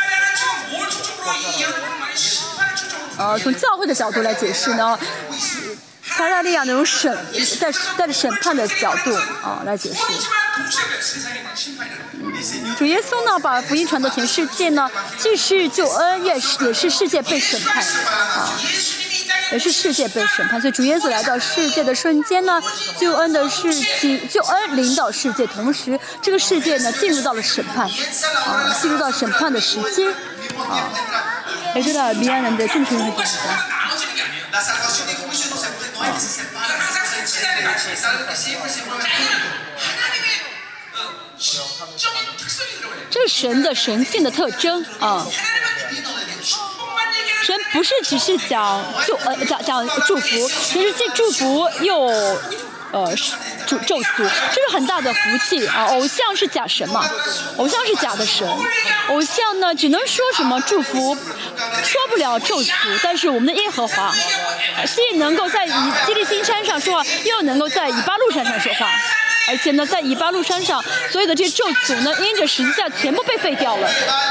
[3.18, 5.00] 呃，从教会的角度来解释呢，
[6.04, 7.18] 撒旦利亚那种审，
[7.60, 9.14] 在带着审判的角度
[9.44, 10.02] 啊来解释。
[12.78, 18.50] 主耶稣呢，把福音传到全世界呢，既是救恩，也是也是世界被审判啊。
[19.53, 22.61] 也是世界被审判，所以主耶稣来到世界的瞬间呢，
[22.99, 27.89] 救恩的事情，救恩临到世界，同时这个世界呢进入到了审判，
[28.47, 30.07] 啊，进入到审判的时期，
[30.59, 30.89] 啊，
[31.75, 33.51] 也知道미안한데 좀 조용히 해주세요.
[33.69, 34.45] 나눠지는 게 아니에요.
[34.53, 36.67] La salvación y juicio no se puede, no hay que se separa.
[36.67, 39.03] 이건 항상 같이 같이 Es algo que siempre se mueve.
[39.79, 40.29] 하나님의
[40.97, 43.01] 어, 시적인 특성이 들어가요.
[43.11, 45.27] 这是神的神性的特征啊。
[47.46, 52.02] 神不是只是讲祝呃讲讲祝福，神是既祝福又
[52.92, 53.34] 呃是
[53.68, 55.86] 咒诅，这是很大的福气啊！
[55.92, 57.08] 偶像是假神嘛，
[57.58, 58.48] 偶像是假的神，
[59.10, 61.14] 偶像呢只能说什么祝福，
[61.84, 64.12] 说不了咒诅，但是我们的耶和华
[64.84, 68.90] 既能够在以基利新山上说话，又能够在以巴路山上说话。
[69.48, 73.88] 而且呢，在以巴路山上，所有的这些咒诅呢，因着十字架全部被废掉了，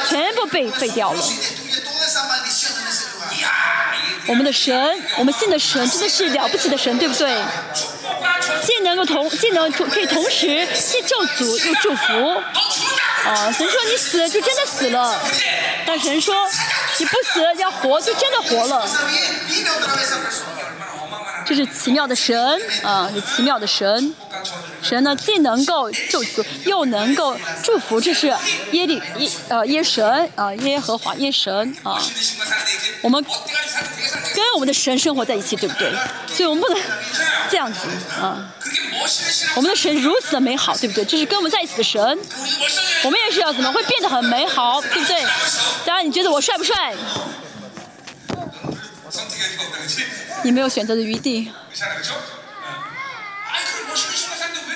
[0.09, 1.23] 全部被废掉了。
[4.27, 4.75] 我们的神
[5.19, 7.43] 我们信的神真的是了不起的神对不对？
[8.63, 12.43] 既能够同既能同可以同时既救主又祝福。
[13.27, 15.19] 啊神说你死了就真的死了。
[15.87, 16.35] 但神说
[16.99, 18.89] 你不死要活就真的活了。
[21.47, 24.15] 这是奇妙的神啊，是奇妙的神。
[24.83, 28.29] 神呢，既能够救赎，又能够祝福，这是
[28.73, 32.01] 耶利耶呃耶神啊，耶和华耶神啊。
[33.03, 33.23] 我们
[34.35, 35.93] 跟我们的神生活在一起，对不对？
[36.27, 36.79] 所以我们不能
[37.51, 37.81] 这样子
[38.21, 38.51] 啊。
[39.57, 41.05] 我们的神如此的美好，对不对？
[41.05, 42.01] 这是跟我们在一起的神。
[43.05, 45.23] 我们也是要怎么会变得很美好，对不对？
[45.85, 46.95] 当然，你觉得我帅不帅？
[50.43, 51.51] 你没有选择的余地。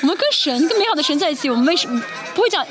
[0.00, 2.00] 我们跟神跟美好的神在一起我们为什么？
[2.34, 2.66] 不会这样。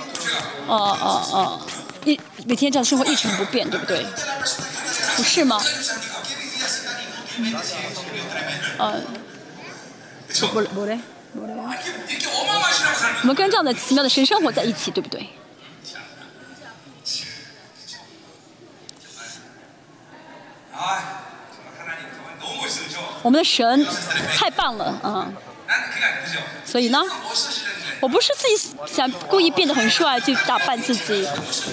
[0.67, 1.61] 哦哦哦。
[2.05, 4.05] 一每天这样生活一成不变对不对？
[5.17, 5.61] 不是吗？
[8.79, 9.03] 嗯。
[13.21, 15.29] 我们跟这样的奇妙的神生活在一起对不对？
[23.21, 23.85] 我们的神
[24.35, 25.33] 太棒了，嗯，
[26.65, 27.01] 所以呢，
[27.99, 31.27] 我不是自己想故意变得很帅去打扮自己，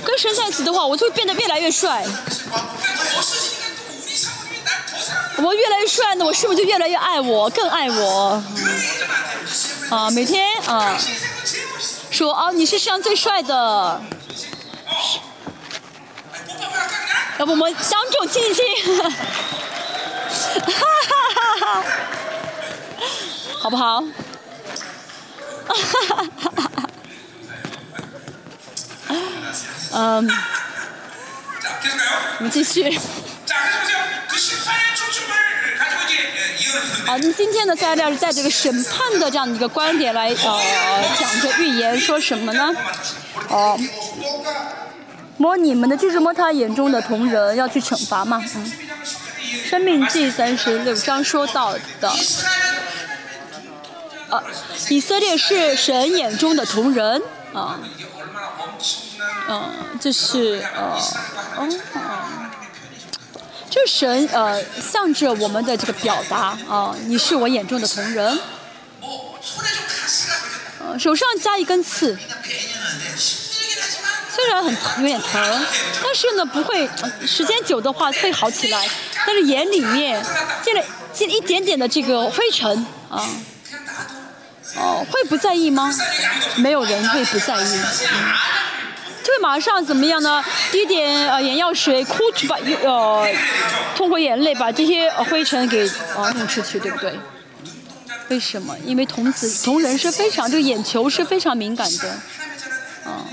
[0.04, 2.04] 跟神在一起的话，我就会变得越来越帅。
[5.36, 8.42] 我越来越帅呢，我是不是就越来越爱我，更爱我？
[9.90, 10.96] 啊，每天啊，
[12.10, 14.00] 说啊，你是世界上最帅的，
[17.38, 18.64] 要不我们相中亲亲？
[20.60, 20.72] 哈
[21.60, 21.84] 哈哈！
[23.60, 23.96] 好不好？
[23.96, 26.88] 啊哈哈！
[29.92, 30.30] 嗯，
[32.38, 32.98] 我们继续。
[37.06, 42.74] 啊，那今天的材料是在这个审判的这样的一个观点来呃讲这预言，说什么呢？
[43.48, 43.78] 哦，
[45.36, 48.72] 摸你们的，就是摸他眼中的同人，要去惩罚嘛，嗯。
[49.68, 52.12] 《生命》第三十六章说到的，
[54.28, 54.42] 呃，
[54.88, 57.22] 以色列是神眼中的同人，
[57.52, 57.78] 啊，
[59.48, 59.70] 嗯，
[60.00, 60.98] 这是呃，
[61.56, 61.68] 哦，
[63.70, 68.38] 这神呃，向着我们的这个表达啊，你是我眼中的同人，
[70.80, 72.18] 呃，手上加一根刺，
[74.34, 75.66] 虽然很疼，有点疼，
[76.02, 76.88] 但是呢，不会，
[77.24, 78.88] 时间久的话会好起来。
[79.26, 80.22] 但是眼里面
[80.62, 80.82] 进了
[81.12, 83.24] 进一点点的这个灰尘啊，
[84.76, 85.92] 哦，会不在意吗？
[86.56, 87.80] 没有人会不在意，
[89.22, 90.44] 就会马上怎么样呢？
[90.70, 93.26] 滴点呃眼药水，哭出把呃
[93.96, 97.18] 通过眼泪把这些灰尘给啊弄出去，对不对？
[98.28, 98.76] 为什么？
[98.84, 102.08] 因为童子童人是非常就眼球是非常敏感的，
[103.04, 103.24] 啊。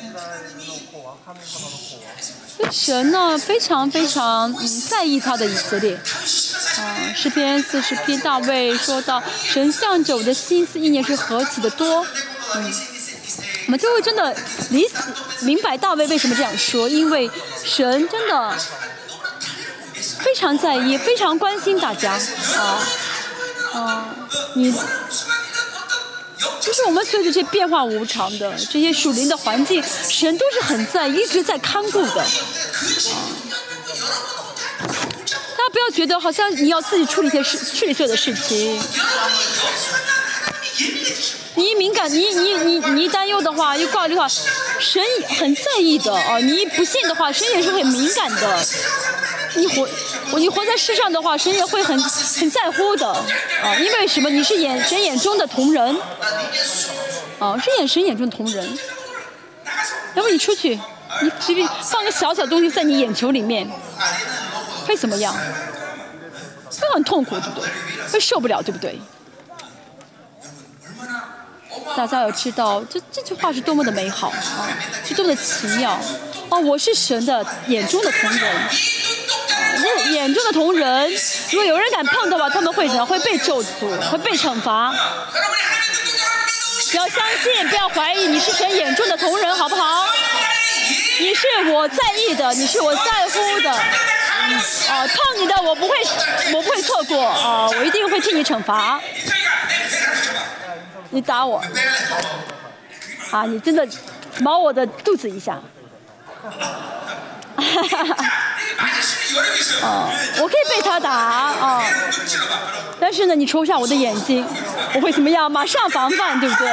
[2.69, 5.95] 神呢非常非常嗯在意他的以色列。
[5.95, 12.05] 啊，诗篇四十篇大卫说到，神向着我的心思意念是何其的多。
[12.55, 12.73] 嗯，
[13.67, 14.35] 我们就会真的
[14.69, 14.87] 理
[15.41, 17.29] 明白大卫为什么这样说，因为
[17.63, 18.55] 神真的
[20.19, 22.13] 非常在意，非常关心大家。
[22.13, 22.79] 啊，
[23.73, 24.15] 啊，
[24.55, 24.73] 你。
[26.59, 32.21] 就是我们随着这变化无常的这些属灵的环境，神都是很在，一直在看顾的。
[32.21, 32.27] 啊，
[35.57, 38.81] 大家不要觉得好像你要自己处理一些事，处理所有的事情。
[41.55, 44.27] 你一敏感，你你你你一担忧的话，又挂虑的话，
[44.79, 45.03] 神
[45.37, 46.37] 很在意的啊！
[46.39, 48.65] 你一不信的话，神也是很敏感的。
[49.55, 49.87] 你活，
[50.37, 53.75] 你活在世上的话，神也会很很在乎的啊！
[53.79, 54.29] 因为什么？
[54.29, 55.97] 你是眼神眼中的同人，
[57.39, 58.77] 啊，是眼神眼中的同人。
[60.15, 60.79] 要不你出去，
[61.21, 63.69] 你随便放个小小东西在你眼球里面，
[64.85, 65.33] 会怎么样？
[65.33, 67.69] 会很痛苦，对不对？
[68.11, 68.99] 会受不了，对不对？
[71.95, 74.69] 大家要知道，这这句话是多么的美好啊，
[75.05, 75.99] 是多么的奇妙
[76.49, 76.59] 哦！
[76.59, 81.11] 我是神的眼中的同人，是眼中的同人。
[81.51, 83.05] 如果有人敢碰到吧，他们会怎样？
[83.05, 84.93] 会被咒诅，会被惩罚。
[86.91, 90.05] 不要相信，不要怀疑，你是神眼中的同人，好不好？
[91.19, 93.71] 你是我在意的，你是我在乎的。
[93.71, 95.95] 啊，碰你的，我不会，
[96.53, 97.69] 我不会错过啊！
[97.77, 98.99] 我一定会替你惩罚。
[101.11, 101.61] 你打我，
[103.31, 103.87] 啊，你真的
[104.39, 105.61] 挠我的肚子一下，
[109.81, 110.09] 哦，
[110.41, 111.83] 我可以被他打啊，
[112.99, 114.45] 但是呢，你戳一下我的眼睛，
[114.95, 115.51] 我会怎么样？
[115.51, 116.71] 马上防范，对不对？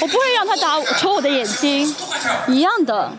[0.00, 1.94] 我不会让他打戳我的眼睛，
[2.48, 3.12] 一样的。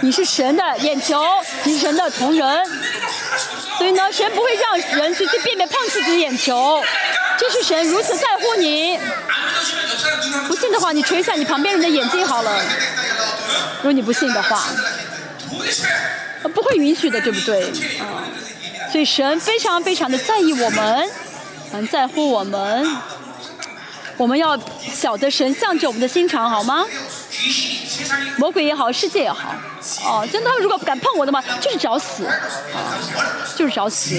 [0.00, 1.24] 你是神的眼球，
[1.64, 2.64] 你是神的同仁，
[3.78, 6.82] 所以呢，神不会让人去去辨别碰自己的眼球，
[7.38, 8.98] 这是神如此在乎你。
[10.46, 12.60] 不信的话，你垂下你旁边人的眼睛好了。
[13.78, 14.68] 如果你不信的话，
[16.54, 17.64] 不会允许的，对不对？
[17.98, 18.28] 啊，
[18.92, 21.10] 所以神非常非常的在意我们，
[21.72, 22.86] 很在乎我们，
[24.18, 24.58] 我们要
[24.92, 26.84] 晓得神向着我们的心肠，好吗？
[28.38, 29.54] 魔鬼也好，世界也好，
[30.04, 32.32] 哦，真的，如果敢碰我的话，就是找死，啊，
[33.56, 34.16] 就是找死，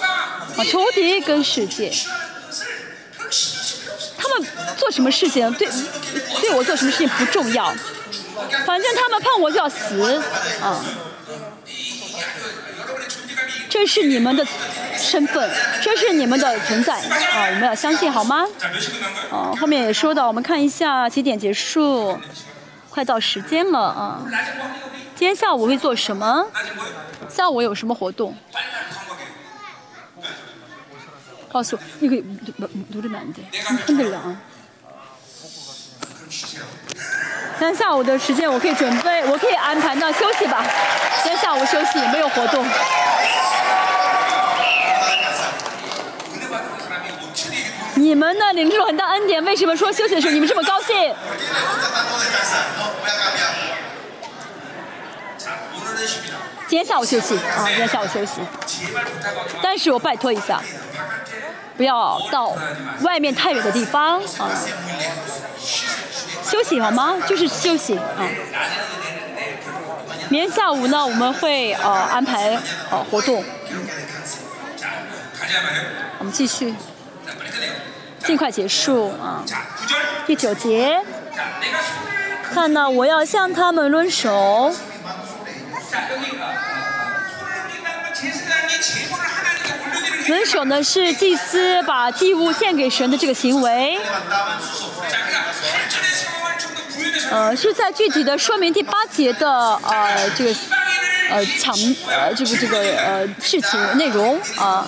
[0.00, 1.92] 啊，仇敌跟世界，
[4.16, 4.46] 他们
[4.76, 5.68] 做什么事情，对，
[6.40, 7.72] 对我做什么事情不重要，
[8.66, 10.22] 反正他们碰我就要死，
[10.60, 10.84] 啊。
[13.74, 14.46] 这是你们的
[14.96, 15.50] 身份
[15.82, 18.46] 这是你们的存在啊我们要相信好吗？
[19.32, 22.16] 啊后面也说到我们看一下几点结束
[22.88, 24.22] 快到时间了啊。
[25.16, 26.46] 今天下午会做什么？
[27.28, 28.36] 下午有什么活动？
[31.52, 32.54] 告诉我那个你
[33.84, 34.36] 喷的了啊。
[37.56, 40.64] 今天下午的时间我可以准备我可以安排到休息吧。
[41.22, 42.64] 今天下午休息没有活动。
[47.94, 51.14] 你们呢领受很大恩典为什么说休息的时候你们这么高兴？
[56.66, 58.40] 今天下午休息啊今天下午休息。
[59.62, 60.60] 但是我拜托一下
[61.76, 62.52] 不要到
[63.02, 64.50] 外面太远的地方啊。
[66.44, 67.16] 休息好吗？
[67.26, 68.28] 就是休息啊。
[70.28, 72.58] 明天下午呢，我们会呃安排
[72.90, 73.42] 呃活动。
[73.70, 73.86] 嗯，
[76.18, 76.74] 我们继续，
[78.24, 79.42] 尽快结束啊。
[80.26, 81.02] 第九节，
[82.52, 84.74] 看到我要向他们抡手。
[90.26, 94.00] 轮手呢是祭司把祭物献给神的这个行为。
[97.30, 99.48] 呃，是在具体的说明第八节的
[99.82, 100.54] 呃这个
[101.30, 101.74] 呃强
[102.08, 104.86] 呃这个这个呃事情内容啊，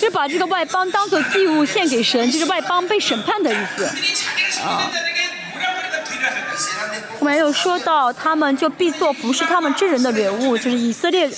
[0.00, 3.84] 就把这个外邦当做祭物献给神，就是外邦被审判的意思。
[4.62, 4.90] 啊
[7.26, 11.28] 没有说到他们就必做服侍他们真人的人物，就是以色列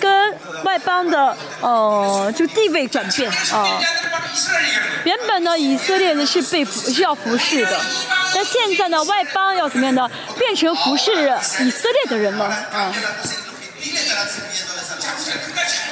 [0.00, 3.80] 跟外邦的呃就地位转变啊、
[5.04, 7.80] 原本呢，以色列呢是被服是要服侍的，
[8.34, 10.10] 但现在呢，外邦要怎么样呢？
[10.36, 11.12] 变成服侍
[11.60, 12.92] 以色列的人了啊。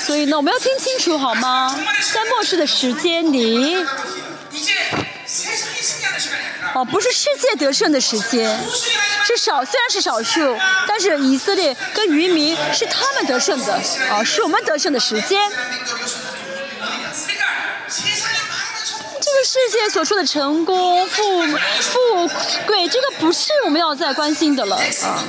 [0.00, 1.74] 所以呢，我们要听清楚好吗？
[2.12, 3.76] 在末世的时间里，
[6.74, 8.50] 哦不是世界得胜的时间
[9.24, 10.56] 是少虽然是少数
[10.86, 13.80] 但是以色列跟渔民是他们得胜的
[14.10, 15.40] 啊是我们得胜的时间。
[19.20, 21.46] 这个世界所说的成功富
[21.80, 22.28] 富
[22.66, 25.24] 贵这个不是我们要再关心的了啊。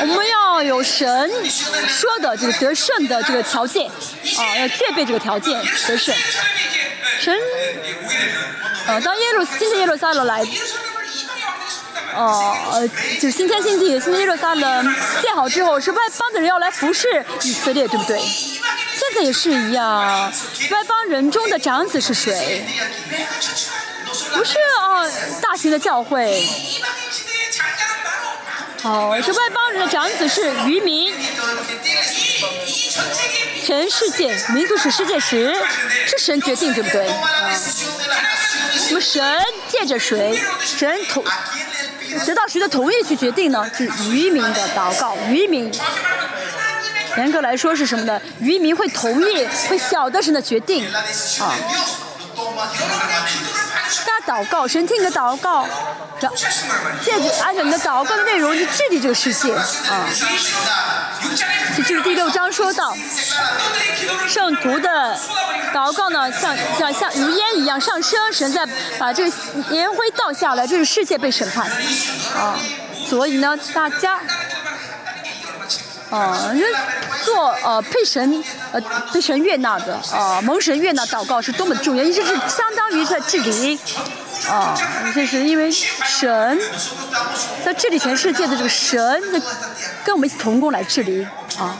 [0.00, 1.30] 我们要有神
[1.86, 3.86] 说的这个得胜的这个条件，
[4.38, 6.14] 啊，要具备这个条件得胜。
[7.20, 7.36] 神，
[8.86, 10.42] 呃、当耶路今天耶路撒冷来，
[12.16, 12.88] 哦、就，呃，
[13.20, 18.18] 就新天新地，新天耶路撒冷建好之后，是外邦的人要来服侍以色列，对不对？
[18.18, 20.32] 现在也是一样，
[20.70, 22.64] 外邦人中的长子是谁？
[24.32, 25.06] 不是啊，
[25.40, 26.44] 大型的教会。
[28.84, 31.14] 哦是外邦人的长子是渔民。
[33.64, 35.54] 全世界民族史世界史
[36.06, 37.06] 是神决定对不对？
[37.06, 37.14] 啊
[38.88, 39.22] 那么神
[39.68, 40.36] 借着谁？
[40.60, 41.24] 神同
[42.26, 43.70] 得到谁的同意去决定呢？
[43.76, 45.72] 是渔民的祷告渔民。
[47.16, 48.20] 严格来说是什么呢？
[48.40, 50.84] 渔民会同意会晓得神的决定。
[50.92, 51.54] 啊。
[54.04, 55.66] 大家祷告，神听你的祷告，
[56.20, 56.36] 然后
[57.02, 60.06] 借着按照你的祷告的内容去治理这个世界啊。
[61.76, 62.94] 这就是第六章说到，
[64.28, 65.18] 圣徒的
[65.72, 68.66] 祷告呢，像像像如烟一样上升，神在
[68.98, 69.36] 把这个
[69.70, 71.70] 烟灰倒下来，这是世界被审判
[72.36, 72.58] 啊。
[73.08, 74.20] 所以呢，大家。
[76.12, 76.66] 啊因为
[77.24, 78.80] 做呃配神呃
[79.12, 83.78] 配神悦纳的啊蒙神悦纳祷告是多么重要这是相当于在治理
[84.48, 84.76] 啊
[85.14, 86.60] 这是因为神
[87.64, 89.22] 在治理全世界的这个神
[90.04, 91.26] 跟我们一起同工来治理
[91.58, 91.76] 啊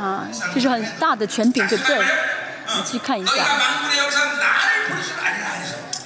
[0.00, 1.98] 啊这是很大的权柄对不对？
[2.76, 3.32] 你去看一下。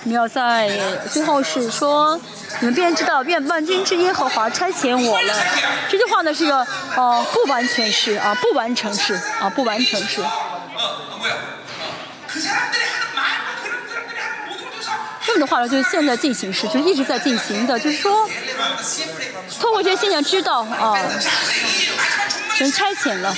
[0.05, 0.69] 你要在
[1.11, 2.19] 最后是说
[2.61, 5.35] 你们便知道愿万军之耶和华差遣我了
[5.89, 6.67] 这句话呢是一个
[6.97, 10.23] 呃不完全是啊不完成是啊不完成是。
[15.25, 18.29] 这么的话呢就是现在进行时就一直在进行的就是说
[19.61, 20.99] 通过这些信念知道啊
[22.55, 23.35] 神差遣了。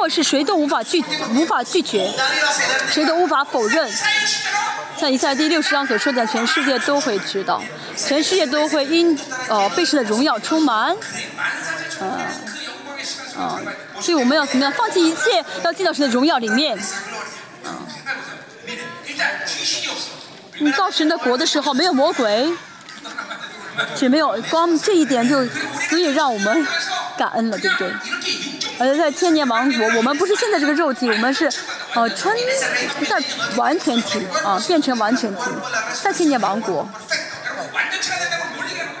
[0.00, 1.04] 或是谁都无法拒
[1.34, 2.10] 无法拒绝
[2.90, 3.86] 谁都无法否认。
[4.96, 7.62] 像以下第六十章所说的全世界都会知道。
[7.94, 9.18] 全世界都会因
[9.48, 10.96] 呃被神的荣耀充满。
[12.00, 12.04] 啊
[13.36, 13.60] 啊
[14.00, 14.72] 所以我们要怎么样？
[14.72, 16.78] 放弃一切要进到神的荣耀里面。
[16.78, 17.84] 啊
[20.60, 22.50] 你到神的国的时候没有魔鬼
[23.94, 25.44] 只没有光这一点就
[25.90, 26.66] 足以让我们
[27.18, 27.92] 感恩了对不对？
[28.80, 31.48] 呃在千年王国我们不是现在这个肉体我们是
[31.94, 32.34] 呃春
[33.08, 33.22] 在
[33.56, 35.42] 完全体啊变成完全体
[36.02, 36.88] 在千年王国。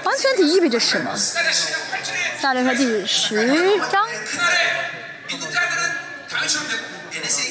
[0.04, 1.10] 完全体意味着什么？
[2.42, 4.06] 大连说第十章。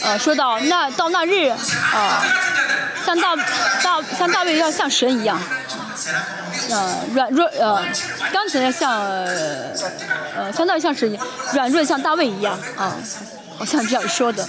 [0.04, 2.24] 呃说到那到那日啊
[3.06, 5.40] 像大大像大卫要像神一样。
[6.70, 7.84] 呃软弱呃
[8.32, 11.18] 刚才像呃相当于像是
[11.54, 12.96] 软弱像大卫一样啊
[13.60, 14.48] 我想这样说的。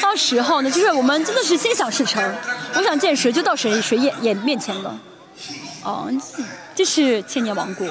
[0.00, 2.22] 到时候呢就是我们真的是心想事成
[2.74, 4.98] 我想见谁就到谁谁眼眼面前了。
[5.84, 6.20] 嗯
[6.74, 7.86] 这是千年王国。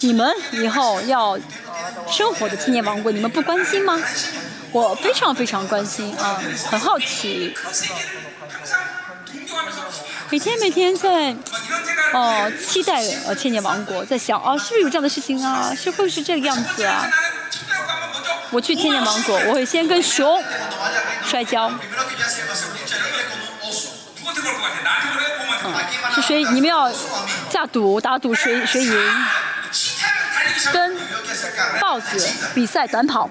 [0.00, 1.38] 你们以后要
[2.08, 4.00] 生活的千年王国你们不关心吗？
[4.72, 6.40] 我非常非常关心啊
[6.70, 7.52] 很好奇。
[10.30, 11.34] 每天每天在
[12.12, 17.10] 哦期待呃千年王国，在想啊是不是有这样的事情啊，是会是这个样子啊？
[18.50, 20.40] 我去千年王国，我会先跟熊
[21.24, 21.68] 摔跤。
[25.64, 25.74] 嗯，
[26.14, 26.92] 是，谁你们要
[27.50, 29.24] 下赌打赌谁谁赢？
[30.72, 30.96] 跟
[31.80, 33.28] 豹子比赛短跑。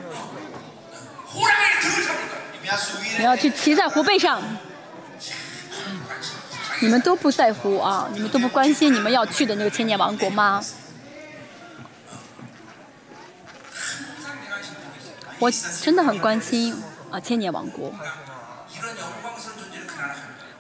[3.18, 4.42] 你要去骑在虎背上。
[6.82, 10.64] 你们都不在乎啊你们都不关心你们要去的那个千年王国吗？
[15.40, 15.50] 我
[15.82, 16.76] 真的很关心
[17.10, 17.94] 啊千年王国。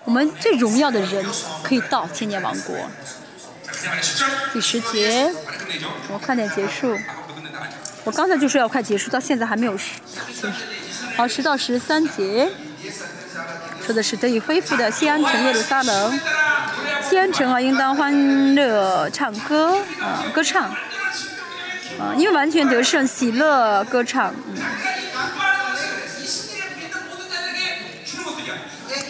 [0.05, 1.25] 我们最荣耀的人
[1.61, 2.75] 可以到千年王国。
[4.53, 5.33] 第十节
[6.09, 6.97] 我快点结束。
[8.05, 9.99] 我刚才就说要快结束到现在还没有十
[11.15, 12.49] 好十到十三节。
[13.89, 16.19] 说的是得以恢复的西安城耶路撒冷。
[17.01, 20.65] 西安城啊，应当欢乐唱歌啊，歌唱
[21.97, 24.31] 啊，因为完全得胜，喜乐歌唱。
[24.47, 24.61] 嗯，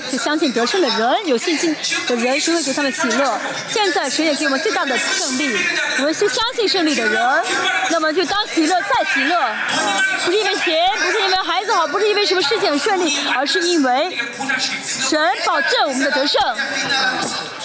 [0.09, 1.75] 是相信得胜的人有信心
[2.07, 3.39] 的人谁会给他们喜乐。
[3.69, 5.55] 现在谁也给我们最大的胜利
[5.99, 7.43] 我们是相信胜利的人。
[7.91, 9.55] 那么就当喜乐再喜乐啊
[10.25, 14.17] 不是因为钱不是因为孩子好不是因为什么事情很顺利而是因为
[14.85, 16.41] 神保证我们的得胜。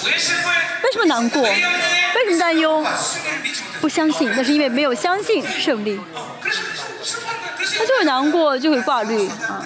[0.05, 1.43] 为什么难过？
[1.43, 2.87] 为什么担忧？
[3.81, 6.01] 不相信那是因为没有相信胜利。
[7.77, 9.65] 他就会难过就会挂虑啊。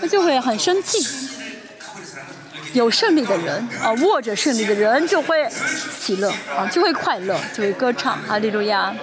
[0.00, 0.98] 他就会很生气。
[2.72, 5.48] 有胜利的人啊握着胜利的人就会
[5.98, 8.94] 喜乐啊就会快乐就会歌唱阿利路亚。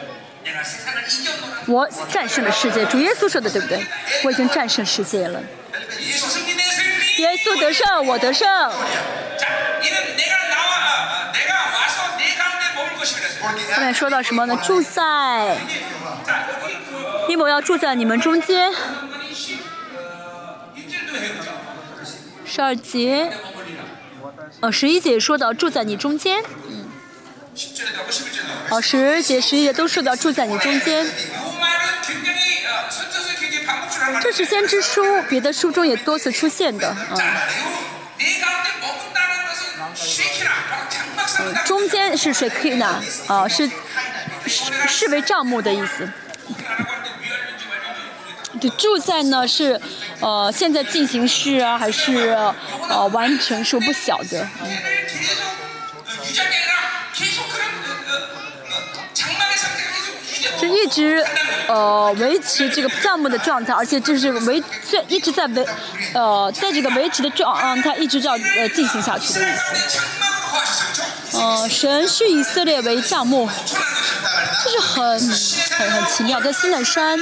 [1.66, 3.84] 我战胜了世界主耶稣说的对不对？
[4.24, 5.42] 我已经战胜世界了。
[7.18, 8.48] 耶稣得胜我得胜。
[13.76, 14.56] 后面说到什么呢？
[14.64, 15.58] 住在
[17.28, 18.72] 一博要住在你们中间。
[22.46, 23.32] 十二节，
[24.62, 26.44] 呃，十一节说到住在你中间，
[28.70, 31.08] 哦，十节，十一节都说到住在你中间，
[34.22, 36.96] 这是先知书，别的书中也多次出现的，
[41.40, 42.96] 呃，中间是谁？Kina，
[43.28, 43.68] 哦，是
[44.46, 46.08] 是是为账目的意思。
[48.72, 49.80] 住在呢是，
[50.20, 52.30] 呃，现在进行式啊，还是
[52.90, 54.48] 呃，完全说不晓得。
[60.60, 61.26] 就一直
[61.68, 65.68] 呃维持这个项目的状态，而且就是维在一直在维
[66.14, 70.00] 呃在这个维持的状态，一直这样呃进行下去的意思。
[71.38, 73.50] 嗯，神是以色列为项目，
[74.64, 75.20] 就是很。
[75.78, 76.40] 很很奇妙。
[76.42, 77.20] 在西奈山，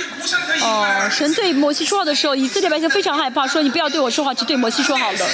[0.61, 5.27] 哦、神对摩西说话的时候，以色列百姓非常害怕，说你不要对我说话，只对摩西说好了。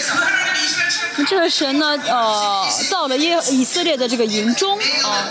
[1.27, 5.25] 这个神呢，呃，到了耶以色列的这个营中啊。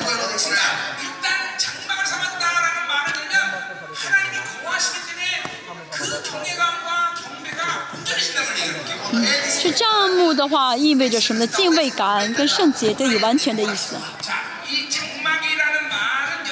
[9.12, 11.46] 嗯、是账目的话，意味着什么呢？
[11.46, 13.94] 敬畏感跟圣洁，得有完全的意思。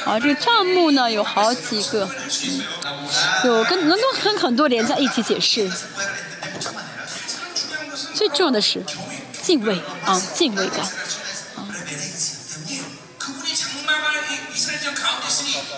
[0.05, 2.09] 啊这个账目呢有好几个
[3.45, 5.71] 有跟能够跟很多连在一起解释。
[8.15, 8.83] 最重要的是
[9.43, 10.87] 敬畏啊敬畏感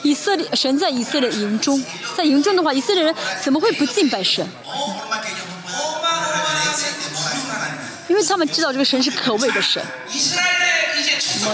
[0.03, 1.83] 以色列神在以色列营中
[2.15, 4.47] 在营中的话以色列人怎么会不敬拜神？
[8.09, 9.83] 因为他们知道这个神是可畏的神。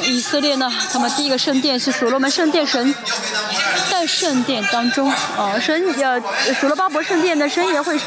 [0.04, 0.70] 以色列呢？
[0.92, 2.94] 他们第一个圣殿是所罗门圣殿，神
[3.90, 6.20] 在圣殿当中啊，神呃，
[6.60, 7.98] 所罗巴伯圣殿的神也会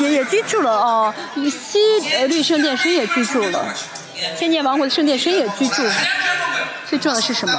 [0.00, 1.78] 也也居住了啊，以西
[2.16, 3.74] 呃律圣殿神也居住了，
[4.38, 5.82] 千年王国的圣殿神也居住。
[6.88, 7.58] 最重要的是什么？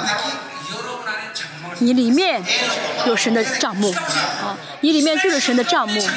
[1.78, 2.42] 你里面
[3.06, 6.08] 有神的账目啊，你里面就是神的账目。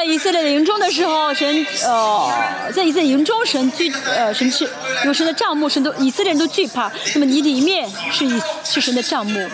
[0.00, 4.66] 在以色列的营中的时候，神呃，在以色列营中，神惧呃，神是
[5.04, 6.90] 有神的帐幕，神都以色列人都惧怕。
[7.14, 9.46] 那么你里面是以是神的帐幕，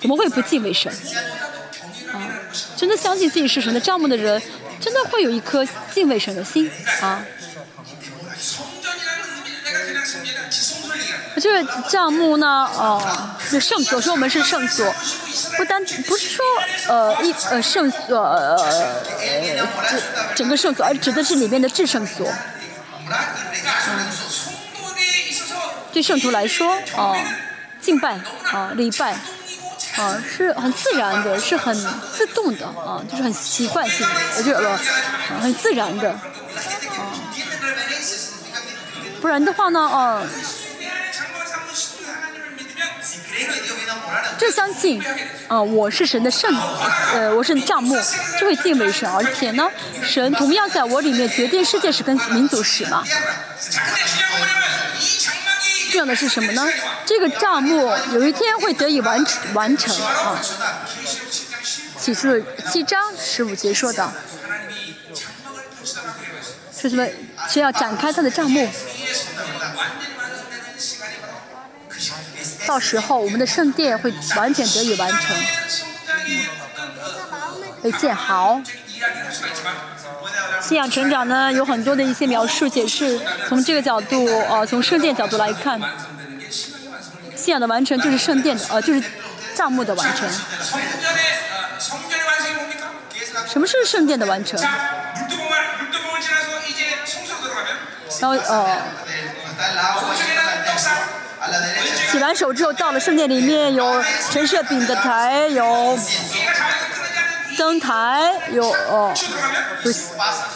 [0.00, 0.92] 怎么会不敬畏神？
[2.12, 2.18] 啊，
[2.76, 4.42] 真的相信自己是神的帐幕的人，
[4.80, 5.64] 真的会有一颗
[5.94, 6.68] 敬畏神的心
[7.00, 7.24] 啊。
[11.40, 13.02] 这个账目呢哦
[13.50, 14.92] 就圣所说我们是圣所
[15.56, 16.44] 不单不是说
[16.88, 18.56] 呃一呃圣所呃
[19.88, 20.00] 这
[20.34, 22.28] 整个圣所而指的是里面的至圣所
[23.88, 24.06] 嗯。
[25.92, 27.16] 对圣徒来说哦
[27.80, 28.20] 敬拜
[28.52, 29.12] 啊礼拜
[29.96, 31.74] 啊是很自然的是很
[32.14, 34.78] 自动的啊就是很习惯性的我觉得
[35.40, 36.20] 很自然的啊
[39.20, 40.22] 不然的话呢哦
[44.38, 45.02] 就相信，
[45.48, 46.54] 啊，我是神的圣，
[47.14, 47.94] 呃，我是账目，
[48.38, 49.68] 就会敬畏神，而且呢，
[50.02, 53.04] 神同样在我里面决定世界史跟民族史嘛。
[55.90, 56.66] 重要的是什么呢？
[57.04, 60.40] 这个账目有一天会得以完完成，啊。
[61.98, 62.42] 启示
[62.72, 64.10] 七章十五节说的，
[66.74, 67.06] 说什么？
[67.48, 68.70] 是要展开他的账目。
[72.70, 75.36] 到时候，我们的圣殿会完全得以完成，
[77.82, 78.62] 被建好。
[80.60, 83.20] 信仰成长呢，有很多的一些描述解释。
[83.48, 85.80] 从这个角度，呃，从圣殿角度来看，
[87.34, 89.02] 信仰的完成就是圣殿的，呃，就是
[89.56, 90.30] 账目的完成。
[93.48, 94.62] 什么是圣殿的完成？
[98.20, 98.78] 然后，呃。
[102.10, 105.98] 洗完手之后，到了圣殿里面，有陈设饼的台，有
[107.60, 109.12] 灯台，有哦，
[109.84, 109.92] 有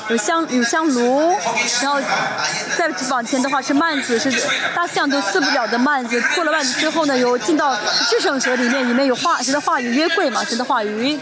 [0.08, 1.36] 有香有香炉，
[1.82, 2.00] 然后
[2.78, 4.32] 再往前的话是幔子，是
[4.74, 6.18] 大象都撕不了的幔子。
[6.34, 7.76] 破了幔子之后呢，有进到
[8.08, 11.20] 至圣所里面，里面有话神的话语约柜嘛，神的话语。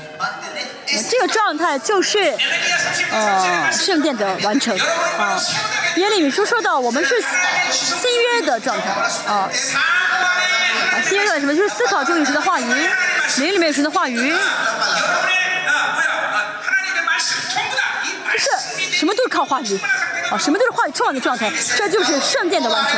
[0.87, 2.33] 这个状态就是，
[3.11, 4.79] 呃，圣殿的完成
[5.19, 5.37] 啊。
[5.97, 7.21] 耶利米书说到，我们是
[7.73, 8.89] 新约的状态
[9.27, 9.33] 啊。
[9.35, 9.51] 啊，
[11.05, 11.53] 新约的什么？
[11.53, 12.73] 就是思考旧约时的话语，
[13.39, 14.33] 灵里面有什的话语。
[19.33, 19.81] 靠话语。
[20.31, 21.51] 啊什么都是话语重要的状态。
[21.77, 22.93] 这就是圣殿的完成。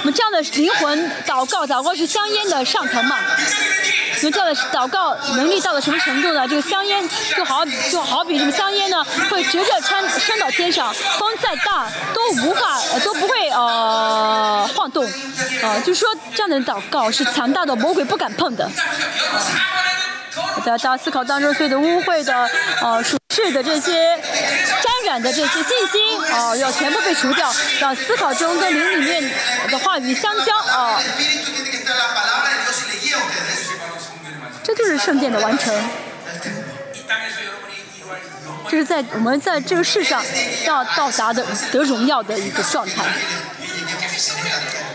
[0.00, 3.16] 我们这样的灵魂祷告祷告是香烟的上层嘛。
[4.16, 6.48] 我们这样的祷告能力到了什么程度呢？
[6.48, 7.06] 这个香烟
[7.36, 15.04] 就好就好比这个香烟呢会直接穿升到天上风再大都无法都不会呃晃动。
[15.04, 18.70] 啊就说这样的祷告是强大的魔鬼不敢碰的。
[20.64, 22.50] 在大家思考当中，所有的污秽的，
[22.80, 23.92] 呃，舒适的这些，
[24.82, 29.30] 沾染的这些，信心，啊，要全部被除掉，让思考中跟灵里面
[29.70, 30.98] 的话语相交，啊，
[34.62, 35.74] 这就是圣殿的完成，
[38.70, 40.24] 这是在我们在这个世上
[40.64, 43.04] 要到达的得荣耀的一个状态，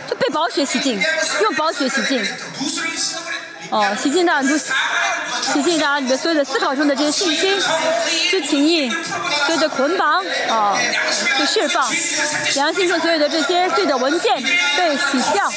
[0.10, 1.00] 就被宝血洗净，
[1.44, 2.26] 用宝血洗净。
[3.70, 7.62] 哦，洗净掉你的，洗净掉你的所有的思考中的这些信心、
[8.32, 10.76] 这情谊、所有的捆绑，啊，
[11.38, 11.88] 被释放，
[12.56, 14.36] 良心中所有的这些罪的文件
[14.76, 15.52] 被洗掉，啊，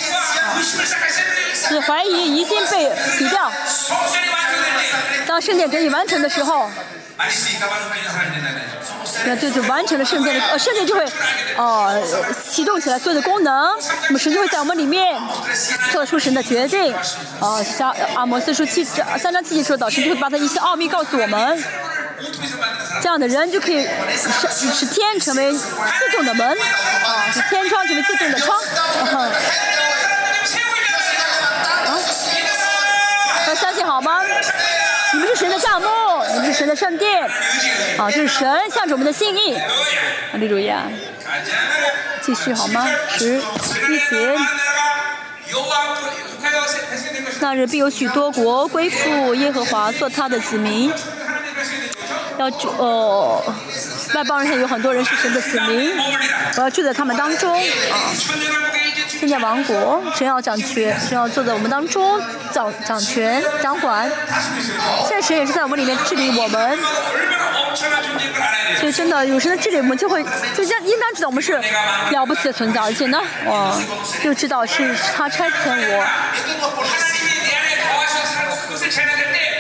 [1.55, 3.51] 此、怀疑疑心被洗掉。
[5.27, 6.71] 当圣殿整理完成的时候。
[9.25, 11.05] 那就就完成了圣殿的，呃，圣殿就会
[11.57, 12.03] 呃
[12.51, 13.79] 启动起来所有的功能。
[14.07, 15.21] 那么神就会在我们里面
[15.93, 16.95] 做出神的决定，
[17.41, 21.65] 呃，像阿摩斯说，七，三张七节说，导师就会把他一些奥秘告诉我们，
[23.01, 23.87] 这样的人就可以
[24.73, 28.59] 使天成为自动的门，啊，天窗成为自动的窗。
[28.59, 29.31] 啊，
[33.47, 34.21] 要相信好吗？
[35.13, 36.02] 你们是神的嫁猫。
[36.53, 37.23] 神的圣殿。
[37.99, 39.55] 啊这是神向着我们的心意。
[39.55, 39.65] 啊
[40.35, 40.77] 李主任
[42.21, 42.87] 继续好吗？
[43.17, 44.37] 十一节。
[47.41, 50.93] 那日必有许多国归附耶和华做他的子民。
[52.39, 53.43] 要住哦
[54.15, 55.93] 外邦人有很多人是神的子民。
[56.57, 57.53] 我要住在他们当中。
[57.59, 57.63] 啊。
[59.23, 62.21] 天殿王国，神要掌权，神要坐在我们当中
[62.53, 64.11] 掌掌权掌管。
[65.07, 66.79] 现在神也是在我们里面治理我们，
[68.81, 70.25] 所以真的有神的治理，我们就会
[70.57, 71.53] 就应应当知道我们是
[72.11, 73.81] 了不起的存在，而且呢，哦，
[74.25, 76.05] 就知道是他差遣我。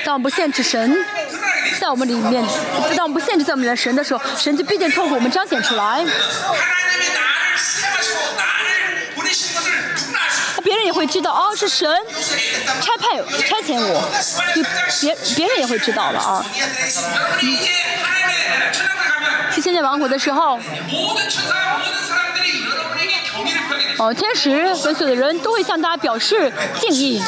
[0.04, 0.96] 当我们不限制神
[1.78, 2.44] 在我们里面，
[2.96, 6.04] 当我们不限制在我们的神的时候，神就必定透过我们彰显出来。
[10.92, 11.88] 会知道哦是神
[12.80, 13.16] 差派
[13.46, 14.02] 差遣我。
[14.54, 14.62] 就
[15.00, 16.44] 别别人也会知道了啊。
[19.52, 20.58] 去仙剑王国的时候
[23.98, 26.50] 哦天使跟所有的人都会向大家表示
[26.80, 27.22] 敬意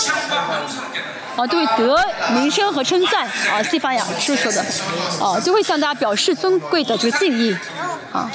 [1.36, 1.98] 哦对得
[2.32, 4.64] 名声和称赞哦西班牙叔叔的
[5.20, 7.54] 哦都会向大家表示尊贵的这个敬意
[8.12, 8.30] 啊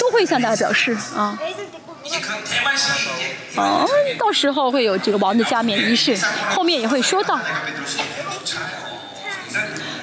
[0.00, 1.38] 都会向大家表示啊
[3.56, 6.16] 哦到时候会有这个王的加冕仪式
[6.50, 7.38] 后面也会说到。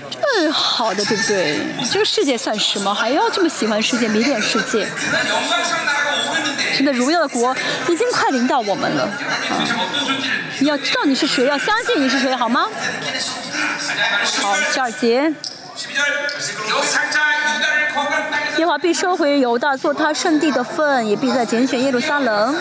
[0.09, 1.59] 这么好的对不对？
[1.91, 2.93] 这个世界算什么？
[2.93, 4.87] 还要这么喜欢世界迷恋世界。
[6.73, 7.55] 现在荣耀的国
[7.89, 9.03] 已经快临到我们了。
[9.03, 9.11] 啊
[10.59, 12.67] 你要知道你是谁要相信你是谁好吗？
[14.41, 15.33] 好第二节。
[18.57, 22.55] 耶和华必收回犹大做他圣地的份也必再拣选耶路撒冷。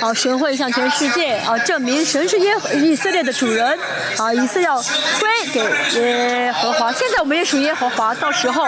[0.00, 2.52] 好神会向全世界啊证明神是耶
[2.82, 3.78] 以色列的主人。
[4.18, 6.92] 啊以色要归给耶和华。
[6.92, 8.66] 现在我们也属于耶和华到时候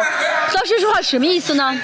[0.52, 1.76] 到时说话什么意思呢？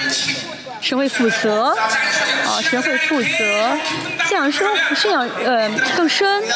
[0.83, 3.79] 神会负责，啊，神会负责，
[4.27, 6.51] 信仰生，信仰呃更深，啊，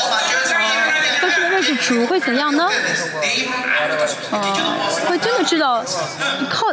[1.20, 2.68] 更深的认识主会怎样呢？
[4.32, 4.76] 啊，
[5.08, 5.84] 会真的知道，
[6.50, 6.66] 靠，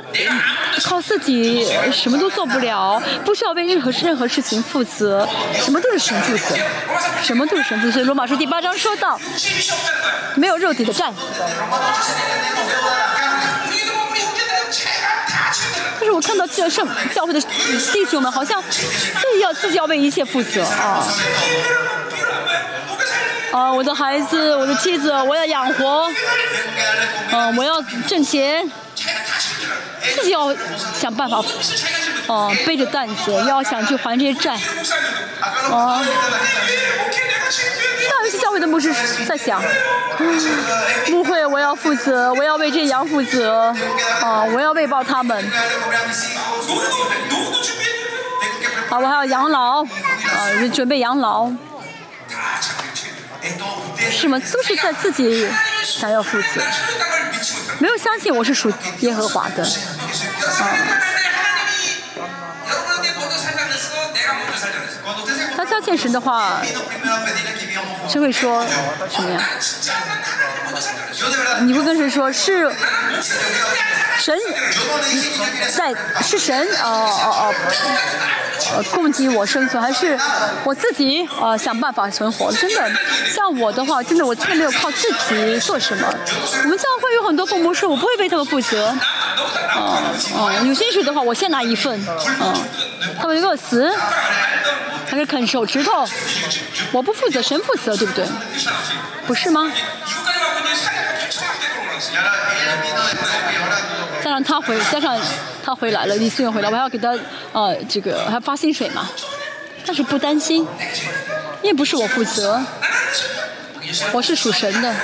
[0.84, 5.28] 靠自己什么都做不了，不需要为任何任何事情负责，
[5.62, 6.58] 什么都是神负责，
[7.22, 8.04] 什么都是神负责。
[8.04, 9.20] 罗马书第八章说到，
[10.34, 11.14] 没有肉体的战。
[16.34, 18.82] 看到教圣教会的弟兄们好像自
[19.36, 20.64] 己要自己要为一切负责。
[20.64, 21.06] 啊。
[23.52, 26.12] 啊我的孩子我的妻子我要养活。
[27.32, 28.68] 嗯我要挣钱。
[30.16, 30.54] 自己要
[31.00, 31.44] 想办法
[32.28, 34.60] 嗯背着担子要想去还这些债。
[35.70, 36.02] 啊。
[38.74, 38.92] 牧师
[39.28, 39.62] 在想，
[41.12, 43.72] 牧会我要负责，我要为这羊负责，
[44.20, 45.38] 啊，我要喂饱他们。
[48.90, 49.88] 啊，我还要养老，啊，
[50.74, 51.52] 准备养老。
[54.10, 54.42] 是吗？
[54.52, 55.48] 都是在自己
[55.84, 56.60] 想要负责，
[57.78, 59.70] 没有相信我是属耶和华的，啊。
[65.74, 66.62] 像现实的话
[68.08, 68.64] 谁会说
[69.10, 69.42] 什么呀？
[71.62, 72.32] 你会跟谁说？
[72.32, 72.72] 是
[74.20, 74.38] 神？
[75.76, 75.92] 在
[76.22, 76.68] 是神？
[76.84, 77.56] 哦哦哦。
[78.76, 80.18] 呃供给我生存还是
[80.64, 82.52] 我自己呃想办法存活？
[82.54, 82.92] 真的
[83.28, 86.08] 像我的话真的我真的没有靠自己做什么。
[86.64, 88.96] 我们教会有很多父母说我不会为他们负责。
[89.76, 90.00] 哦
[90.36, 92.00] 哦有兴趣的话我先拿一份。
[92.42, 92.54] 嗯
[93.20, 93.94] 他们饿死
[95.14, 96.10] 还是啃手指头？
[96.92, 98.26] 我不负责，神负责，对不对？
[99.28, 99.72] 不是吗？
[104.24, 105.16] 再让他回，加上
[105.64, 107.16] 他回来了，李思远回来，我还要给他
[107.52, 109.08] 呃这个还发薪水嘛？
[109.86, 110.68] 但是不担心，
[111.62, 112.60] 因为不是我负责，
[114.14, 114.96] 我是属神的，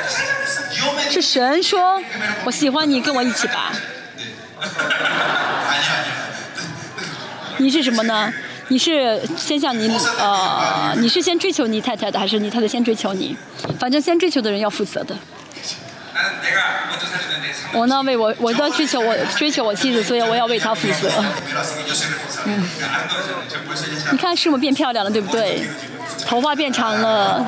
[1.11, 2.02] 是神说
[2.45, 3.72] 我喜欢你，跟我一起吧。
[7.57, 8.34] 你是什么呢？
[8.70, 9.90] 你是先向你
[10.20, 13.36] 呃，你是先追求你太太的，还是你太太先追求你？
[13.80, 15.16] 反正先追求的人要负责的。
[17.74, 21.10] 我呢，为我，我都要追求我，追求我妻子，所以我要为她负责。
[22.46, 22.70] 嗯，
[24.12, 25.62] 你看是我变漂亮了，对不对？
[26.28, 27.46] 头发变长了。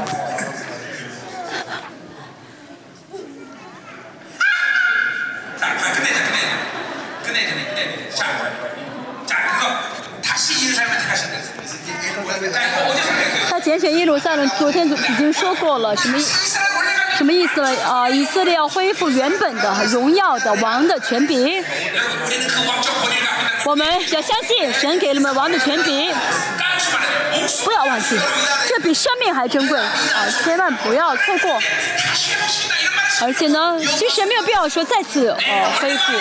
[13.50, 16.20] 他拣选耶路撒冷，昨天已经说过了，什么
[17.18, 17.70] 什么意思了？
[17.84, 21.64] 啊，以色列要恢复原本的荣耀的王的权柄。
[23.66, 26.14] 我们要相信神给你们王的权柄，
[27.64, 28.18] 不要忘记
[28.68, 29.86] 这比生命还珍贵啊，
[30.44, 31.62] 千万不要错过。
[33.22, 36.14] 而且呢，其实也没有必要说再次呃恢复。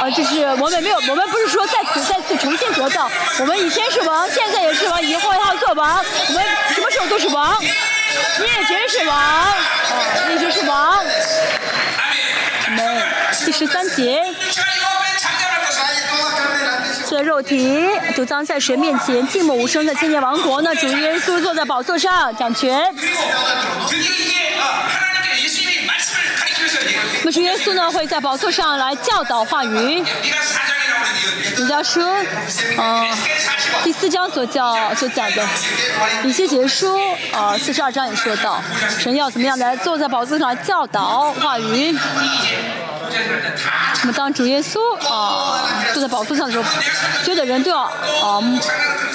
[0.00, 3.10] 啊，就是我们没有，我们不是说再次再次重新夺造。
[3.40, 5.98] 我们以前是王，现在也是王，以后还要做王。
[6.28, 6.42] 我们
[6.74, 7.68] 什么时候都是王，灭
[8.68, 9.54] 绝是王，啊，
[10.28, 10.98] 灭绝是王。
[12.66, 13.02] 我们
[13.44, 14.20] 第十三集，
[17.04, 20.74] 切肉体，就葬在神面前寂寞无声的千年王国呢？
[20.76, 22.94] 主耶稣坐在宝座上掌权。
[27.30, 30.02] 主耶稣呢会在宝座上来教导话语，
[31.56, 32.04] 主家说，
[32.76, 33.04] 啊，
[33.84, 35.46] 第四章所教所讲的，
[36.24, 36.98] 以些结书，
[37.32, 38.62] 啊，四十二章也说到，
[38.98, 41.96] 神要怎么样来坐在宝座上教导话语。
[44.00, 45.60] 那么当主耶稣啊
[45.92, 46.64] 坐在宝座上的时候，
[47.24, 48.42] 所有的人都要啊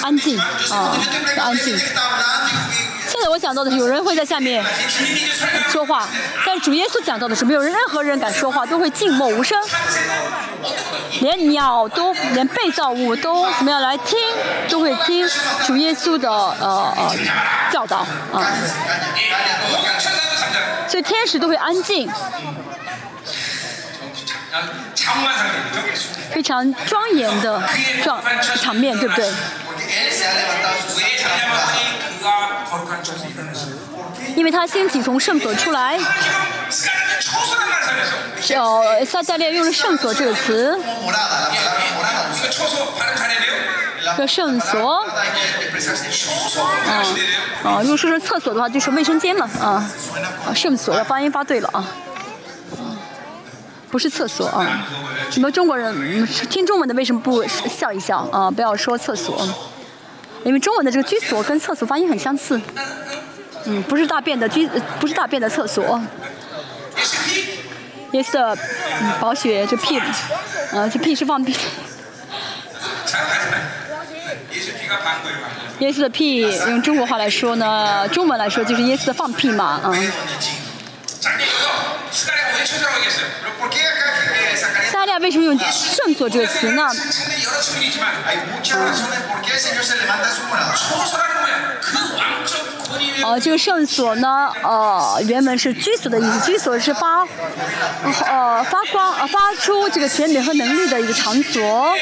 [0.02, 0.96] 安静啊，
[1.36, 1.76] 要安静。
[3.14, 4.60] 现在我想到的是有人会在下面
[5.68, 6.08] 说话
[6.44, 9.56] 但主耶稣讲到的是没有任何人敢说话都会静默无声。
[11.20, 14.18] 连鸟都连被造物都怎么样来听
[14.68, 15.24] 都会听
[15.64, 17.14] 主耶稣的呃呃
[17.70, 17.98] 教导
[18.32, 18.50] 啊。
[20.88, 22.10] 所以天使都会安静。
[26.32, 27.62] 非常庄严的
[28.02, 28.22] 状
[28.60, 29.30] 场面，对不对？
[34.36, 35.98] 因为他先起从圣所出来。
[38.56, 40.78] 哦，撒下列用了“圣所”这个词。
[44.16, 45.06] 叫圣所。
[46.86, 47.04] 嗯，
[47.62, 49.88] 哦，如果说厕所的话，就是卫生间了啊。
[50.54, 51.84] 圣所的发音发对了啊。
[53.94, 54.84] 不是厕所啊。
[55.36, 59.48] 你们中国人听中文的为什么不笑一笑啊不要说厕所。
[60.42, 62.60] 因为中文的这个居所跟厕所发音很相似。
[63.66, 64.68] 嗯不是大便的居
[64.98, 66.02] 不是大便的厕所。
[68.10, 68.58] yes 的
[69.00, 70.02] 嗯保雪这屁
[70.72, 71.56] 嗯这屁是放屁。
[75.78, 80.12] yes 的屁用中国话来说呢中文来说就是 yes 的放屁嘛嗯
[85.14, 86.90] 那为什么用圣所这个词呢？
[93.22, 97.20] 哦这个圣所呢哦原本是居所的意思居所是发
[98.26, 101.94] 呃发光呃发出这个权柄和能力的一个场所。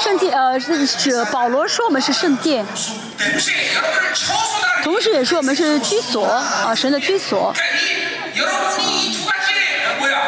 [0.00, 2.64] 圣殿呃是保罗说我们是圣殿。
[4.84, 7.52] 同时也说我们是居所啊神的居所。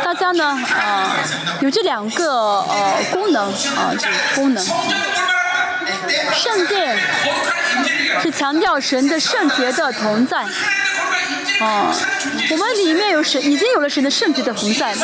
[0.05, 1.11] 大家呢，呃，
[1.61, 4.65] 有这两个呃功能啊，这个功能。
[6.35, 6.99] 圣殿。
[8.23, 10.45] 是强调神的圣洁的同在。
[11.61, 11.95] 哦
[12.51, 14.95] 我们里面有神已经有了神的圣洁的同在。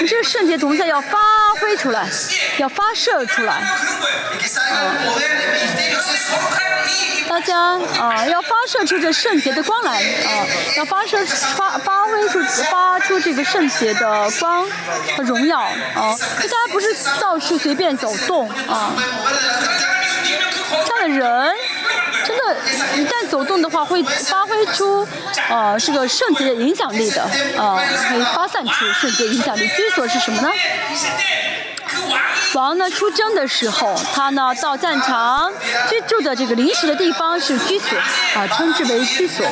[0.00, 1.18] 你这个圣洁同在要发
[1.60, 2.08] 挥出来
[2.58, 3.54] 要发射出来。
[3.54, 3.70] 啊
[7.30, 7.56] 大家
[7.96, 10.44] 啊要发射出这圣洁的光来啊
[10.76, 14.66] 要发射发发挥出发出这个圣洁的光
[15.16, 16.88] 和荣耀啊大家不是
[17.20, 18.92] 到处随便走动啊
[20.84, 21.54] 这样的人
[22.96, 25.06] 一旦走动的话会发挥出
[25.48, 27.22] 呃这个圣洁的影响力的
[27.56, 29.66] 呃会发散出圣洁影响力。
[29.68, 30.50] 居所是什么呢？
[32.54, 35.52] 王呢出征的时候他呢到战场
[35.88, 37.96] 居住的这个临时的地方是居所
[38.34, 39.46] 啊称之为居所。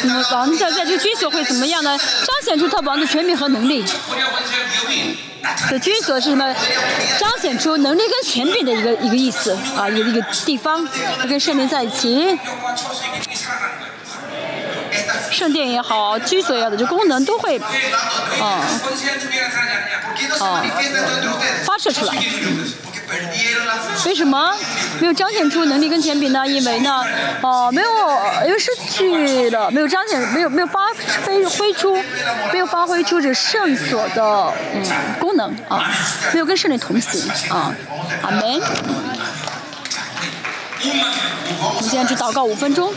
[0.00, 1.98] 什么王在在这个居所会怎么样呢？
[1.98, 3.84] 彰显出他王的权柄和能力。
[5.68, 6.54] 这居所是什么？
[7.18, 10.86] 彰显出能力跟权柄的一个一个意思啊，一个一个地方，
[11.28, 12.38] 跟圣灵在一起。
[15.30, 17.58] 圣殿也好，居所也好的，这功能都会，
[18.40, 18.60] 啊，
[20.40, 20.64] 啊，
[21.64, 22.14] 发射出来。
[24.06, 24.54] 为什么
[25.00, 26.46] 没有彰显出能力跟权柄呢？
[26.46, 27.04] 因为呢，
[27.42, 27.88] 哦，没有，
[28.46, 30.80] 因为失去了，没有彰显，没有没有发
[31.24, 31.96] 挥挥出，
[32.52, 34.82] 没有发挥出这圣所的嗯
[35.18, 35.90] 功能啊，
[36.32, 37.74] 没有跟圣灵同行啊，
[38.22, 38.60] 阿门。
[41.80, 42.92] 现坚持祷告五分钟。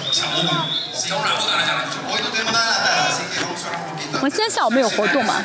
[4.14, 5.44] 我们今天下午没有活动嘛？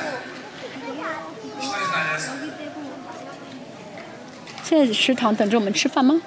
[4.69, 6.21] 现在食堂等着我们吃饭吗？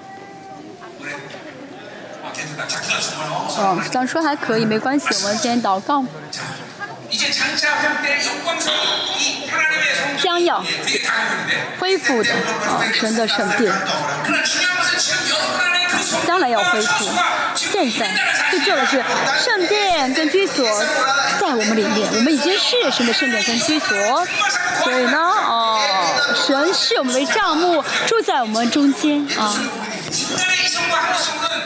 [3.57, 6.03] 哦，食堂说还可以，没关系，我们先祷告。
[10.21, 10.63] 将要
[11.79, 13.71] 恢复的啊神的圣殿。
[16.25, 17.05] 将来要恢复。
[17.55, 18.09] 现在
[18.51, 19.03] 就做的是
[19.43, 20.65] 圣殿跟居所
[21.39, 24.25] 在我们里面我们已经是神的圣殿跟居所。
[24.83, 25.79] 所以呢哦
[26.35, 29.55] 神视我们为帐目住在我们中间啊。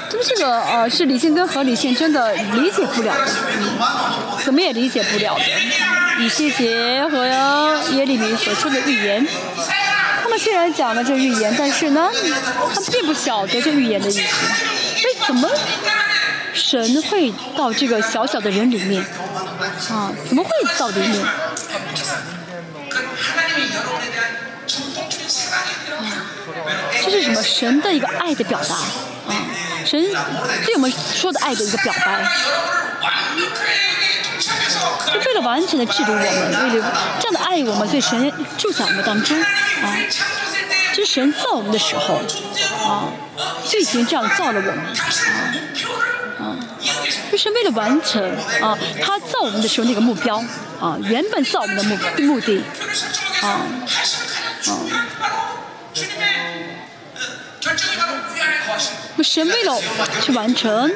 [0.09, 3.13] 就是这个呃，是理性跟合理性真的理解不了。
[3.59, 5.43] 嗯，怎么也理解不了的。
[6.23, 7.25] 以希邪和
[7.91, 9.27] 耶利米所说的预言，
[10.23, 12.09] 他们虽然讲了这预言，但是呢，
[12.73, 14.21] 他们并不晓得这预言的意思。
[14.95, 15.49] 所以怎么
[16.53, 19.03] 神会到这个小小的人里面
[19.89, 20.11] 啊？
[20.27, 21.25] 怎么会到里面？
[27.03, 29.44] 这是什么神的一个爱的表达啊。
[29.85, 30.01] 神
[30.65, 32.25] 对我们说的爱的一个表白？
[35.05, 36.25] 就为了完全的制度我们
[36.73, 39.95] 为了这样的爱我们所以神就在我们当中啊
[40.93, 42.21] 就神造我们的时候
[42.85, 43.07] 啊
[43.67, 44.77] 就已经这样造了我们
[46.39, 46.57] 啊啊
[47.31, 48.21] 就是为了完成
[48.61, 50.43] 啊他造我们的时候那个目标
[50.81, 52.61] 啊原本造我们的目目的
[53.41, 53.61] 啊啊
[59.23, 59.81] 神为了
[60.21, 60.91] 去完成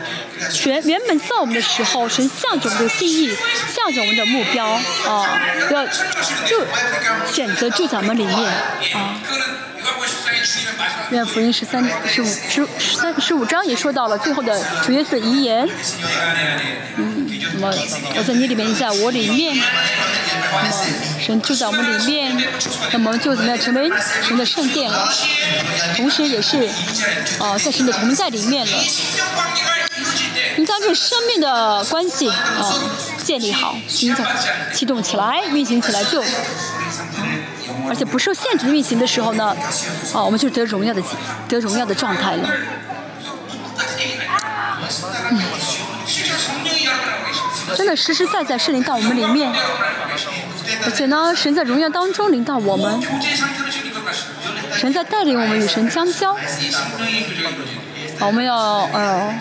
[0.52, 3.30] 全原本在我们的时候，神向着我们的心意，
[3.74, 4.66] 向着我们的目标
[5.08, 5.42] 啊，
[5.72, 5.86] 要
[6.46, 6.66] 就
[7.32, 8.36] 选择住咱们里面
[8.94, 9.20] 啊。
[11.12, 15.68] 愿福音十三十五十十三十五章也说到了最后的主耶稣遗言。
[16.98, 17.19] 嗯。
[17.54, 17.74] 那么
[18.18, 20.72] 我在你里面，在我里面，那么
[21.20, 22.36] 神就在我们里面，
[22.92, 23.90] 那么就怎么样成为
[24.22, 25.10] 神的圣殿了？
[25.96, 26.68] 同时也是
[27.40, 28.74] 啊，在神的同在里面了。
[30.58, 32.76] 你将这个生命的关系啊，
[33.24, 34.26] 建立好，运作
[34.74, 36.22] 启动起来，运行起来就，
[37.88, 39.56] 而且不受限制运行的时候呢，
[40.14, 41.02] 啊，我们就得荣耀的
[41.48, 42.50] 得荣耀的状态了。
[45.32, 45.42] 嗯。
[47.76, 49.52] 真的实实在在是临到我们里面，
[50.86, 53.02] 而且呢，神在荣耀当中临到我们，
[54.74, 56.34] 神在带领我们与神相交。
[58.20, 58.56] 好，我们要
[58.94, 59.34] 呃。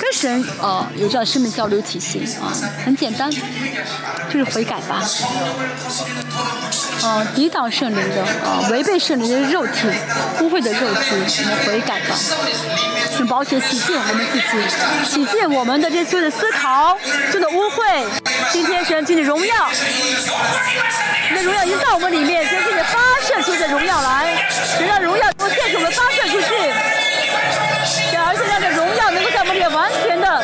[0.00, 2.52] 跟神啊有这样生命交流体系啊
[2.84, 5.02] 很简单就是悔改吧。
[7.04, 9.88] 嗯抵挡圣灵的啊违背圣灵的肉体
[10.40, 12.16] 污秽的肉体我们悔改吧。
[13.14, 14.46] 请保险起见我们自己
[15.10, 16.96] 起见我们的这次的思考
[17.30, 18.04] 这的污秽。
[18.50, 19.70] 今天神请你荣耀
[21.30, 28.01] 你的荣耀已经到我们里面神请你发射出这荣耀来神让荣耀从限制我们发射出去。
[28.32, 30.42] 而且让这荣耀能够在我们里面完全的、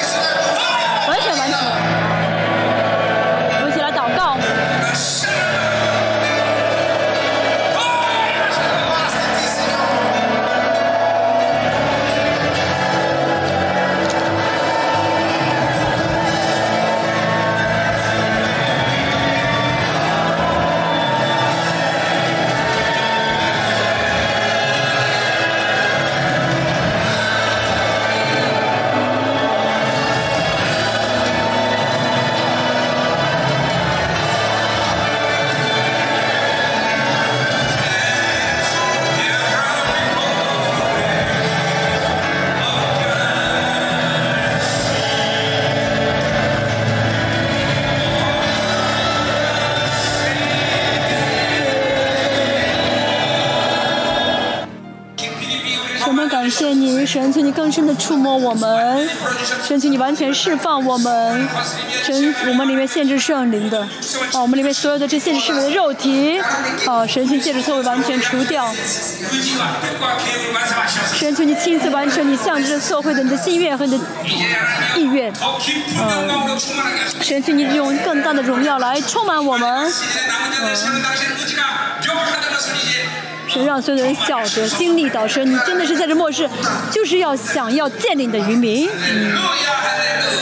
[57.58, 59.10] 更深的触摸我们，
[59.66, 61.48] 神请你完全释放我们，
[62.06, 63.80] 神我们里面限制圣灵的，
[64.32, 66.40] 啊，我们里面所有的这限制是我们的肉体，
[66.86, 68.72] 啊，神请借着错会完全除掉，
[71.12, 74.04] 神求你亲自完成你向着社会的你的心愿和你的
[74.94, 75.58] 意愿，啊，
[77.20, 79.92] 神请你用更大的荣耀来充满我们，嗯
[83.48, 86.48] 神让所有的人晓得 经历到神，你真的是在这末世，
[86.90, 88.88] 就是要想要建立你的渔民。
[88.88, 89.32] 嗯、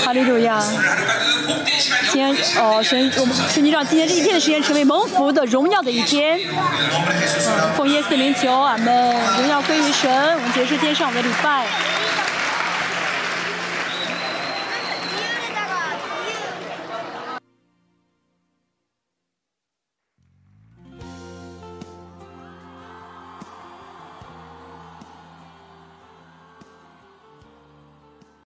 [0.04, 0.62] 哈利路亚。
[2.10, 6.38] 今天哦，神，我们请你让今天这一天的时间成为蒙福的荣耀的一天。
[6.38, 9.16] 嗯，奉耶稣的名求，们。
[9.38, 10.10] 荣耀归于神。
[10.34, 11.66] 我们结束今天上午的礼拜。